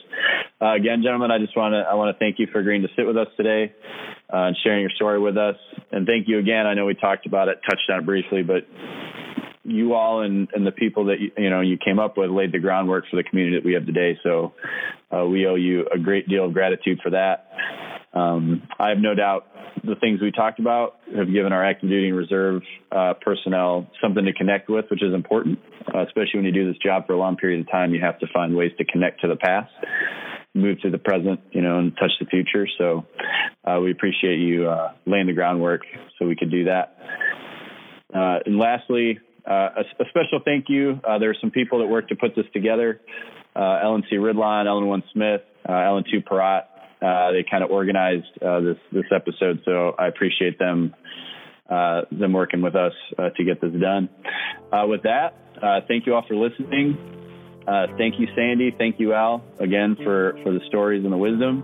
again, 0.60 1.02
gentlemen, 1.02 1.30
I 1.30 1.38
just 1.38 1.56
want 1.56 1.72
to 1.72 1.78
I 1.78 1.94
want 1.94 2.14
to 2.14 2.18
thank 2.18 2.38
you 2.38 2.46
for 2.52 2.60
agreeing 2.60 2.82
to 2.82 2.88
sit 2.96 3.06
with 3.06 3.16
us 3.16 3.28
today 3.36 3.74
and 4.30 4.56
sharing 4.62 4.80
your 4.80 4.90
story 4.90 5.18
with 5.18 5.36
us. 5.36 5.56
And 5.90 6.06
thank 6.06 6.28
you 6.28 6.38
again. 6.38 6.66
I 6.66 6.74
know 6.74 6.86
we 6.86 6.94
talked 6.94 7.26
about 7.26 7.48
it, 7.48 7.60
touched 7.68 7.90
on 7.90 8.00
it 8.00 8.06
briefly, 8.06 8.42
but 8.42 8.66
you 9.64 9.94
all 9.94 10.22
and, 10.22 10.48
and 10.54 10.66
the 10.66 10.72
people 10.72 11.06
that 11.06 11.20
you, 11.20 11.30
you 11.36 11.50
know 11.50 11.60
you 11.60 11.76
came 11.76 11.98
up 11.98 12.16
with 12.16 12.30
laid 12.30 12.52
the 12.52 12.58
groundwork 12.58 13.04
for 13.10 13.16
the 13.16 13.22
community 13.22 13.56
that 13.56 13.64
we 13.64 13.74
have 13.74 13.86
today. 13.86 14.18
So 14.22 14.54
uh, 15.14 15.26
we 15.26 15.46
owe 15.46 15.56
you 15.56 15.86
a 15.94 15.98
great 15.98 16.28
deal 16.28 16.46
of 16.46 16.52
gratitude 16.52 17.00
for 17.02 17.10
that. 17.10 17.48
Um, 18.14 18.62
I 18.78 18.88
have 18.88 18.98
no 18.98 19.14
doubt 19.14 19.46
the 19.84 19.94
things 19.96 20.20
we 20.20 20.32
talked 20.32 20.58
about 20.58 20.96
have 21.14 21.32
given 21.32 21.52
our 21.52 21.64
active 21.64 21.88
duty 21.88 22.08
and 22.08 22.16
reserve 22.16 22.62
uh, 22.90 23.14
personnel 23.20 23.86
something 24.02 24.24
to 24.24 24.32
connect 24.32 24.68
with, 24.68 24.86
which 24.90 25.02
is 25.02 25.14
important, 25.14 25.58
uh, 25.94 26.04
especially 26.06 26.36
when 26.36 26.44
you 26.44 26.52
do 26.52 26.66
this 26.66 26.80
job 26.82 27.06
for 27.06 27.12
a 27.12 27.18
long 27.18 27.36
period 27.36 27.60
of 27.60 27.70
time. 27.70 27.94
You 27.94 28.00
have 28.00 28.18
to 28.20 28.26
find 28.32 28.56
ways 28.56 28.72
to 28.78 28.84
connect 28.84 29.20
to 29.20 29.28
the 29.28 29.36
past, 29.36 29.70
move 30.58 30.80
to 30.82 30.90
the 30.90 30.98
present, 30.98 31.40
you 31.52 31.62
know, 31.62 31.78
and 31.78 31.96
touch 31.96 32.10
the 32.20 32.26
future. 32.26 32.66
So 32.78 33.06
uh, 33.64 33.80
we 33.80 33.90
appreciate 33.90 34.38
you 34.38 34.68
uh, 34.68 34.92
laying 35.06 35.26
the 35.26 35.32
groundwork 35.32 35.82
so 36.18 36.26
we 36.26 36.36
could 36.36 36.50
do 36.50 36.64
that. 36.64 36.96
Uh, 38.14 38.38
and 38.46 38.58
lastly, 38.58 39.18
uh, 39.48 39.68
a, 39.76 40.02
a, 40.02 40.04
special 40.08 40.40
thank 40.44 40.66
you. 40.68 41.00
there 41.20 41.30
are 41.30 41.36
some 41.40 41.50
people 41.50 41.78
that 41.80 41.86
worked 41.86 42.08
to 42.10 42.16
put 42.16 42.34
this 42.34 42.46
together. 42.52 43.00
LNC 43.56 44.12
Ridlon, 44.12 44.66
LN 44.66 44.86
One 44.86 45.02
Smith, 45.12 45.40
LN 45.68 46.04
Two 46.10 46.20
Parat, 46.20 46.64
uh, 47.00 47.30
they 47.32 47.44
kind 47.48 47.62
of 47.62 47.70
organized 47.70 48.26
uh, 48.42 48.60
this 48.60 48.76
this 48.92 49.04
episode, 49.14 49.60
so 49.64 49.94
I 49.98 50.08
appreciate 50.08 50.58
them 50.58 50.94
uh, 51.70 52.02
them 52.10 52.32
working 52.32 52.60
with 52.60 52.74
us 52.74 52.92
uh, 53.18 53.30
to 53.36 53.44
get 53.44 53.60
this 53.60 53.72
done. 53.80 54.08
Uh, 54.72 54.86
with 54.86 55.02
that, 55.02 55.36
uh, 55.62 55.80
thank 55.86 56.06
you 56.06 56.14
all 56.14 56.24
for 56.26 56.34
listening. 56.34 57.17
Uh, 57.68 57.86
thank 57.98 58.18
you, 58.18 58.26
Sandy. 58.34 58.74
Thank 58.76 58.98
you, 58.98 59.12
Al, 59.12 59.44
again 59.58 59.96
for 60.02 60.38
for 60.42 60.52
the 60.52 60.60
stories 60.68 61.04
and 61.04 61.12
the 61.12 61.18
wisdom. 61.18 61.62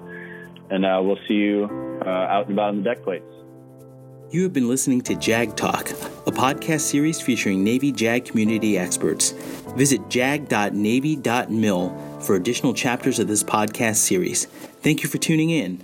And 0.70 0.84
uh, 0.84 1.00
we'll 1.02 1.18
see 1.26 1.34
you 1.34 1.68
uh, 2.04 2.08
out 2.08 2.44
and 2.44 2.52
about 2.52 2.70
on 2.70 2.78
the 2.78 2.82
deck 2.82 3.02
plates. 3.02 3.24
You 4.30 4.42
have 4.42 4.52
been 4.52 4.68
listening 4.68 5.00
to 5.02 5.14
JAG 5.14 5.56
Talk, 5.56 5.90
a 5.90 6.32
podcast 6.32 6.80
series 6.80 7.20
featuring 7.20 7.62
Navy 7.62 7.92
JAG 7.92 8.24
community 8.24 8.76
experts. 8.76 9.30
Visit 9.76 10.10
jag.navy.mil 10.10 12.20
for 12.20 12.34
additional 12.34 12.74
chapters 12.74 13.18
of 13.18 13.28
this 13.28 13.42
podcast 13.42 13.96
series. 13.96 14.46
Thank 14.82 15.02
you 15.02 15.08
for 15.08 15.18
tuning 15.18 15.50
in. 15.50 15.82